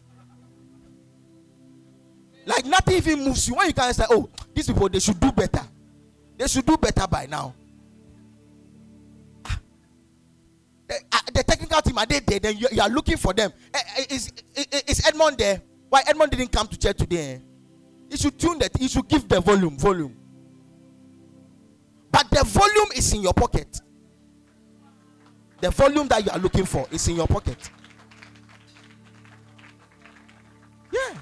Like 2.46 2.64
nothing 2.64 2.96
even 2.96 3.24
moves 3.24 3.46
you. 3.48 3.54
When 3.54 3.66
you 3.66 3.74
can 3.74 3.92
say, 3.92 4.04
oh, 4.08 4.30
these 4.54 4.66
people, 4.66 4.88
they 4.88 5.00
should 5.00 5.20
do 5.20 5.30
better. 5.32 5.62
They 6.42 6.48
should 6.48 6.66
do 6.66 6.76
better 6.76 7.06
by 7.06 7.26
now. 7.26 7.54
Ah. 9.44 9.60
The, 10.88 10.94
uh, 11.12 11.18
the 11.32 11.44
technical 11.44 11.80
team 11.80 11.96
are 11.96 12.04
they 12.04 12.18
there? 12.18 12.40
Then 12.40 12.56
you, 12.56 12.66
you 12.72 12.82
are 12.82 12.88
looking 12.88 13.16
for 13.16 13.32
them. 13.32 13.52
Uh, 13.72 13.78
is, 14.10 14.32
is, 14.56 14.66
is 14.88 15.06
Edmond 15.06 15.38
there? 15.38 15.62
Why 15.88 16.02
Edmond 16.04 16.32
didn't 16.32 16.50
come 16.50 16.66
to 16.66 16.76
church 16.76 16.96
today? 16.96 17.40
He 18.10 18.16
should 18.16 18.36
tune 18.36 18.58
that. 18.58 18.76
He 18.76 18.88
should 18.88 19.06
give 19.06 19.28
the 19.28 19.40
volume. 19.40 19.78
Volume. 19.78 20.16
But 22.10 22.28
the 22.28 22.42
volume 22.42 22.88
is 22.96 23.12
in 23.12 23.22
your 23.22 23.34
pocket. 23.34 23.80
The 25.60 25.70
volume 25.70 26.08
that 26.08 26.24
you 26.24 26.32
are 26.32 26.40
looking 26.40 26.64
for 26.64 26.88
is 26.90 27.06
in 27.06 27.14
your 27.14 27.28
pocket. 27.28 27.70
Yeah. 30.92 31.18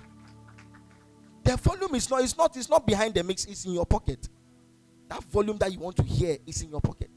The 1.44 1.58
volume 1.58 1.94
is 1.94 2.08
not, 2.08 2.22
it's 2.22 2.38
not, 2.38 2.56
it's 2.56 2.70
not 2.70 2.86
behind 2.86 3.12
the 3.12 3.22
mix, 3.22 3.44
it's 3.44 3.66
in 3.66 3.74
your 3.74 3.84
pocket. 3.84 4.26
That 5.11 5.24
volume 5.24 5.58
that 5.58 5.72
you 5.72 5.80
want 5.80 5.96
to 5.96 6.04
hear 6.04 6.38
is 6.46 6.62
in 6.62 6.70
your 6.70 6.80
pocket. 6.80 7.11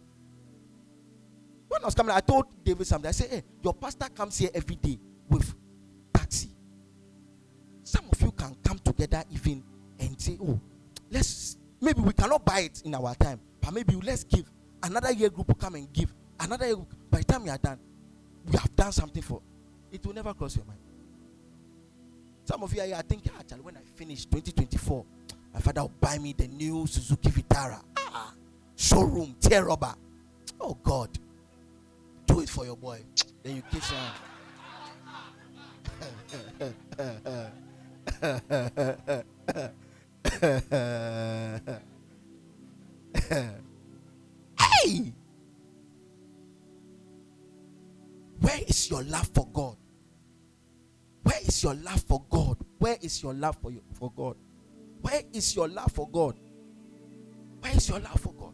When 1.67 1.81
I 1.81 1.85
was 1.85 1.95
coming, 1.95 2.13
I 2.13 2.19
told 2.19 2.47
David 2.63 2.87
something. 2.87 3.07
I 3.07 3.11
said, 3.11 3.29
Hey, 3.29 3.43
your 3.61 3.73
pastor 3.73 4.09
comes 4.09 4.37
here 4.37 4.49
every 4.53 4.75
day 4.75 4.99
with 5.29 5.53
taxi. 6.13 6.49
Some 7.83 8.05
of 8.11 8.19
you 8.19 8.31
can 8.31 8.55
come 8.63 8.79
together 8.79 9.23
even 9.31 9.63
and 9.99 10.19
say, 10.19 10.37
Oh, 10.41 10.59
let's 11.11 11.57
maybe 11.79 12.01
we 12.01 12.13
cannot 12.13 12.43
buy 12.43 12.61
it 12.61 12.81
in 12.83 12.95
our 12.95 13.13
time, 13.13 13.39
but 13.61 13.71
maybe 13.73 13.95
let's 14.03 14.23
give. 14.23 14.51
Another 14.81 15.11
year 15.13 15.29
group 15.29 15.47
will 15.47 15.55
come 15.55 15.75
and 15.75 15.93
give. 15.93 16.11
Another 16.39 16.65
year, 16.65 16.77
by 17.11 17.19
the 17.19 17.23
time 17.23 17.45
you 17.45 17.51
are 17.51 17.57
done, 17.57 17.79
we 18.45 18.57
have 18.57 18.75
done 18.75 18.91
something 18.91 19.21
for 19.21 19.41
it 19.93 20.03
will 20.03 20.13
never 20.13 20.33
cross 20.33 20.55
your 20.55 20.65
mind. 20.65 20.79
Some 22.45 22.63
of 22.63 22.73
you 22.73 22.81
are 22.81 22.85
here 22.87 23.01
thinking, 23.07 23.31
actually, 23.39 23.59
ah, 23.61 23.63
when 23.63 23.77
I 23.77 23.81
finish 23.95 24.25
2024, 24.25 25.05
my 25.53 25.59
father 25.59 25.81
will 25.81 25.91
buy 25.99 26.17
me 26.17 26.33
the 26.33 26.47
new 26.47 26.87
Suzuki 26.87 27.29
Vitara. 27.29 27.81
Ah, 27.97 28.33
showroom, 28.75 29.35
tear 29.39 29.65
rubber. 29.65 29.93
Oh 30.59 30.77
God. 30.83 31.09
Do 32.25 32.39
it 32.39 32.49
for 32.49 32.65
your 32.65 32.77
boy. 32.77 33.01
Then 33.43 33.57
you 33.57 33.61
kiss 33.71 33.89
him. 33.89 33.99
hey! 44.59 45.13
Where 48.39 48.59
is 48.67 48.89
your 48.89 49.03
love 49.03 49.27
for 49.33 49.47
God? 49.53 49.77
Where 51.23 51.39
is 51.41 51.63
your 51.63 51.75
love 51.75 52.01
for 52.01 52.23
God? 52.29 52.57
Where 52.79 52.97
is 53.01 53.21
your 53.21 53.33
love 53.33 53.57
for, 53.61 53.71
you, 53.71 53.81
for 53.93 54.11
God? 54.15 54.35
Where 55.03 55.21
is 55.33 55.53
your 55.53 55.67
love 55.67 55.91
for 55.91 56.07
God? 56.09 56.39
Where 57.59 57.75
is 57.75 57.89
your 57.89 57.99
love 57.99 58.19
for 58.21 58.31
God? 58.33 58.53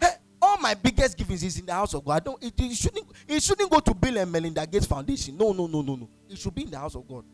Hey, 0.00 0.14
all 0.40 0.56
my 0.56 0.72
biggest 0.72 1.18
givings 1.18 1.42
is 1.42 1.58
in 1.58 1.66
the 1.66 1.74
house 1.74 1.92
of 1.92 2.02
God. 2.02 2.12
I 2.14 2.20
don't, 2.20 2.42
it, 2.42 2.54
it, 2.58 2.74
shouldn't, 2.74 3.06
it 3.28 3.42
shouldn't 3.42 3.70
go 3.70 3.78
to 3.78 3.94
Bill 3.94 4.16
and 4.16 4.32
Melinda 4.32 4.66
Gates 4.66 4.86
Foundation. 4.86 5.36
No, 5.36 5.52
no, 5.52 5.66
no, 5.66 5.82
no, 5.82 5.96
no. 5.96 6.08
It 6.30 6.38
should 6.38 6.54
be 6.54 6.62
in 6.62 6.70
the 6.70 6.78
house 6.78 6.94
of 6.94 7.06
God. 7.06 7.24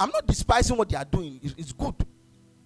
I'm 0.00 0.08
not 0.08 0.26
despising 0.26 0.78
what 0.78 0.88
they 0.88 0.96
are 0.96 1.04
doing. 1.04 1.38
It's, 1.42 1.54
it's 1.58 1.72
good. 1.72 1.94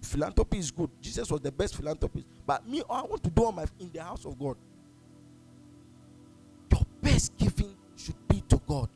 Philanthropy 0.01 0.59
is 0.59 0.71
good. 0.71 0.89
Jesus 1.01 1.29
was 1.29 1.41
the 1.41 1.51
best 1.51 1.75
philanthropist. 1.75 2.25
But 2.47 2.65
me, 2.65 2.81
I 2.89 3.01
want 3.01 3.21
to 3.23 3.29
do 3.29 3.43
all 3.43 3.51
my 3.51 3.65
in 3.77 3.91
the 3.91 4.01
house 4.01 4.23
of 4.23 4.39
God. 4.39 4.55
Your 6.71 6.81
best 7.01 7.35
giving 7.35 7.75
should 7.97 8.25
be 8.29 8.41
to 8.47 8.61
God. 8.65 8.87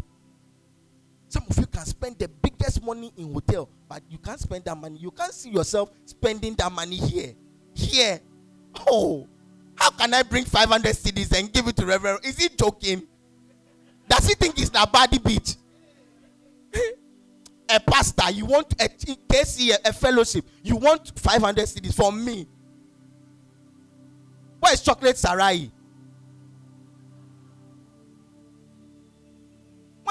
Some 1.34 1.46
of 1.50 1.58
you 1.58 1.66
can 1.66 1.84
spend 1.84 2.20
the 2.20 2.28
biggest 2.28 2.84
money 2.84 3.12
in 3.18 3.34
hotel, 3.34 3.68
but 3.90 4.04
you 4.08 4.20
can't 4.20 4.40
spend 4.40 4.66
that 4.66 4.78
money. 4.78 5.00
You 5.00 5.10
can't 5.10 5.34
see 5.34 5.50
yourself 5.50 5.90
spending 6.06 6.54
that 6.54 6.72
money 6.72 6.98
here. 6.98 7.34
Here. 7.74 8.20
Oh, 8.86 9.28
how 9.74 9.90
can 9.90 10.14
I 10.14 10.22
bring 10.22 10.46
500 10.46 10.96
cedis 10.96 11.36
and 11.36 11.52
give 11.52 11.68
it 11.68 11.76
to 11.78 11.88
Reverend? 11.88 12.20
Is 12.24 12.38
he 12.38 12.50
joking? 12.50 13.08
Does 14.08 14.28
he 14.28 14.36
think 14.36 14.60
it's 14.60 14.70
a 14.76 14.86
body 14.86 15.18
beach? 15.18 15.56
a 17.68 17.80
pastor, 17.80 18.30
you 18.32 18.46
want 18.46 18.72
a 18.74 18.88
KC, 18.88 19.72
a, 19.72 19.90
a 19.90 19.92
fellowship, 19.92 20.46
you 20.62 20.76
want 20.76 21.20
500 21.20 21.66
cedis 21.66 21.96
from 21.96 22.24
me. 22.24 22.48
Where 24.60 24.72
is 24.72 24.82
chocolate 24.82 25.18
sarai? 25.18 25.72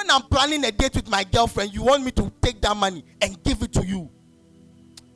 When 0.02 0.10
I'm 0.10 0.22
planning 0.22 0.64
a 0.64 0.72
date 0.72 0.96
with 0.96 1.08
my 1.08 1.22
girlfriend, 1.22 1.72
you 1.72 1.84
want 1.84 2.02
me 2.02 2.10
to 2.10 2.32
take 2.40 2.60
that 2.62 2.76
money 2.76 3.04
and 3.20 3.40
give 3.44 3.62
it 3.62 3.72
to 3.74 3.86
you. 3.86 4.10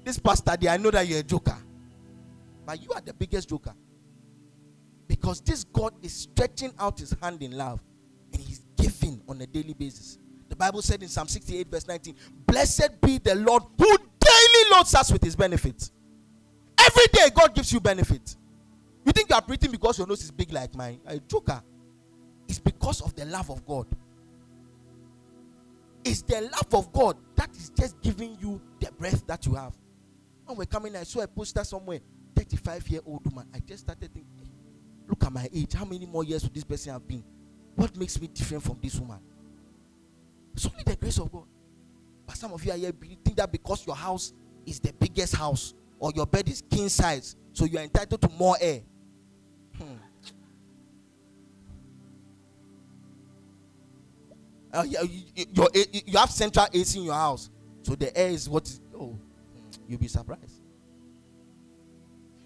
This 0.05 0.17
pastor, 0.17 0.57
there, 0.57 0.71
I 0.71 0.77
know 0.77 0.93
that 0.93 1.09
you're 1.09 1.19
a 1.19 1.25
joker. 1.25 1.57
But 2.65 2.81
you 2.81 2.93
are 2.93 3.01
the 3.01 3.13
biggest 3.13 3.49
joker. 3.49 3.75
Because 5.09 5.41
this 5.41 5.65
God 5.65 5.93
is 6.03 6.15
stretching 6.15 6.73
out 6.79 7.01
his 7.01 7.17
hand 7.21 7.43
in 7.43 7.57
love 7.57 7.81
and 8.33 8.41
he's 8.41 8.61
giving 8.77 9.21
on 9.29 9.41
a 9.41 9.47
daily 9.49 9.75
basis. 9.75 10.19
The 10.49 10.55
Bible 10.55 10.83
said 10.83 11.03
in 11.03 11.09
Psalm 11.09 11.27
68, 11.27 11.67
verse 11.69 11.89
19, 11.89 12.15
Blessed 12.47 13.01
be 13.01 13.19
the 13.19 13.35
Lord 13.35 13.65
who 13.77 13.89
daily 13.89 14.71
loads 14.71 14.95
us 14.95 15.11
with 15.11 15.25
his 15.25 15.35
benefits. 15.35 15.91
Every 16.79 17.07
day, 17.13 17.31
God 17.35 17.57
gives 17.57 17.73
you 17.73 17.81
benefit. 17.81 18.37
You 19.05 19.11
think 19.11 19.31
you 19.31 19.35
are 19.35 19.43
breathing 19.43 19.73
because 19.73 19.99
your 19.99 20.07
nose 20.07 20.23
is 20.23 20.31
big 20.31 20.53
like 20.53 20.77
mine? 20.77 21.01
A 21.07 21.19
joker. 21.19 21.61
It's 22.47 22.61
because 22.61 23.01
of 23.01 23.17
the 23.17 23.25
love 23.25 23.51
of 23.51 23.67
God. 23.67 23.89
It's 26.09 26.23
the 26.23 26.41
love 26.41 26.73
of 26.73 26.93
God 26.93 27.17
that 27.35 27.51
is 27.57 27.71
just 27.71 28.01
giving 28.01 28.39
you 28.39 28.63
the 28.79 28.93
breath 28.93 29.27
that 29.27 29.45
you 29.45 29.55
have. 29.55 29.77
When 30.45 30.57
we're 30.57 30.65
coming, 30.67 30.95
I 30.95 31.03
saw 31.03 31.21
a 31.23 31.27
poster 31.27 31.65
somewhere. 31.65 31.99
35 32.37 32.89
year 32.89 33.01
old 33.05 33.27
woman. 33.27 33.49
I 33.53 33.59
just 33.59 33.81
started 33.81 34.15
thinking, 34.15 34.49
look 35.09 35.25
at 35.25 35.33
my 35.33 35.49
age. 35.53 35.73
How 35.73 35.85
many 35.85 36.07
more 36.07 36.23
years 36.23 36.45
would 36.45 36.55
this 36.55 36.63
person 36.63 36.93
have 36.93 37.09
been? 37.09 37.25
What 37.75 37.97
makes 37.97 38.21
me 38.21 38.29
different 38.29 38.63
from 38.63 38.79
this 38.81 39.01
woman? 39.01 39.19
It's 40.55 40.65
only 40.67 40.85
the 40.85 40.95
grace 40.95 41.19
of 41.19 41.33
God. 41.33 41.47
But 42.25 42.37
some 42.37 42.53
of 42.53 42.65
you 42.65 42.71
are 42.71 42.77
here, 42.77 42.93
you 43.03 43.17
think 43.25 43.37
that 43.39 43.51
because 43.51 43.85
your 43.85 43.97
house 43.97 44.33
is 44.65 44.79
the 44.79 44.93
biggest 44.93 45.35
house 45.35 45.75
or 45.99 46.13
your 46.15 46.27
bed 46.27 46.49
is 46.49 46.63
king 46.71 46.89
size, 46.89 47.35
so 47.53 47.65
you 47.65 47.79
are 47.79 47.83
entitled 47.83 48.23
to 48.23 48.29
more 48.29 48.57
air. 48.61 48.83
Uh, 54.77 54.83
you, 54.83 54.99
you, 55.35 55.85
you 56.07 56.19
have 56.19 56.31
central 56.31 56.67
AC 56.73 56.99
in 56.99 57.07
your 57.07 57.15
house, 57.15 57.49
so 57.83 57.95
the 57.95 58.15
air 58.17 58.29
is 58.29 58.49
what 58.49 58.65
is. 58.65 58.81
Oh, 58.95 59.19
you'll 59.89 59.99
be 59.99 60.09
surprised. 60.09 60.61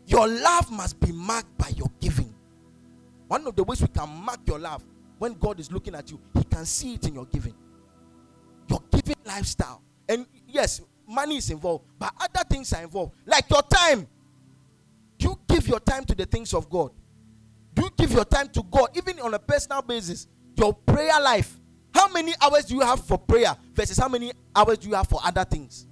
Your 0.07 0.29
love 0.29 0.71
must 0.71 1.01
be 1.01 1.13
marked 1.13 1.57
by 1.59 1.69
your 1.77 1.91
giving. 2.01 2.35
One 3.29 3.47
of 3.47 3.57
the 3.57 3.65
ways 3.65 3.81
we 3.81 3.89
can 3.89 4.09
mark 4.09 4.41
your 4.47 4.59
love 4.59 4.85
when 5.19 5.35
God 5.35 5.61
is 5.61 5.71
looking 5.71 5.95
at 5.95 6.11
you, 6.11 6.21
He 6.35 6.45
can 6.45 6.65
see 6.65 6.95
it 6.95 7.07
in 7.07 7.15
your 7.15 7.27
giving. 7.27 7.55
Your 8.69 8.81
giving 8.91 9.17
lifestyle. 9.25 9.83
And 10.09 10.27
yes, 10.49 10.81
money 11.07 11.37
is 11.37 11.51
involved, 11.51 11.85
but 11.99 12.13
other 12.21 12.45
things 12.49 12.73
are 12.73 12.83
involved, 12.83 13.13
like 13.27 13.49
your 13.51 13.63
time. 13.63 14.07
You 15.19 15.39
give 15.49 15.69
your 15.69 15.81
time 15.81 16.05
to 16.07 16.15
the 16.15 16.27
things 16.27 16.55
of 16.55 16.71
God? 16.71 16.93
Do 17.75 17.83
you 17.83 17.91
give 17.97 18.13
your 18.13 18.25
time 18.25 18.49
to 18.49 18.63
God, 18.63 18.89
even 18.97 19.21
on 19.21 19.35
a 19.35 19.39
personal 19.39 19.83
basis? 19.83 20.27
Your 20.57 20.73
prayer 20.73 21.21
life. 21.21 21.60
How 21.93 22.09
many 22.09 22.33
hours 22.41 22.65
do 22.67 22.75
you 22.75 22.81
have 22.81 23.05
for 23.05 23.19
prayer 23.19 23.57
versus 23.75 23.99
how 23.99 24.09
many 24.09 24.33
hours 24.55 24.79
do 24.79 24.89
you 24.89 24.95
have 24.95 25.09
for 25.09 25.21
other 25.25 25.45
things? 25.45 25.87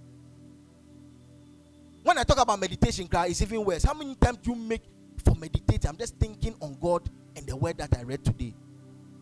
When 2.03 2.17
I 2.17 2.23
talk 2.23 2.39
about 2.39 2.59
meditation, 2.61 3.09
it's 3.13 3.43
even 3.43 3.65
worse. 3.65 3.85
How 3.85 3.95
many 3.95 4.15
times 4.15 4.39
do 4.39 4.53
you 4.53 4.57
make 4.57 4.83
for 5.25 5.35
meditating? 5.35 5.89
I'm 5.91 5.97
just 5.97 6.17
thinking 6.17 6.55
on 6.61 6.79
God 6.81 7.09
and 7.37 7.47
the 7.47 7.57
word 7.57 7.79
that 7.79 7.97
I 7.99 8.03
read 8.03 8.25
today. 8.25 8.55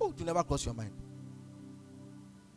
Oh, 0.00 0.10
it 0.10 0.18
will 0.18 0.26
never 0.26 0.44
cross 0.44 0.64
your 0.64 0.74
mind. 0.74 0.92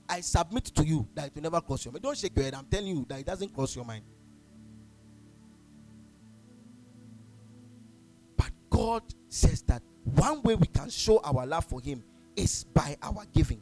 I 0.08 0.22
submit 0.22 0.66
to 0.66 0.84
you 0.86 1.08
that 1.16 1.28
it 1.28 1.36
will 1.36 1.44
never 1.44 1.62
cross 1.62 1.86
your 1.86 1.94
mind. 1.94 2.04
Don't 2.04 2.18
shake 2.18 2.36
your 2.36 2.46
head. 2.46 2.56
I'm 2.56 2.66
telling 2.66 2.88
you 2.88 3.06
that 3.10 3.20
it 3.20 3.26
doesn't 3.26 3.54
cross 3.54 3.76
your 3.76 3.86
mind. 3.86 4.04
But 8.36 8.52
God 8.70 9.04
says 9.30 9.62
that 9.64 9.82
one 10.04 10.42
way 10.42 10.56
we 10.56 10.68
can 10.68 10.90
show 10.90 11.20
our 11.24 11.46
love 11.46 11.66
for 11.66 11.80
Him 11.80 12.04
is 12.36 12.66
by 12.66 12.98
our 13.02 13.24
giving. 13.34 13.62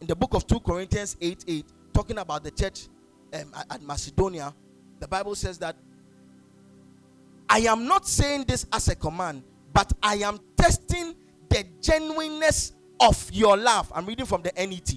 In 0.00 0.06
the 0.06 0.16
book 0.16 0.34
of 0.34 0.46
2 0.46 0.60
Corinthians 0.60 1.16
8 1.20 1.44
8, 1.46 1.66
talking 1.92 2.18
about 2.18 2.44
the 2.44 2.50
church 2.50 2.88
um, 3.32 3.52
at 3.70 3.82
Macedonia, 3.82 4.54
the 5.00 5.08
Bible 5.08 5.34
says 5.34 5.58
that 5.58 5.76
I 7.48 7.60
am 7.60 7.86
not 7.86 8.06
saying 8.06 8.44
this 8.46 8.66
as 8.72 8.88
a 8.88 8.94
command, 8.94 9.42
but 9.72 9.92
I 10.02 10.16
am 10.16 10.38
testing 10.56 11.14
the 11.48 11.64
genuineness 11.80 12.72
of 13.00 13.30
your 13.32 13.56
love. 13.56 13.90
I'm 13.94 14.06
reading 14.06 14.26
from 14.26 14.42
the 14.42 14.52
NET. 14.56 14.94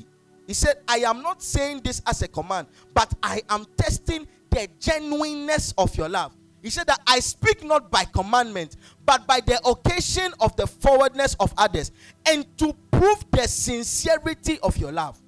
He 0.48 0.54
said, 0.54 0.78
I 0.88 1.00
am 1.00 1.22
not 1.22 1.44
saying 1.44 1.82
this 1.84 2.02
as 2.08 2.22
a 2.24 2.28
command, 2.28 2.68
but 2.94 3.14
I 3.22 3.42
am 3.50 3.66
testing 3.78 4.28
the 4.50 4.68
genuineness 4.80 5.74
of 5.78 5.96
your 5.96 6.10
love. 6.10 6.36
He 6.62 6.70
said 6.70 6.88
that 6.88 7.00
I 7.08 7.20
speak 7.20 7.64
not 7.64 7.90
by 7.92 8.06
commandment, 8.06 8.76
but 9.06 9.26
by 9.26 9.40
the 9.40 9.60
occasion 9.66 10.34
of 10.40 10.56
the 10.56 10.68
forwardness 10.68 11.36
of 11.40 11.54
others, 11.58 11.92
and 12.26 12.46
to 12.58 12.74
prove 12.92 13.26
the 13.32 13.48
sincerity 13.48 14.60
of 14.62 14.78
your 14.78 14.92
love. 14.92 15.20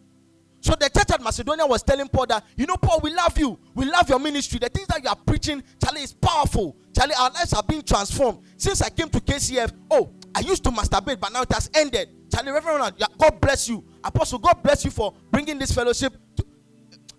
So 0.61 0.75
the 0.79 0.89
church 0.89 1.09
at 1.11 1.21
Macedonia 1.23 1.65
was 1.65 1.81
telling 1.81 2.07
Paul 2.07 2.27
that, 2.27 2.45
you 2.55 2.67
know, 2.67 2.77
Paul, 2.77 2.99
we 3.01 3.11
love 3.13 3.35
you. 3.37 3.57
We 3.73 3.85
love 3.85 4.07
your 4.07 4.19
ministry. 4.19 4.59
The 4.59 4.69
things 4.69 4.87
that 4.87 5.03
you 5.03 5.09
are 5.09 5.15
preaching, 5.15 5.63
Charlie, 5.83 6.03
is 6.03 6.13
powerful. 6.13 6.77
Charlie, 6.95 7.15
our 7.19 7.31
lives 7.31 7.51
have 7.51 7.65
been 7.65 7.81
transformed. 7.81 8.39
Since 8.57 8.83
I 8.83 8.89
came 8.89 9.09
to 9.09 9.19
KCF, 9.19 9.71
oh, 9.89 10.11
I 10.35 10.41
used 10.41 10.63
to 10.65 10.69
masturbate, 10.69 11.19
but 11.19 11.33
now 11.33 11.41
it 11.41 11.51
has 11.51 11.69
ended. 11.73 12.09
Charlie, 12.31 12.51
Reverend, 12.51 12.93
God 13.17 13.41
bless 13.41 13.67
you. 13.67 13.83
Apostle, 14.03 14.37
God 14.37 14.61
bless 14.61 14.85
you 14.85 14.91
for 14.91 15.15
bringing 15.31 15.57
this 15.57 15.71
fellowship. 15.71 16.13
To, 16.37 16.45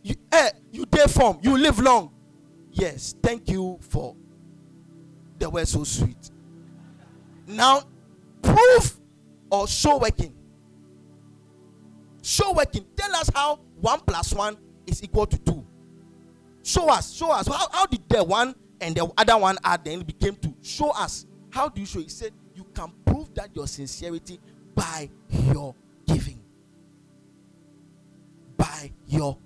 you, 0.03 0.15
eh, 0.31 0.51
you 0.71 0.87
dare 0.87 1.09
form. 1.09 1.39
You 1.43 1.59
live 1.59 1.81
long. 1.81 2.13
Yes, 2.73 3.15
thank 3.23 3.49
you 3.51 3.79
for 3.81 4.17
the 5.39 5.49
word 5.51 5.69
so 5.69 5.85
sweet. 5.85 6.31
Now, 7.47 7.83
proof 8.41 8.99
or 9.51 9.69
show 9.69 9.99
working. 9.99 10.35
Show 12.23 12.53
working. 12.53 12.87
Tell 12.97 13.15
us 13.17 13.31
how 13.35 13.57
one 13.81 14.01
plus 14.01 14.33
one 14.33 14.57
is 14.87 15.03
equal 15.03 15.27
to 15.27 15.39
two. 15.39 15.67
Show 16.63 16.89
us. 16.89 17.13
Show 17.13 17.31
us. 17.33 17.47
How, 17.47 17.69
how 17.71 17.87
did 17.87 18.09
the 18.09 18.25
one 18.25 18.55
and 18.81 18.95
the 18.95 19.11
other 19.19 19.37
one 19.37 19.59
add 19.65 19.85
then 19.85 20.01
became 20.01 20.37
two? 20.37 20.55
Show 20.63 20.91
us. 20.91 21.27
How 21.51 21.69
do 21.69 21.81
you 21.81 21.87
show? 21.87 22.01
He 22.01 22.09
said 22.09 22.33
you 22.55 22.65
can 22.73 22.91
prove 23.05 23.35
that 23.35 23.55
your 23.55 23.67
sincerity 23.67 24.39
by 24.75 25.11
your 25.53 25.75
giving. 26.07 26.41
By 28.57 28.93
your. 29.07 29.37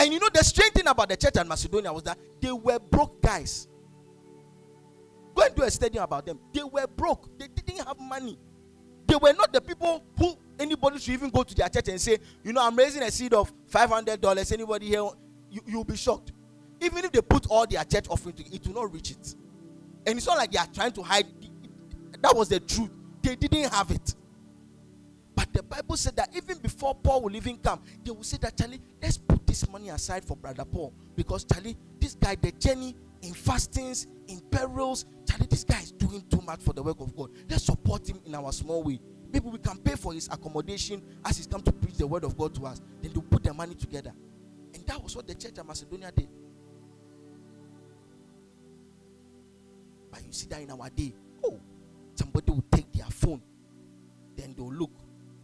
And 0.00 0.14
you 0.14 0.18
know 0.18 0.30
the 0.32 0.42
strange 0.42 0.72
thing 0.72 0.86
about 0.86 1.10
the 1.10 1.16
church 1.16 1.36
in 1.36 1.46
Macedonia 1.46 1.92
was 1.92 2.04
that 2.04 2.16
they 2.40 2.50
were 2.50 2.78
broke 2.78 3.20
guys. 3.20 3.68
Go 5.34 5.42
and 5.42 5.54
do 5.54 5.62
a 5.62 5.70
study 5.70 5.98
about 5.98 6.24
them. 6.24 6.40
They 6.54 6.62
were 6.62 6.86
broke. 6.86 7.38
They 7.38 7.48
didn't 7.48 7.86
have 7.86 8.00
money. 8.00 8.38
They 9.06 9.16
were 9.16 9.34
not 9.34 9.52
the 9.52 9.60
people 9.60 10.02
who 10.16 10.38
anybody 10.58 10.98
should 11.00 11.12
even 11.12 11.28
go 11.28 11.42
to 11.42 11.54
their 11.54 11.68
church 11.68 11.88
and 11.88 12.00
say, 12.00 12.16
you 12.42 12.54
know, 12.54 12.66
I'm 12.66 12.74
raising 12.76 13.02
a 13.02 13.10
seed 13.10 13.34
of 13.34 13.52
five 13.66 13.90
hundred 13.90 14.22
dollars. 14.22 14.50
Anybody 14.52 14.86
here, 14.86 15.06
you 15.50 15.60
you'll 15.66 15.84
be 15.84 15.96
shocked. 15.96 16.32
Even 16.80 17.04
if 17.04 17.12
they 17.12 17.20
put 17.20 17.46
all 17.48 17.66
their 17.66 17.84
church 17.84 18.06
offering 18.08 18.36
to 18.36 18.46
it, 18.46 18.54
it 18.54 18.66
will 18.66 18.82
not 18.82 18.94
reach 18.94 19.10
it. 19.10 19.34
And 20.06 20.16
it's 20.16 20.26
not 20.26 20.38
like 20.38 20.50
they 20.50 20.58
are 20.58 20.68
trying 20.72 20.92
to 20.92 21.02
hide. 21.02 21.26
That 22.22 22.34
was 22.34 22.48
the 22.48 22.60
truth. 22.60 22.90
They 23.20 23.36
didn't 23.36 23.70
have 23.70 23.90
it. 23.90 24.14
But 25.34 25.52
the 25.52 25.62
Bible 25.62 25.96
said 25.98 26.16
that 26.16 26.34
even 26.34 26.56
before 26.58 26.94
Paul 26.94 27.22
will 27.22 27.36
even 27.36 27.58
come, 27.58 27.82
they 28.02 28.10
will 28.10 28.22
say 28.22 28.38
that 28.38 28.56
Charlie, 28.56 28.80
let's 29.02 29.18
put 29.18 29.39
this 29.50 29.68
money 29.68 29.88
aside 29.88 30.24
for 30.24 30.36
brother 30.36 30.64
Paul 30.64 30.94
because 31.16 31.44
Charlie, 31.44 31.76
this 31.98 32.14
guy, 32.14 32.36
the 32.36 32.52
journey 32.52 32.94
in 33.22 33.34
fastings, 33.34 34.06
in 34.28 34.40
perils, 34.48 35.06
Charlie, 35.28 35.48
this 35.50 35.64
guy 35.64 35.80
is 35.80 35.90
doing 35.90 36.24
too 36.30 36.40
much 36.42 36.60
for 36.60 36.72
the 36.72 36.80
work 36.80 37.00
of 37.00 37.14
God. 37.16 37.30
Let's 37.48 37.64
support 37.64 38.08
him 38.08 38.20
in 38.24 38.36
our 38.36 38.52
small 38.52 38.84
way. 38.84 39.00
Maybe 39.32 39.48
we 39.48 39.58
can 39.58 39.78
pay 39.78 39.96
for 39.96 40.12
his 40.12 40.28
accommodation 40.28 41.02
as 41.24 41.36
he's 41.36 41.48
come 41.48 41.62
to 41.62 41.72
preach 41.72 41.96
the 41.96 42.06
word 42.06 42.22
of 42.22 42.38
God 42.38 42.54
to 42.54 42.66
us. 42.66 42.80
Then 43.02 43.12
to 43.12 43.20
put 43.20 43.42
the 43.42 43.52
money 43.52 43.74
together. 43.74 44.12
And 44.72 44.86
that 44.86 45.02
was 45.02 45.16
what 45.16 45.26
the 45.26 45.34
church 45.34 45.58
of 45.58 45.66
Macedonia 45.66 46.12
did. 46.12 46.28
But 50.12 50.24
you 50.24 50.32
see 50.32 50.46
that 50.48 50.60
in 50.60 50.70
our 50.70 50.88
day, 50.90 51.12
oh, 51.44 51.58
somebody 52.14 52.52
will 52.52 52.64
take 52.70 52.92
their 52.92 53.06
phone, 53.06 53.42
then 54.36 54.54
they'll 54.56 54.72
look, 54.72 54.92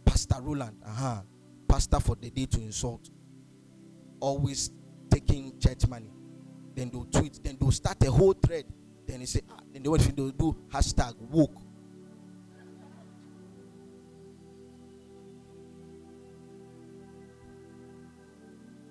Pastor 0.05 0.37
Roland, 0.41 0.77
uh-huh, 0.85 1.21
pastor 1.67 1.99
for 1.99 2.15
the 2.15 2.29
day 2.29 2.45
to 2.45 2.61
insult, 2.61 3.09
always 4.19 4.71
taking 5.09 5.57
church 5.59 5.87
money. 5.87 6.11
Then 6.75 6.89
they'll 6.89 7.05
tweet, 7.05 7.39
then 7.43 7.57
they'll 7.59 7.71
start 7.71 8.03
a 8.03 8.11
whole 8.11 8.33
thread. 8.33 8.65
Then 9.07 9.19
they 9.19 9.25
say, 9.25 9.41
ah, 9.49 9.59
then 9.73 9.83
they 9.83 9.89
want 9.89 10.01
to 10.01 10.11
do 10.11 10.55
hashtag 10.71 11.15
woke. 11.17 11.55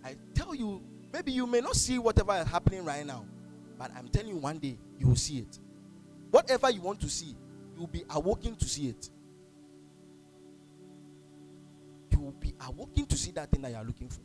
I 0.04 0.16
tell 0.34 0.54
you, 0.54 0.82
maybe 1.12 1.32
you 1.32 1.46
may 1.46 1.60
not 1.60 1.76
see 1.76 1.98
whatever 1.98 2.36
is 2.38 2.46
happening 2.46 2.84
right 2.84 3.04
now, 3.04 3.24
but 3.78 3.90
I'm 3.96 4.08
telling 4.08 4.28
you, 4.28 4.36
one 4.36 4.58
day 4.58 4.78
you 4.98 5.08
will 5.08 5.16
see 5.16 5.38
it. 5.38 5.58
Whatever 6.30 6.70
you 6.70 6.80
want 6.80 7.00
to 7.00 7.08
see, 7.08 7.36
you 7.74 7.80
will 7.80 7.86
be 7.88 8.04
awoken 8.10 8.56
to 8.56 8.64
see 8.64 8.88
it. 8.88 9.10
You 12.12 12.20
will 12.20 12.32
be 12.32 12.54
awoken 12.66 13.06
to 13.06 13.16
see 13.16 13.32
that 13.32 13.50
thing 13.50 13.62
that 13.62 13.70
you 13.72 13.76
are 13.76 13.84
looking 13.84 14.08
for. 14.08 14.20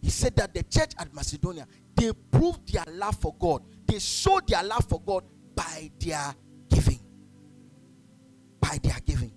He 0.00 0.10
said 0.10 0.34
that 0.36 0.54
the 0.54 0.62
church 0.62 0.92
at 0.98 1.12
Macedonia, 1.14 1.66
they 1.94 2.12
proved 2.30 2.72
their 2.72 2.84
love 2.92 3.16
for 3.16 3.34
God. 3.38 3.62
They 3.86 3.98
showed 3.98 4.48
their 4.48 4.62
love 4.62 4.86
for 4.88 5.00
God 5.00 5.24
by 5.54 5.90
their 5.98 6.34
giving. 6.70 7.00
By 8.60 8.78
their 8.82 8.96
giving. 9.04 9.32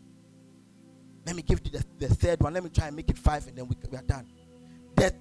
Let 1.25 1.35
me 1.35 1.41
give 1.41 1.61
you 1.63 1.71
the, 1.71 1.85
the 1.99 2.13
third 2.13 2.41
one. 2.41 2.53
Let 2.53 2.63
me 2.63 2.69
try 2.69 2.87
and 2.87 2.95
make 2.95 3.09
it 3.09 3.17
five 3.17 3.47
and 3.47 3.57
then 3.57 3.67
we, 3.67 3.75
we 3.89 3.97
are 3.97 4.03
done. 4.03 4.27
The 4.95 5.13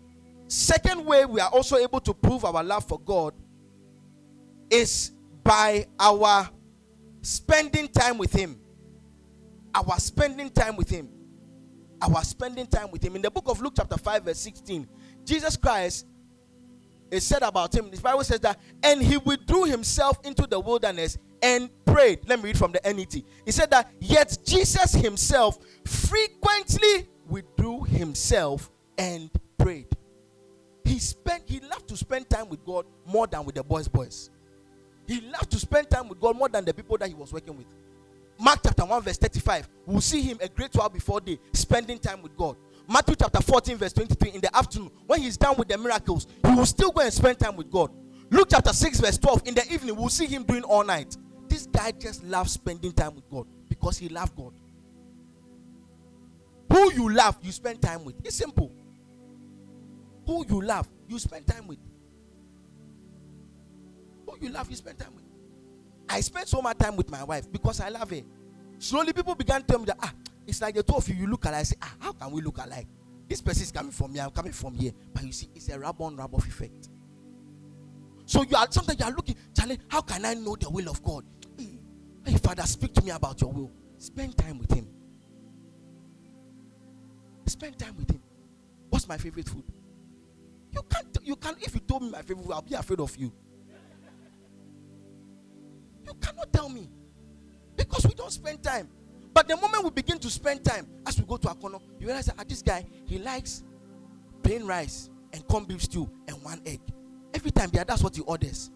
second 0.49 1.05
way 1.05 1.25
we 1.25 1.41
are 1.41 1.51
also 1.51 1.77
able 1.77 2.01
to 2.01 2.15
prove 2.15 2.45
our 2.45 2.63
love 2.63 2.87
for 2.87 3.01
God 3.01 3.35
is 4.71 5.13
by 5.43 5.87
our 5.99 6.49
spending 7.21 7.89
time 7.89 8.19
with 8.19 8.33
Him. 8.33 8.59
Our 9.75 9.99
spending 9.99 10.51
time 10.51 10.77
with 10.77 10.91
Him. 10.91 11.09
Our 12.01 12.23
spending 12.25 12.67
time 12.67 12.91
with 12.91 13.03
Him. 13.03 13.17
In 13.17 13.23
the 13.23 13.31
book 13.31 13.45
of 13.49 13.61
Luke, 13.61 13.75
chapter 13.77 13.97
5, 13.97 14.25
verse 14.25 14.39
16, 14.39 14.89
Jesus 15.25 15.57
Christ 15.57 16.07
is 17.11 17.25
said 17.25 17.43
about 17.43 17.75
Him. 17.75 17.91
The 17.91 18.01
Bible 18.01 18.25
says 18.25 18.41
that, 18.41 18.59
and 18.83 19.03
He 19.03 19.17
withdrew 19.19 19.65
Himself 19.65 20.19
into 20.25 20.47
the 20.47 20.59
wilderness 20.59 21.19
and 21.43 21.71
prayed. 21.85 22.21
Let 22.29 22.39
me 22.39 22.47
read 22.47 22.59
from 22.59 22.73
the 22.73 22.81
NET. 22.85 23.13
He 23.13 23.53
said 23.53 23.71
that, 23.71 23.91
yet 24.01 24.39
Jesus 24.45 24.93
Himself 24.93 25.59
frequently 25.85 27.09
withdrew 27.29 27.85
Himself 27.85 28.71
and 28.99 29.31
prayed. 29.59 29.89
He 30.85 30.99
spent, 30.99 31.45
he 31.47 31.61
loved 31.61 31.89
to 31.89 31.97
spend 31.97 32.29
time 32.29 32.49
with 32.49 32.65
God 32.65 32.87
more 33.07 33.27
than 33.27 33.45
with 33.45 33.55
the 33.55 33.63
boys' 33.63 33.89
boys. 33.89 34.31
He 35.07 35.21
loved 35.21 35.51
to 35.51 35.59
spend 35.59 35.91
time 35.91 36.09
with 36.09 36.21
God 36.21 36.37
more 36.37 36.49
than 36.49 36.65
the 36.65 36.75
people 36.75 36.97
that 36.99 37.09
he 37.09 37.15
was 37.15 37.33
working 37.33 37.57
with. 37.57 37.67
Mark 38.39 38.61
chapter 38.63 38.85
1, 38.85 39.03
verse 39.03 39.19
35. 39.19 39.69
We'll 39.87 40.01
see 40.01 40.23
him 40.23 40.39
a 40.41 40.49
great 40.49 40.75
while 40.75 40.89
before 40.89 41.21
day 41.21 41.39
spending 41.53 41.99
time 41.99 42.23
with 42.23 42.37
God. 42.37 42.57
Matthew 42.89 43.15
chapter 43.17 43.41
14, 43.41 43.77
verse 43.77 43.93
23. 43.93 44.31
In 44.31 44.41
the 44.41 44.55
afternoon, 44.57 44.91
when 45.07 45.21
he's 45.21 45.37
done 45.37 45.57
with 45.57 45.69
the 45.69 45.79
miracles, 45.79 46.27
he 46.47 46.55
will 46.55 46.67
still 46.67 46.91
go 46.91 47.01
and 47.03 47.13
spend 47.13 47.39
time 47.39 47.57
with 47.57 47.71
God. 47.71 47.91
Luke 48.31 48.49
chapter 48.51 48.73
6, 48.73 49.01
verse 49.01 49.19
12. 49.19 49.43
In 49.47 49.55
the 49.55 49.73
evening, 49.73 49.97
we'll 49.97 50.09
see 50.09 50.27
him 50.27 50.43
doing 50.43 50.63
all 50.65 50.85
night. 50.85 51.17
This 51.49 51.67
guy 51.67 51.93
just 51.93 52.25
loves 52.25 52.53
spending 52.53 52.93
time 52.93 53.15
with 53.15 53.29
God 53.31 53.47
because 53.69 53.99
he 53.99 54.09
loves 54.09 54.33
God. 54.33 54.53
Who 56.73 56.93
you 56.93 57.13
love, 57.13 57.37
you 57.43 57.53
spend 57.53 57.83
time 57.83 58.05
with. 58.05 58.15
It's 58.25 58.37
simple. 58.37 58.73
Who 60.27 60.47
you 60.49 60.63
love, 60.63 60.89
you 61.09 61.19
spend 61.19 61.47
time 61.47 61.67
with. 61.67 61.79
Who 64.27 64.37
you 64.41 64.51
love, 64.51 64.71
you 64.71 64.77
spend 64.77 64.99
time 64.99 65.15
with. 65.15 65.25
I 66.09 66.21
spend 66.21 66.49
so 66.49 66.63
much 66.63 66.79
time 66.79 66.97
with 66.97 67.11
my 67.11 67.25
wife 67.25 67.51
because 67.53 67.81
I 67.81 67.91
love 67.91 68.11
her. 68.11 68.23
Slowly, 68.83 69.13
people 69.13 69.37
began 69.37 69.61
to 69.61 69.67
tell 69.69 69.79
me 69.79 69.85
that 69.85 69.99
ah, 70.03 70.13
it's 70.45 70.61
like 70.61 70.75
the 70.75 70.83
two 70.83 70.97
of 70.97 71.09
you, 71.09 71.15
you 71.15 71.29
look 71.29 71.45
alike. 71.45 71.61
I 71.61 71.63
say, 71.63 71.77
ah, 71.81 71.95
how 72.01 72.13
can 72.15 72.33
we 72.33 72.43
look 72.43 72.59
alike? 72.59 72.89
This 73.29 73.41
person 73.41 73.63
is 73.63 73.71
coming 73.71 73.93
from 73.93 74.13
here, 74.13 74.25
I'm 74.25 74.31
coming 74.31 74.51
from 74.51 74.75
here. 74.75 74.91
But 75.15 75.23
you 75.23 75.31
see, 75.31 75.49
it's 75.55 75.69
a 75.69 75.79
rub 75.79 76.01
on 76.01 76.17
rub 76.17 76.35
off 76.35 76.45
effect. 76.49 76.89
So 78.27 78.43
you 78.43 78.57
are 78.57 78.67
sometimes 78.71 78.99
you 78.99 79.07
are 79.07 79.13
looking, 79.13 79.37
Charlie, 79.57 79.79
how 79.87 80.01
can 80.01 80.25
I 80.25 80.35
know 80.35 80.57
the 80.57 80.69
will 80.69 80.89
of 80.89 81.01
God? 81.01 81.25
Hey, 81.57 82.35
Father, 82.43 82.65
speak 82.65 82.93
to 82.95 83.05
me 83.05 83.13
about 83.13 83.41
your 83.41 83.53
will. 83.53 83.71
Spend 83.99 84.37
time 84.37 84.59
with 84.59 84.73
Him. 84.73 84.89
Spend 87.47 87.79
time 87.79 87.97
with 87.97 88.11
Him. 88.11 88.21
What's 88.91 89.07
my 89.07 89.17
favorite 89.17 89.49
food? 89.49 89.63
You 90.73 90.83
can't, 90.91 91.19
you 91.23 91.37
can't, 91.37 91.63
if 91.63 91.73
you 91.73 91.81
told 91.83 92.03
me 92.03 92.11
my 92.11 92.23
favorite 92.23 92.47
food, 92.47 92.53
I'll 92.53 92.63
be 92.63 92.75
afraid 92.75 92.99
of 92.99 93.17
you. 93.17 93.33
You 96.05 96.15
cannot 96.21 96.53
tell 96.53 96.69
me. 96.69 96.89
Because 97.77 98.07
we 98.07 98.15
don't 98.15 98.31
spend 98.33 98.63
time. 98.63 98.89
But 99.35 99.49
the 99.49 99.57
moment 99.57 99.85
we 99.85 99.91
begin 99.91 100.19
to 100.19 100.31
spend 100.31 100.65
time, 100.65 100.87
as 101.07 101.19
we 101.19 101.25
go 101.25 101.37
to 101.39 101.49
Akono, 101.49 101.81
you 101.99 102.07
realize 102.07 102.27
that 102.27 102.35
ah, 102.39 102.45
this 102.47 102.61
guy, 102.63 102.85
he 103.07 103.19
likes 103.19 103.65
plain 104.43 104.67
rice 104.67 105.09
and 105.33 105.47
corn 105.49 105.65
beef 105.65 105.83
stew 105.83 106.11
and 106.29 106.43
one 106.43 106.61
egg. 106.67 106.81
Every 107.33 107.51
time 107.51 107.71
there, 107.73 107.85
that's 107.85 108.03
what 108.03 108.15
he 108.15 108.21
orders. 108.23 108.71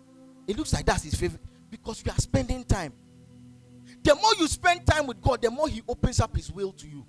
It 0.46 0.56
looks 0.56 0.72
like 0.72 0.86
that's 0.86 1.02
his 1.02 1.14
favorite 1.14 1.42
because 1.70 2.02
you 2.04 2.10
are 2.10 2.18
spending 2.18 2.64
time. 2.64 2.92
The 4.02 4.14
more 4.14 4.32
you 4.38 4.46
spend 4.48 4.86
time 4.86 5.06
with 5.06 5.20
God, 5.20 5.42
the 5.42 5.50
more 5.50 5.68
He 5.68 5.82
opens 5.88 6.20
up 6.20 6.34
His 6.36 6.50
will 6.50 6.72
to 6.72 6.88
you. 6.88 7.04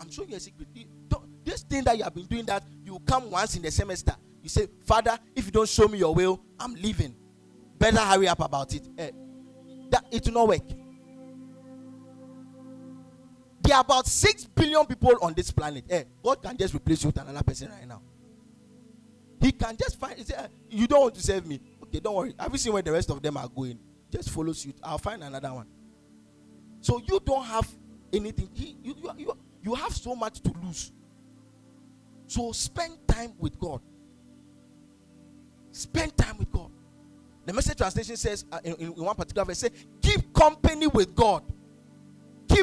I'm 0.00 0.10
showing 0.10 0.30
you 0.30 0.36
a 0.36 0.40
secret. 0.40 0.68
This 1.44 1.62
thing 1.62 1.84
that 1.84 1.96
you 1.98 2.04
have 2.04 2.14
been 2.14 2.26
doing, 2.26 2.44
that 2.46 2.64
you 2.84 2.98
come 3.06 3.30
once 3.30 3.54
in 3.56 3.62
the 3.62 3.70
semester, 3.70 4.14
you 4.42 4.48
say, 4.48 4.66
Father, 4.84 5.18
if 5.36 5.44
you 5.46 5.50
don't 5.52 5.68
show 5.68 5.86
me 5.86 5.98
your 5.98 6.14
will, 6.14 6.40
I'm 6.58 6.74
leaving. 6.74 7.14
Better 7.78 7.98
hurry 7.98 8.28
up 8.28 8.40
about 8.40 8.74
it. 8.74 8.88
Eh, 8.98 9.10
that 9.90 10.04
it 10.10 10.24
will 10.26 10.32
not 10.32 10.48
work. 10.48 10.62
There 13.64 13.74
are 13.76 13.80
about 13.80 14.06
six 14.06 14.44
billion 14.44 14.84
people 14.84 15.14
on 15.22 15.32
this 15.32 15.50
planet. 15.50 15.84
Eh, 15.88 16.04
God 16.22 16.42
can 16.42 16.56
just 16.56 16.74
replace 16.74 17.02
you 17.02 17.08
with 17.08 17.20
another 17.20 17.42
person 17.42 17.70
right 17.70 17.88
now. 17.88 18.02
He 19.40 19.52
can 19.52 19.74
just 19.76 19.98
find. 19.98 20.18
Say, 20.24 20.34
eh, 20.36 20.48
you 20.68 20.86
don't 20.86 21.00
want 21.00 21.14
to 21.14 21.22
save 21.22 21.46
me. 21.46 21.60
Okay, 21.82 21.98
don't 21.98 22.14
worry. 22.14 22.34
Have 22.38 22.52
you 22.52 22.58
seen 22.58 22.74
where 22.74 22.82
the 22.82 22.92
rest 22.92 23.10
of 23.10 23.22
them 23.22 23.38
are 23.38 23.48
going? 23.48 23.78
Just 24.10 24.30
follow 24.30 24.52
suit. 24.52 24.76
I'll 24.82 24.98
find 24.98 25.22
another 25.24 25.52
one. 25.54 25.66
So 26.82 27.00
you 27.06 27.18
don't 27.24 27.44
have 27.46 27.66
anything. 28.12 28.50
He, 28.52 28.76
you, 28.82 28.94
you, 29.02 29.10
you, 29.16 29.38
you 29.62 29.74
have 29.74 29.96
so 29.96 30.14
much 30.14 30.40
to 30.42 30.52
lose. 30.62 30.92
So 32.26 32.52
spend 32.52 32.98
time 33.08 33.32
with 33.38 33.58
God. 33.58 33.80
Spend 35.72 36.14
time 36.18 36.36
with 36.36 36.52
God. 36.52 36.70
The 37.46 37.52
message 37.54 37.78
translation 37.78 38.16
says 38.16 38.44
uh, 38.52 38.60
in, 38.62 38.74
in, 38.74 38.94
one 38.94 39.14
particular 39.16 39.44
verse, 39.46 39.58
say, 39.58 39.70
keep 40.02 40.32
company 40.34 40.86
with 40.86 41.14
God. 41.14 41.42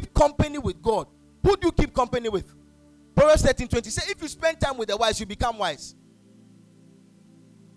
Keep 0.02 0.14
company 0.16 0.58
with 0.58 0.82
God. 0.82 1.08
Who 1.44 1.56
do 1.58 1.68
you 1.68 1.72
keep 1.72 1.94
company 1.94 2.28
with? 2.30 2.54
Proverbs 3.16 3.44
13 3.44 3.68
20 3.68 3.90
say, 3.90 4.12
if 4.12 4.22
you 4.22 4.28
spend 4.28 4.60
time 4.60 4.78
with 4.78 4.90
the 4.90 4.98
wise, 4.98 5.20
you 5.20 5.26
become 5.26 5.58
wise. 5.60 5.96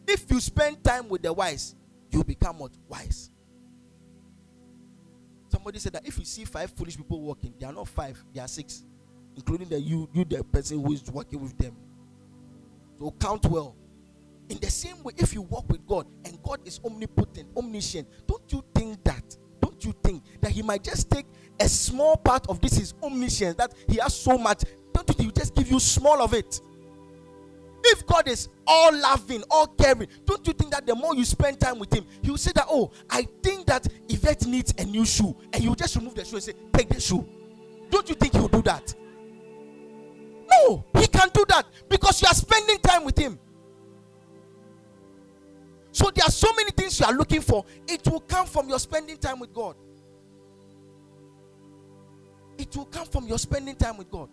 If 0.06 0.30
you 0.30 0.40
spend 0.40 0.82
time 0.82 1.08
with 1.08 1.22
the 1.22 1.32
wise, 1.32 1.74
you 2.10 2.24
become 2.24 2.58
what? 2.58 2.72
Wise. 2.88 3.30
Somebody 5.48 5.78
said 5.78 5.92
that 5.92 6.06
if 6.06 6.18
you 6.18 6.24
see 6.24 6.44
five 6.44 6.70
foolish 6.70 6.96
people 6.96 7.20
walking, 7.20 7.54
they 7.58 7.66
are 7.66 7.72
not 7.72 7.88
five, 7.88 8.22
they 8.32 8.40
are 8.40 8.48
six, 8.48 8.84
including 9.36 9.68
the 9.68 9.80
you, 9.80 10.08
you 10.12 10.24
the 10.24 10.42
person 10.44 10.82
who 10.82 10.92
is 10.92 11.02
working 11.10 11.40
with 11.40 11.56
them. 11.58 11.76
So 12.98 13.14
count 13.20 13.44
well. 13.46 13.76
In 14.48 14.58
the 14.58 14.70
same 14.70 15.02
way, 15.02 15.12
if 15.16 15.32
you 15.32 15.42
walk 15.42 15.68
with 15.70 15.86
God 15.86 16.06
and 16.24 16.42
God 16.42 16.60
is 16.66 16.80
omnipotent, 16.84 17.48
omniscient, 17.56 18.08
don't 18.26 18.50
you 18.52 18.64
think 18.74 19.02
that? 19.04 19.36
You 19.84 19.94
think 20.02 20.22
that 20.40 20.50
He 20.50 20.62
might 20.62 20.82
just 20.82 21.10
take 21.10 21.26
a 21.60 21.68
small 21.68 22.16
part 22.16 22.46
of 22.48 22.60
this 22.60 22.76
His 22.76 22.94
omniscience 23.02 23.56
that 23.56 23.74
He 23.88 23.96
has 23.98 24.14
so 24.14 24.38
much? 24.38 24.64
Don't 24.92 25.08
you 25.08 25.14
think 25.14 25.34
He 25.34 25.40
just 25.40 25.54
give 25.54 25.70
you 25.70 25.80
small 25.80 26.22
of 26.22 26.34
it? 26.34 26.60
If 27.86 28.06
God 28.06 28.28
is 28.28 28.48
all 28.66 28.96
loving, 28.96 29.44
all 29.50 29.66
caring, 29.66 30.08
don't 30.24 30.46
you 30.46 30.54
think 30.54 30.70
that 30.70 30.86
the 30.86 30.94
more 30.94 31.14
you 31.14 31.24
spend 31.24 31.60
time 31.60 31.78
with 31.78 31.92
Him, 31.92 32.06
He 32.22 32.30
will 32.30 32.38
say 32.38 32.52
that, 32.54 32.66
Oh, 32.68 32.90
I 33.10 33.26
think 33.42 33.66
that 33.66 33.86
Yvette 34.08 34.46
needs 34.46 34.72
a 34.78 34.84
new 34.84 35.04
shoe, 35.04 35.36
and 35.52 35.62
you 35.62 35.74
just 35.76 35.94
remove 35.96 36.14
the 36.14 36.24
shoe 36.24 36.36
and 36.36 36.42
say, 36.44 36.54
Take 36.72 36.88
the 36.88 37.00
shoe. 37.00 37.26
Don't 37.90 38.08
you 38.08 38.14
think 38.14 38.32
He'll 38.32 38.48
do 38.48 38.62
that? 38.62 38.94
No, 40.50 40.84
He 40.98 41.06
can 41.06 41.28
do 41.34 41.44
that 41.48 41.66
because 41.88 42.22
you 42.22 42.28
are 42.28 42.34
spending 42.34 42.78
time 42.78 43.04
with 43.04 43.18
Him. 43.18 43.38
So 46.04 46.10
there 46.10 46.26
are 46.26 46.30
so 46.30 46.52
many 46.54 46.70
things 46.70 47.00
you 47.00 47.06
are 47.06 47.14
looking 47.14 47.40
for. 47.40 47.64
It 47.88 48.06
will 48.06 48.20
come 48.20 48.44
from 48.44 48.68
your 48.68 48.78
spending 48.78 49.16
time 49.16 49.40
with 49.40 49.54
God. 49.54 49.74
It 52.58 52.76
will 52.76 52.84
come 52.84 53.06
from 53.06 53.26
your 53.26 53.38
spending 53.38 53.74
time 53.74 53.96
with 53.96 54.10
God. 54.10 54.28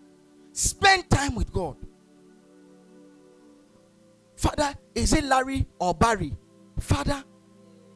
Spend 0.51 1.09
time 1.09 1.33
with 1.33 1.49
God. 1.53 1.77
Father, 4.35 4.73
is 4.93 5.13
it 5.13 5.23
Larry 5.23 5.65
or 5.79 5.93
Barry? 5.93 6.35
Father, 6.77 7.23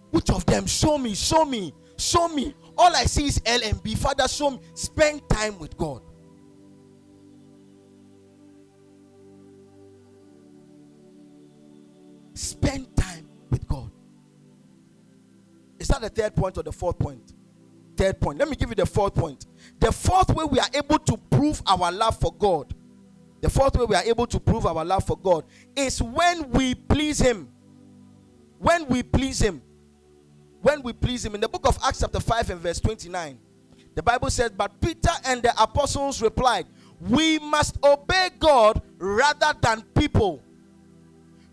which 0.10 0.30
of 0.30 0.46
them? 0.46 0.68
Show 0.68 0.98
me, 0.98 1.14
show 1.14 1.44
me, 1.44 1.74
show 1.98 2.30
me. 2.30 2.56
All 2.78 2.96
I 2.96 3.04
see 3.04 3.26
is 3.26 3.42
L 3.46 3.60
and 3.62 3.84
B. 3.84 3.94
Father, 3.96 4.30
show 4.30 4.52
me. 4.52 4.62
Spend 4.74 5.22
time 5.30 5.60
with 5.60 5.76
God. 5.76 6.02
Spend 12.36 12.95
that 16.00 16.16
the 16.16 16.22
third 16.22 16.36
point 16.36 16.58
or 16.58 16.64
the 16.64 16.72
fourth 16.72 16.98
point? 17.00 17.34
Third 17.98 18.20
point. 18.20 18.40
Let 18.40 18.50
me 18.50 18.56
give 18.56 18.70
you 18.70 18.76
the 18.76 18.86
fourth 18.86 19.16
point. 19.16 19.46
The 19.80 19.92
fourth 19.92 20.30
way 20.30 20.46
we 20.46 20.60
are 20.60 20.70
able 20.74 21.00
to 21.00 21.18
prove 21.30 21.62
our 21.66 21.92
love 21.92 22.20
for 22.20 22.34
God 22.34 22.74
the 23.46 23.52
fourth 23.52 23.76
way 23.78 23.86
we 23.86 23.96
are 23.96 24.04
able 24.04 24.26
to 24.26 24.40
prove 24.40 24.66
our 24.66 24.84
love 24.84 25.06
for 25.06 25.16
God 25.16 25.46
is 25.76 26.02
when 26.02 26.50
we 26.50 26.74
please 26.74 27.20
Him. 27.20 27.48
When 28.58 28.88
we 28.88 29.04
please 29.04 29.40
Him. 29.40 29.62
When 30.64 30.82
we 30.82 30.94
please 30.94 31.24
Him. 31.26 31.36
In 31.36 31.42
the 31.42 31.48
book 31.48 31.68
of 31.68 31.78
Acts, 31.86 32.00
chapter 32.00 32.20
5, 32.20 32.50
and 32.50 32.60
verse 32.60 32.80
29, 32.80 33.38
the 33.94 34.02
Bible 34.02 34.32
says, 34.32 34.50
But 34.50 34.82
Peter 34.82 35.12
and 35.26 35.44
the 35.44 35.54
apostles 35.62 36.24
replied, 36.24 36.66
We 37.00 37.38
must 37.38 37.78
obey 37.84 38.30
God 38.40 38.82
rather 38.98 39.54
than 39.62 39.84
people. 39.94 40.42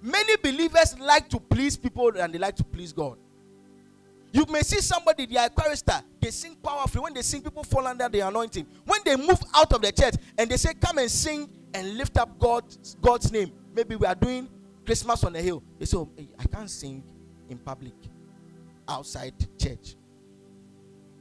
Many 0.01 0.37
believers 0.37 0.99
like 0.99 1.29
to 1.29 1.39
please 1.39 1.77
people 1.77 2.11
and 2.17 2.33
they 2.33 2.39
like 2.39 2.57
to 2.57 2.65
please 2.65 2.95
God. 2.95 3.19
You 4.33 4.47
may 4.47 4.63
see 4.63 4.81
somebody, 4.81 5.27
they 5.27 5.37
are 5.37 5.49
a 5.49 6.03
they 6.21 6.31
sing 6.31 6.57
powerfully. 6.57 7.03
When 7.03 7.15
they 7.15 7.23
sing, 7.23 7.43
people 7.43 7.65
fall 7.65 7.87
under 7.87 8.09
the 8.09 8.21
anointing. 8.21 8.67
When 8.85 9.01
they 9.05 9.17
move 9.17 9.41
out 9.55 9.73
of 9.73 9.83
the 9.83 9.93
church 9.93 10.15
and 10.39 10.51
they 10.51 10.57
say, 10.57 10.73
Come 10.75 10.99
and 10.99 11.11
sing 11.11 11.51
and 11.75 11.97
lift 11.97 12.17
up 12.17 12.39
God's 12.39 12.97
God's 13.01 13.31
name. 13.31 13.53
Maybe 13.75 13.97
we 13.97 14.07
are 14.07 14.15
doing 14.15 14.49
Christmas 14.85 15.23
on 15.25 15.33
the 15.33 15.41
hill. 15.41 15.63
They 15.79 15.87
say, 15.87 15.97
oh, 15.97 16.11
I 16.39 16.45
can't 16.45 16.71
sing 16.71 17.03
in 17.49 17.59
public 17.59 17.95
outside 18.89 19.35
church. 19.59 19.97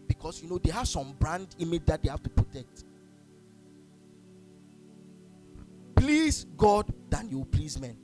Because 0.08 0.42
you 0.42 0.50
know 0.50 0.58
they 0.58 0.72
have 0.72 0.88
some 0.88 1.14
brand 1.14 1.56
image 1.60 1.86
that 1.86 2.04
they 2.04 2.10
have 2.10 2.24
to 2.24 2.30
protect. 2.30 2.84
Please 5.96 6.46
God 6.58 6.92
than 7.10 7.30
you 7.30 7.46
please 7.46 7.80
men. 7.80 7.96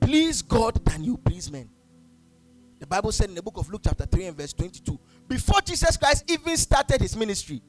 Please 0.00 0.42
God 0.42 0.84
than 0.84 1.04
you 1.04 1.16
please 1.16 1.50
men. 1.50 1.68
The 2.78 2.86
Bible 2.86 3.12
said 3.12 3.28
in 3.28 3.34
the 3.34 3.42
book 3.42 3.56
of 3.58 3.70
Luke, 3.70 3.82
chapter 3.84 4.06
3 4.06 4.26
and 4.26 4.36
verse 4.36 4.52
22, 4.52 4.98
before 5.26 5.60
Jesus 5.60 5.96
Christ 5.96 6.24
even 6.30 6.56
started 6.56 7.00
his 7.00 7.16
ministry, 7.16 7.60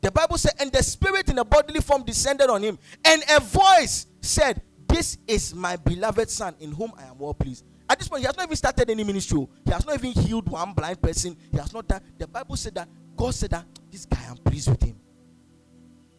the 0.00 0.10
Bible 0.10 0.36
said, 0.38 0.52
and 0.60 0.70
the 0.70 0.82
spirit 0.82 1.28
in 1.30 1.38
a 1.38 1.44
bodily 1.44 1.80
form 1.80 2.04
descended 2.04 2.50
on 2.50 2.62
him, 2.62 2.78
and 3.04 3.22
a 3.30 3.40
voice 3.40 4.06
said, 4.20 4.60
This 4.86 5.18
is 5.26 5.54
my 5.54 5.76
beloved 5.76 6.28
son 6.30 6.54
in 6.60 6.72
whom 6.72 6.92
I 6.96 7.04
am 7.04 7.18
well 7.18 7.34
pleased. 7.34 7.64
At 7.88 7.98
this 7.98 8.08
point, 8.08 8.20
he 8.20 8.26
has 8.26 8.36
not 8.36 8.44
even 8.44 8.56
started 8.56 8.88
any 8.90 9.04
ministry. 9.04 9.38
Oh. 9.40 9.48
He 9.64 9.70
has 9.72 9.84
not 9.86 9.94
even 9.94 10.12
healed 10.12 10.48
one 10.48 10.72
blind 10.72 11.00
person. 11.00 11.36
He 11.50 11.58
has 11.58 11.72
not 11.72 11.86
done. 11.86 12.00
The 12.18 12.26
Bible 12.26 12.56
said 12.56 12.74
that 12.76 12.88
God 13.16 13.34
said 13.34 13.50
that 13.50 13.66
this 13.90 14.06
guy, 14.06 14.20
I'm 14.28 14.36
pleased 14.36 14.68
with 14.68 14.82
him. 14.82 14.96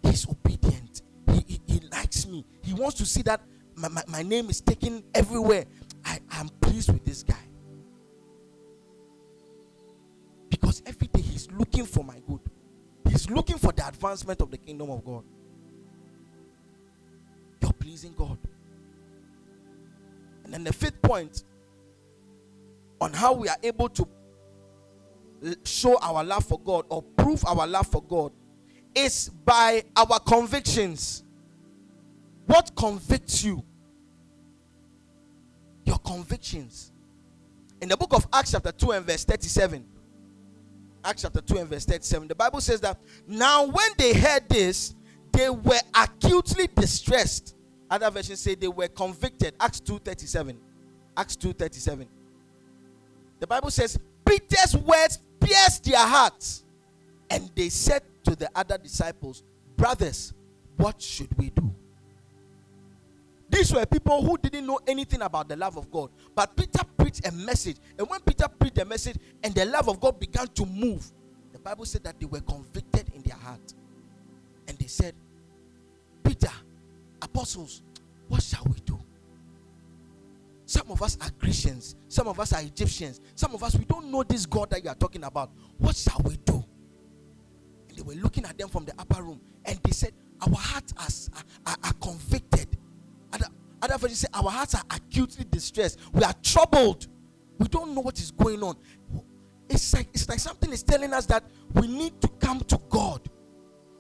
He's 0.04 0.28
obedient. 0.28 1.02
He, 1.32 1.44
he, 1.48 1.62
he 1.66 1.80
likes 1.92 2.28
me. 2.28 2.46
He 2.62 2.74
wants 2.74 2.98
to 2.98 3.06
see 3.06 3.22
that 3.24 3.42
my, 3.76 3.88
my, 3.88 4.04
my 4.08 4.24
name 4.24 4.50
is 4.50 4.62
taken 4.62 5.04
everywhere. 5.14 5.66
I 6.04 6.20
am 6.32 6.50
pleased 6.62 6.92
with 6.92 7.04
this 7.04 7.24
guy. 7.24 7.36
Looking 11.58 11.86
for 11.86 12.04
my 12.04 12.22
good. 12.28 12.40
He's 13.10 13.30
looking 13.30 13.58
for 13.58 13.72
the 13.72 13.88
advancement 13.88 14.42
of 14.42 14.52
the 14.52 14.58
kingdom 14.58 14.90
of 14.90 15.04
God. 15.06 15.24
You're 17.62 17.74
pleasing 17.74 18.14
God. 18.18 18.38
And 20.44 20.54
then 20.54 20.64
the 20.64 20.74
fifth 20.74 21.02
point 21.02 21.44
on 23.02 23.14
how 23.14 23.34
we 23.34 23.50
are 23.50 23.58
able 23.64 23.90
to 23.90 24.08
show 25.64 25.98
our 26.00 26.24
love 26.24 26.46
for 26.46 26.60
God 26.60 26.86
or 26.90 27.02
prove 27.02 27.44
our 27.46 27.68
love 27.68 27.88
for 27.88 28.02
God 28.02 28.32
is 28.94 29.30
by 29.30 29.84
our 29.96 30.20
convictions. 30.20 31.24
What 32.46 32.72
convicts 32.76 33.44
you? 33.44 33.64
Your 35.84 36.00
convictions. 36.00 36.92
In 37.82 37.90
the 37.90 37.98
book 37.98 38.14
of 38.14 38.28
Acts, 38.32 38.52
chapter 38.52 38.72
2, 38.72 38.92
and 38.92 39.06
verse 39.06 39.26
37, 39.26 39.86
Acts 41.06 41.22
chapter 41.22 41.42
2 41.42 41.58
and 41.58 41.70
verse 41.70 41.86
37, 41.86 42.28
the 42.28 42.36
Bible 42.36 42.60
says 42.60 42.82
that 42.82 43.00
now 43.28 43.66
when 43.66 43.92
they 43.98 44.14
heard 44.14 44.50
this, 44.50 44.96
they 45.32 45.50
were 45.50 45.80
acutely 45.94 46.68
distressed. 46.76 47.56
Other 47.90 48.10
versions 48.10 48.40
say 48.40 48.56
they 48.56 48.68
were 48.68 48.88
convicted. 48.88 49.54
Acts 49.60 49.80
2:37. 49.82 50.58
Acts 51.16 51.36
2:37. 51.36 52.08
The 53.40 53.48
Bible 53.48 53.70
says, 53.70 54.00
Peter's 54.26 54.76
words 54.76 55.20
pierced 55.40 55.84
their 55.84 56.00
hearts, 56.00 56.64
and 57.30 57.52
they 57.54 57.70
said 57.70 58.02
to 58.24 58.36
the 58.36 58.50
other 58.56 58.78
disciples, 58.78 59.44
Brothers, 59.78 60.34
what 60.78 61.02
should 61.02 61.38
we 61.38 61.52
do? 61.52 61.74
These 63.50 63.74
were 63.74 63.86
people 63.86 64.24
who 64.24 64.38
didn't 64.38 64.66
know 64.66 64.80
anything 64.88 65.22
about 65.22 65.48
the 65.48 65.56
love 65.56 65.78
of 65.78 65.92
God. 65.92 66.10
But 66.34 66.56
Peter 66.56 66.84
preached 66.98 67.28
a 67.28 67.32
message. 67.32 67.78
And 67.98 68.10
when 68.10 68.20
Peter 68.22 68.48
preached 68.48 68.80
a 68.80 68.86
message 68.86 69.18
and 69.44 69.54
the 69.54 69.66
love 69.66 69.88
of 69.88 70.00
God 70.00 70.20
began 70.20 70.48
to 70.48 70.66
move, 70.66 71.12
the 71.54 71.60
Bible 71.60 71.86
said 71.86 72.04
that 72.04 72.20
they 72.20 72.26
were 72.26 72.42
convicted 72.42 73.12
in 73.14 73.22
their 73.22 73.38
heart. 73.38 73.74
And 74.68 74.78
they 74.78 74.88
said, 74.88 75.14
Peter, 76.24 76.52
apostles, 77.22 77.84
what 78.28 78.42
shall 78.42 78.64
we 78.66 78.80
do? 78.80 79.00
Some 80.66 80.90
of 80.90 81.02
us 81.04 81.18
are 81.22 81.30
Christians, 81.40 81.96
some 82.08 82.28
of 82.28 82.40
us 82.40 82.52
are 82.52 82.62
Egyptians, 82.62 83.22
some 83.36 83.54
of 83.54 83.64
us 83.64 83.76
we 83.76 83.86
don't 83.86 84.10
know 84.12 84.24
this 84.24 84.48
God 84.48 84.72
that 84.72 84.84
you 84.84 84.90
are 84.90 84.96
talking 84.96 85.24
about. 85.24 85.52
What 85.78 85.96
shall 85.96 86.20
we 86.24 86.38
do? 86.38 86.64
And 87.88 87.98
they 87.98 88.02
were 88.02 88.16
looking 88.16 88.46
at 88.46 88.58
them 88.58 88.70
from 88.70 88.86
the 88.86 88.94
upper 88.98 89.22
room 89.22 89.40
Our 94.46 94.52
hearts 94.52 94.76
are 94.76 94.84
acutely 94.92 95.46
distressed. 95.50 96.00
We 96.14 96.24
are 96.24 96.34
troubled. 96.44 97.08
We 97.58 97.68
don't 97.68 97.96
know 97.96 98.02
what 98.02 98.20
is 98.20 98.32
going 98.32 98.62
on. 98.64 98.76
It's 99.70 99.94
like 99.94 100.08
it's 100.14 100.30
like 100.30 100.40
something 100.40 100.72
is 100.72 100.84
telling 100.84 101.14
us 101.14 101.26
that 101.28 101.44
we 101.74 101.88
need 101.88 102.22
to 102.22 102.28
come 102.40 102.60
to 102.62 102.80
God. 102.90 103.28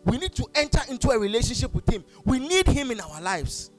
We 0.03 0.17
need 0.17 0.35
to 0.35 0.45
enter 0.53 0.79
into 0.89 1.09
a 1.09 1.17
relationship 1.17 1.73
with 1.73 1.89
Him. 1.91 2.03
We 2.25 2.39
need 2.39 2.67
Him 2.67 2.91
in 2.91 2.99
our 3.01 3.21
lives. 3.21 3.71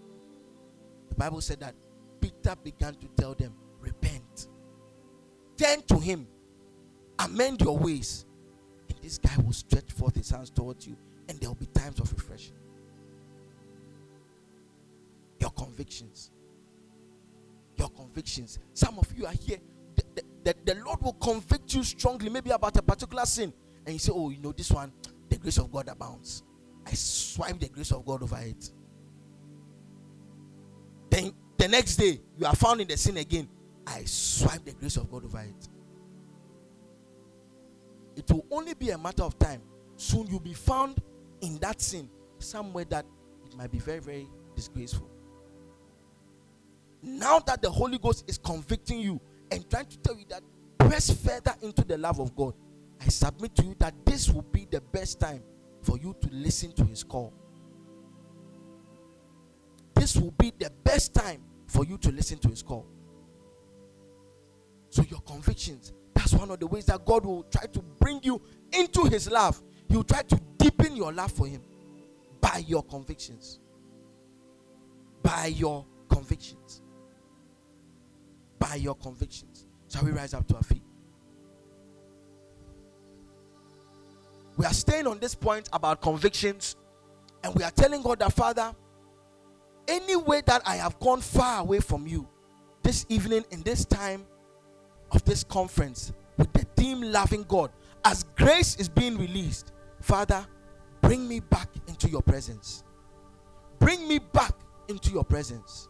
The 1.08 1.14
Bible 1.14 1.40
said 1.40 1.60
that 1.60 1.74
Peter 2.20 2.56
began 2.62 2.94
to 2.94 3.06
tell 3.16 3.34
them, 3.34 3.54
Repent, 3.80 4.48
turn 5.56 5.82
to 5.82 5.98
Him, 5.98 6.26
amend 7.20 7.60
your 7.60 7.78
ways, 7.78 8.26
and 8.88 8.98
this 9.00 9.18
guy 9.18 9.36
will 9.44 9.52
stretch 9.52 9.92
forth 9.92 10.16
his 10.16 10.30
hands 10.30 10.50
towards 10.50 10.86
you, 10.86 10.96
and 11.28 11.38
there 11.38 11.48
will 11.48 11.54
be 11.54 11.66
times 11.66 12.00
of 12.00 12.12
refreshing. 12.12 12.54
Your 15.38 15.50
convictions. 15.50 16.32
Your 17.76 17.90
convictions. 17.90 18.58
Some 18.72 18.98
of 18.98 19.06
you 19.16 19.26
are 19.26 19.32
here. 19.32 19.58
The, 19.94 20.02
the, 20.14 20.22
the, 20.44 20.74
the 20.74 20.80
Lord 20.84 21.02
will 21.02 21.14
convict 21.14 21.74
you 21.74 21.82
strongly, 21.82 22.30
maybe 22.30 22.50
about 22.50 22.76
a 22.76 22.82
particular 22.82 23.24
sin, 23.24 23.52
and 23.84 23.92
you 23.92 23.98
say, 23.98 24.12
Oh, 24.14 24.30
you 24.30 24.38
know, 24.38 24.52
this 24.52 24.70
one, 24.70 24.92
the 25.28 25.36
grace 25.36 25.58
of 25.58 25.70
God 25.70 25.88
abounds. 25.88 26.42
I 26.86 26.92
swipe 26.92 27.58
the 27.58 27.68
grace 27.68 27.92
of 27.92 28.04
God 28.04 28.22
over 28.22 28.38
it. 28.38 28.70
Then 31.10 31.32
the 31.58 31.68
next 31.68 31.96
day, 31.96 32.20
you 32.36 32.46
are 32.46 32.54
found 32.54 32.80
in 32.80 32.88
the 32.88 32.96
sin 32.96 33.16
again. 33.16 33.48
I 33.86 34.04
swipe 34.04 34.64
the 34.64 34.72
grace 34.72 34.96
of 34.96 35.10
God 35.10 35.24
over 35.24 35.40
it. 35.40 35.68
It 38.16 38.30
will 38.30 38.46
only 38.50 38.74
be 38.74 38.90
a 38.90 38.98
matter 38.98 39.22
of 39.22 39.38
time. 39.38 39.62
Soon 39.96 40.26
you'll 40.26 40.40
be 40.40 40.54
found 40.54 41.00
in 41.40 41.58
that 41.58 41.80
sin 41.80 42.08
somewhere 42.38 42.84
that 42.86 43.06
it 43.44 43.56
might 43.56 43.70
be 43.70 43.78
very, 43.78 44.00
very 44.00 44.28
disgraceful. 44.54 45.10
Now 47.02 47.38
that 47.40 47.62
the 47.62 47.70
Holy 47.70 47.98
Ghost 47.98 48.24
is 48.28 48.38
convicting 48.38 49.00
you 49.00 49.20
and 49.50 49.68
trying 49.70 49.86
to 49.86 49.98
tell 49.98 50.16
you 50.16 50.24
that 50.28 50.42
press 50.78 51.10
further 51.10 51.54
into 51.62 51.84
the 51.84 51.98
love 51.98 52.20
of 52.20 52.34
God, 52.34 52.54
I 53.00 53.08
submit 53.08 53.54
to 53.56 53.64
you 53.64 53.76
that 53.78 53.94
this 54.04 54.30
will 54.30 54.42
be 54.42 54.66
the 54.70 54.80
best 54.80 55.20
time 55.20 55.42
for 55.82 55.98
you 55.98 56.16
to 56.20 56.28
listen 56.32 56.72
to 56.72 56.84
His 56.84 57.04
call. 57.04 57.32
This 59.94 60.16
will 60.16 60.32
be 60.32 60.52
the 60.58 60.70
best 60.84 61.14
time 61.14 61.42
for 61.66 61.84
you 61.84 61.98
to 61.98 62.10
listen 62.10 62.38
to 62.38 62.48
His 62.48 62.62
call. 62.62 62.86
So, 64.90 65.02
your 65.02 65.20
convictions, 65.20 65.92
that's 66.14 66.32
one 66.32 66.50
of 66.50 66.58
the 66.58 66.66
ways 66.66 66.86
that 66.86 67.04
God 67.04 67.24
will 67.24 67.42
try 67.44 67.66
to 67.66 67.80
bring 68.00 68.20
you 68.22 68.40
into 68.72 69.04
His 69.04 69.30
love. 69.30 69.62
He 69.88 69.96
will 69.96 70.04
try 70.04 70.22
to 70.22 70.40
deepen 70.58 70.96
your 70.96 71.12
love 71.12 71.32
for 71.32 71.46
Him 71.46 71.62
by 72.40 72.64
your 72.66 72.82
convictions. 72.82 73.60
By 75.22 75.46
your 75.46 75.84
convictions. 76.08 76.82
By 78.58 78.76
your 78.76 78.94
convictions. 78.94 79.66
Shall 79.88 80.04
we 80.04 80.10
rise 80.10 80.34
up 80.34 80.46
to 80.48 80.56
our 80.56 80.62
feet? 80.62 80.82
We 84.56 84.64
are 84.64 84.72
staying 84.72 85.06
on 85.06 85.18
this 85.18 85.34
point 85.34 85.68
about 85.72 86.00
convictions, 86.00 86.76
and 87.44 87.54
we 87.54 87.62
are 87.62 87.70
telling 87.70 88.02
God 88.02 88.18
that, 88.20 88.32
Father, 88.32 88.74
any 89.86 90.16
way 90.16 90.42
that 90.46 90.62
I 90.66 90.76
have 90.76 90.98
gone 90.98 91.20
far 91.20 91.60
away 91.60 91.80
from 91.80 92.06
you 92.06 92.26
this 92.82 93.04
evening 93.08 93.44
in 93.50 93.62
this 93.62 93.84
time 93.84 94.24
of 95.12 95.24
this 95.24 95.44
conference 95.44 96.12
with 96.36 96.52
the 96.52 96.64
theme 96.76 97.02
Loving 97.02 97.44
God, 97.44 97.70
as 98.04 98.24
grace 98.36 98.76
is 98.76 98.88
being 98.88 99.18
released, 99.18 99.72
Father, 100.00 100.46
bring 101.02 101.28
me 101.28 101.40
back 101.40 101.68
into 101.86 102.08
your 102.08 102.22
presence. 102.22 102.82
Bring 103.78 104.08
me 104.08 104.18
back 104.18 104.54
into 104.88 105.10
your 105.10 105.24
presence. 105.24 105.88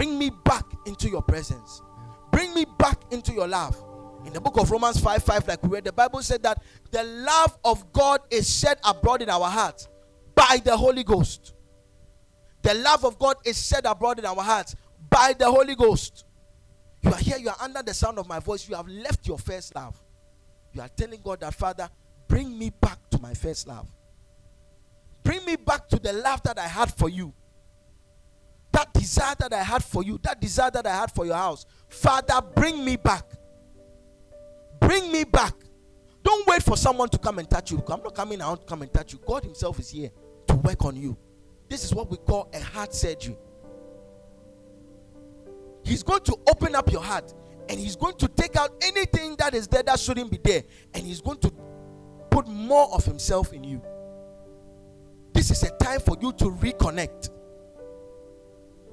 Bring 0.00 0.18
me 0.18 0.30
back 0.30 0.64
into 0.86 1.10
your 1.10 1.20
presence. 1.20 1.82
Bring 2.32 2.54
me 2.54 2.64
back 2.78 2.98
into 3.10 3.34
your 3.34 3.46
love. 3.46 3.76
In 4.24 4.32
the 4.32 4.40
book 4.40 4.58
of 4.58 4.70
Romans 4.70 4.98
5 4.98 5.22
5, 5.22 5.46
like 5.46 5.62
we 5.62 5.68
read, 5.68 5.84
the 5.84 5.92
Bible 5.92 6.22
said 6.22 6.42
that 6.42 6.62
the 6.90 7.04
love 7.04 7.58
of 7.66 7.92
God 7.92 8.20
is 8.30 8.48
shed 8.48 8.78
abroad 8.82 9.20
in 9.20 9.28
our 9.28 9.44
hearts 9.44 9.88
by 10.34 10.58
the 10.64 10.74
Holy 10.74 11.04
Ghost. 11.04 11.52
The 12.62 12.72
love 12.72 13.04
of 13.04 13.18
God 13.18 13.36
is 13.44 13.62
shed 13.62 13.84
abroad 13.84 14.18
in 14.18 14.24
our 14.24 14.40
hearts 14.40 14.74
by 15.10 15.34
the 15.38 15.50
Holy 15.50 15.74
Ghost. 15.74 16.24
You 17.02 17.10
are 17.10 17.18
here, 17.18 17.36
you 17.36 17.50
are 17.50 17.56
under 17.60 17.82
the 17.82 17.92
sound 17.92 18.18
of 18.18 18.26
my 18.26 18.38
voice. 18.38 18.66
You 18.66 18.76
have 18.76 18.88
left 18.88 19.28
your 19.28 19.36
first 19.38 19.74
love. 19.74 20.02
You 20.72 20.80
are 20.80 20.88
telling 20.88 21.20
God 21.22 21.40
that, 21.40 21.52
Father, 21.52 21.90
bring 22.26 22.58
me 22.58 22.70
back 22.70 23.10
to 23.10 23.20
my 23.20 23.34
first 23.34 23.68
love. 23.68 23.86
Bring 25.22 25.44
me 25.44 25.56
back 25.56 25.90
to 25.90 25.98
the 25.98 26.14
love 26.14 26.42
that 26.44 26.58
I 26.58 26.68
had 26.68 26.90
for 26.90 27.10
you. 27.10 27.34
That 28.72 28.92
desire 28.94 29.34
that 29.38 29.52
I 29.52 29.62
had 29.62 29.82
for 29.82 30.02
you, 30.04 30.18
that 30.22 30.40
desire 30.40 30.70
that 30.70 30.86
I 30.86 30.94
had 30.94 31.10
for 31.12 31.26
your 31.26 31.34
house. 31.34 31.66
Father, 31.88 32.40
bring 32.54 32.84
me 32.84 32.96
back. 32.96 33.24
Bring 34.80 35.10
me 35.10 35.24
back. 35.24 35.54
Don't 36.22 36.46
wait 36.46 36.62
for 36.62 36.76
someone 36.76 37.08
to 37.08 37.18
come 37.18 37.38
and 37.38 37.48
touch 37.48 37.70
you. 37.70 37.82
I'm 37.88 38.02
not 38.02 38.14
coming 38.14 38.40
out 38.40 38.60
to 38.60 38.66
come 38.66 38.82
and 38.82 38.92
touch 38.92 39.12
you. 39.12 39.20
God 39.26 39.44
Himself 39.44 39.78
is 39.78 39.90
here 39.90 40.10
to 40.48 40.54
work 40.56 40.84
on 40.84 40.96
you. 40.96 41.16
This 41.68 41.84
is 41.84 41.94
what 41.94 42.10
we 42.10 42.16
call 42.16 42.50
a 42.52 42.60
heart 42.60 42.94
surgery. 42.94 43.36
He's 45.84 46.02
going 46.02 46.22
to 46.22 46.38
open 46.48 46.74
up 46.74 46.92
your 46.92 47.02
heart 47.02 47.34
and 47.68 47.78
He's 47.78 47.96
going 47.96 48.16
to 48.16 48.28
take 48.28 48.56
out 48.56 48.70
anything 48.82 49.36
that 49.36 49.54
is 49.54 49.68
there 49.68 49.82
that 49.84 49.98
shouldn't 49.98 50.30
be 50.30 50.38
there, 50.42 50.64
and 50.92 51.06
He's 51.06 51.20
going 51.20 51.38
to 51.38 51.52
put 52.30 52.48
more 52.48 52.92
of 52.92 53.04
Himself 53.04 53.52
in 53.52 53.64
you. 53.64 53.80
This 55.32 55.50
is 55.50 55.62
a 55.62 55.70
time 55.78 56.00
for 56.00 56.16
you 56.20 56.32
to 56.32 56.46
reconnect. 56.46 57.30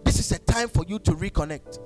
This 0.08 0.20
is 0.20 0.32
a 0.32 0.40
time 0.40 0.70
for 0.70 0.86
you 0.88 1.00
to 1.00 1.12
reconnect. 1.12 1.80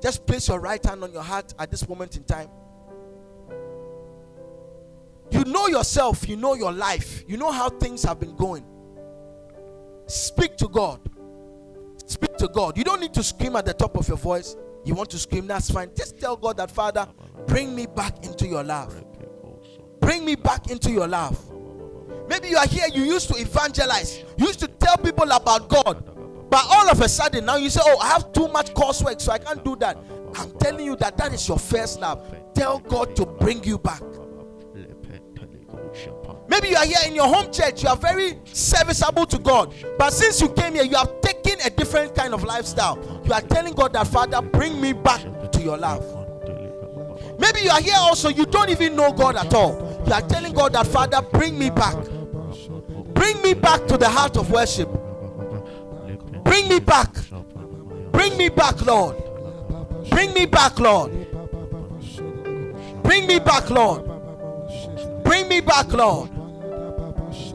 Just 0.00 0.24
place 0.24 0.46
your 0.46 0.60
right 0.60 0.82
hand 0.86 1.02
on 1.02 1.12
your 1.12 1.24
heart 1.24 1.52
at 1.58 1.68
this 1.68 1.88
moment 1.88 2.16
in 2.16 2.22
time. 2.22 2.48
You 5.32 5.42
know 5.42 5.66
yourself, 5.66 6.28
you 6.28 6.36
know 6.36 6.54
your 6.54 6.70
life, 6.70 7.24
you 7.26 7.36
know 7.36 7.50
how 7.50 7.70
things 7.70 8.04
have 8.04 8.20
been 8.20 8.36
going. 8.36 8.64
Speak 10.06 10.56
to 10.58 10.68
God. 10.68 11.00
Speak 12.06 12.36
to 12.36 12.46
God. 12.46 12.78
You 12.78 12.84
don't 12.84 13.00
need 13.00 13.14
to 13.14 13.24
scream 13.24 13.56
at 13.56 13.66
the 13.66 13.74
top 13.74 13.96
of 13.96 14.06
your 14.06 14.16
voice. 14.16 14.54
You 14.84 14.94
want 14.94 15.10
to 15.10 15.18
scream, 15.18 15.48
that's 15.48 15.72
fine. 15.72 15.90
Just 15.96 16.20
tell 16.20 16.36
God 16.36 16.58
that, 16.58 16.70
Father, 16.70 17.08
bring 17.48 17.74
me 17.74 17.86
back 17.86 18.24
into 18.24 18.46
your 18.46 18.62
love. 18.62 18.94
Bring 19.98 20.24
me 20.24 20.36
back 20.36 20.70
into 20.70 20.92
your 20.92 21.08
love. 21.08 21.36
Maybe 22.28 22.50
you 22.50 22.58
are 22.58 22.68
here, 22.68 22.86
you 22.94 23.02
used 23.02 23.28
to 23.30 23.40
evangelize, 23.40 24.22
you 24.36 24.46
used 24.46 24.60
to 24.60 24.68
tell 24.68 24.96
people 24.96 25.32
about 25.32 25.68
God. 25.68 26.14
But 26.50 26.64
all 26.70 26.88
of 26.88 27.00
a 27.00 27.08
sudden, 27.08 27.44
now 27.44 27.56
you 27.56 27.70
say, 27.70 27.80
Oh, 27.84 27.98
I 27.98 28.08
have 28.08 28.32
too 28.32 28.48
much 28.48 28.72
coursework, 28.74 29.20
so 29.20 29.32
I 29.32 29.38
can't 29.38 29.64
do 29.64 29.76
that. 29.76 29.98
I'm 30.34 30.50
telling 30.58 30.84
you 30.84 30.96
that 30.96 31.16
that 31.18 31.32
is 31.32 31.46
your 31.46 31.58
first 31.58 32.00
love. 32.00 32.24
Tell 32.54 32.78
God 32.80 33.14
to 33.16 33.26
bring 33.26 33.62
you 33.64 33.78
back. 33.78 34.02
Maybe 36.48 36.68
you 36.68 36.76
are 36.76 36.86
here 36.86 36.98
in 37.06 37.14
your 37.14 37.26
home 37.26 37.52
church, 37.52 37.82
you 37.82 37.88
are 37.88 37.96
very 37.96 38.38
serviceable 38.44 39.26
to 39.26 39.38
God. 39.38 39.74
But 39.98 40.12
since 40.12 40.40
you 40.40 40.48
came 40.48 40.74
here, 40.74 40.84
you 40.84 40.96
have 40.96 41.20
taken 41.20 41.60
a 41.64 41.70
different 41.70 42.14
kind 42.14 42.32
of 42.32 42.42
lifestyle. 42.42 43.22
You 43.24 43.32
are 43.32 43.42
telling 43.42 43.74
God 43.74 43.92
that, 43.92 44.06
Father, 44.06 44.40
bring 44.40 44.80
me 44.80 44.92
back 44.92 45.20
to 45.52 45.60
your 45.60 45.76
love. 45.76 46.02
Maybe 47.38 47.60
you 47.60 47.70
are 47.70 47.80
here 47.80 47.96
also, 47.96 48.28
you 48.30 48.46
don't 48.46 48.70
even 48.70 48.96
know 48.96 49.12
God 49.12 49.36
at 49.36 49.52
all. 49.54 50.02
You 50.06 50.12
are 50.12 50.22
telling 50.22 50.54
God 50.54 50.72
that, 50.72 50.86
Father, 50.86 51.20
bring 51.20 51.58
me 51.58 51.70
back. 51.70 51.96
Bring 53.14 53.40
me 53.42 53.54
back 53.54 53.86
to 53.86 53.96
the 53.96 54.08
heart 54.08 54.36
of 54.36 54.50
worship. 54.50 54.88
Bring 56.48 56.68
me 56.68 56.80
back. 56.80 57.14
Bring 58.10 58.36
me 58.38 58.48
back, 58.48 58.80
Lord. 58.84 59.16
Bring 60.10 60.32
me 60.32 60.46
back, 60.46 60.78
Lord. 60.80 61.12
Bring 63.02 63.26
me 63.26 63.38
back, 63.38 63.68
Lord. 63.68 64.04
Bring 65.24 65.46
me 65.48 65.60
back, 65.60 65.92
Lord. 65.92 66.30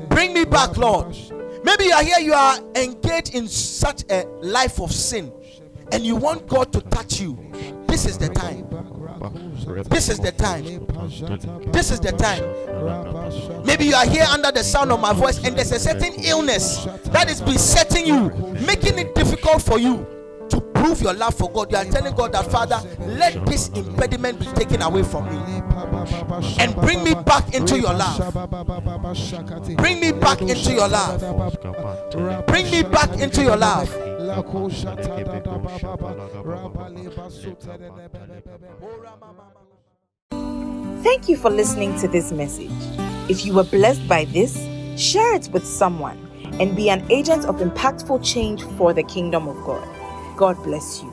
Bring 0.10 0.34
me 0.34 0.46
back, 0.46 0.78
Lord. 0.78 1.16
Maybe 1.64 1.86
you 1.86 1.94
are 1.94 2.04
here, 2.04 2.20
you 2.20 2.34
are 2.34 2.60
engaged 2.76 3.34
in 3.34 3.48
such 3.48 4.04
a 4.12 4.26
life 4.42 4.80
of 4.80 4.92
sin, 4.92 5.32
and 5.92 6.06
you 6.06 6.16
want 6.16 6.46
God 6.46 6.72
to 6.74 6.82
touch 6.82 7.20
you. 7.20 7.36
This 7.88 8.06
is 8.06 8.20
the 8.20 8.30
time. 8.30 8.68
This 9.90 10.10
is 10.10 10.20
the 10.20 10.32
time. 10.32 10.64
This 11.72 11.92
is 11.92 12.00
the 12.00 12.12
time. 12.12 12.44
Maybe 13.66 13.86
you 13.86 13.96
are 13.96 14.06
here 14.06 14.26
under 14.30 14.52
the 14.52 14.64
sound 14.64 14.92
of 14.92 15.00
my 15.00 15.14
voice, 15.14 15.44
and 15.46 15.56
there's 15.56 15.72
a 15.72 15.80
certain 15.80 16.14
illness 16.24 16.86
that 17.06 17.30
is 17.30 17.42
besetting 17.42 18.06
you, 18.06 18.30
making 18.66 19.00
it 19.00 19.16
difficult 19.16 19.62
for 19.62 19.80
you 19.80 20.06
to 20.50 20.60
prove 20.60 21.02
your 21.02 21.14
love 21.14 21.36
for 21.36 21.50
God. 21.52 21.72
You 21.72 21.78
are 21.78 21.86
telling 21.86 22.14
God 22.16 22.34
that, 22.34 22.52
Father, 22.52 22.82
let 23.00 23.46
this 23.46 23.70
impediment 23.70 24.40
be 24.40 24.46
taken 24.48 24.82
away 24.82 25.04
from 25.04 25.26
me 25.26 25.62
and 26.60 26.76
bring 26.76 27.04
me 27.04 27.14
back 27.14 27.54
into 27.54 27.80
your 27.80 27.94
love. 27.94 28.34
Bring 29.78 30.00
me 30.00 30.12
back 30.12 30.42
into 30.42 30.74
your 30.74 30.88
love. 30.88 32.46
Bring 32.48 32.70
me 32.72 32.84
back 32.84 33.20
into 33.20 33.44
your 33.44 33.58
love. 33.58 33.90
Thank 41.04 41.28
you 41.28 41.38
for 41.38 41.50
listening 41.50 42.00
to 42.00 42.08
this 42.08 42.32
message. 42.32 42.72
If 43.30 43.46
you 43.46 43.54
were 43.54 43.64
blessed 43.64 44.08
by 44.08 44.26
this, 44.26 44.56
share 44.98 45.36
it 45.36 45.50
with 45.52 45.66
someone 45.66 46.18
and 46.60 46.76
be 46.76 46.90
an 46.90 47.06
agent 47.12 47.46
of 47.46 47.58
impactful 47.58 48.24
change 48.24 48.64
for 48.78 48.94
the 48.94 49.04
kingdom 49.04 49.48
of 49.48 49.56
God. 49.66 49.88
God 50.38 50.56
bless 50.64 51.02
you. 51.02 51.13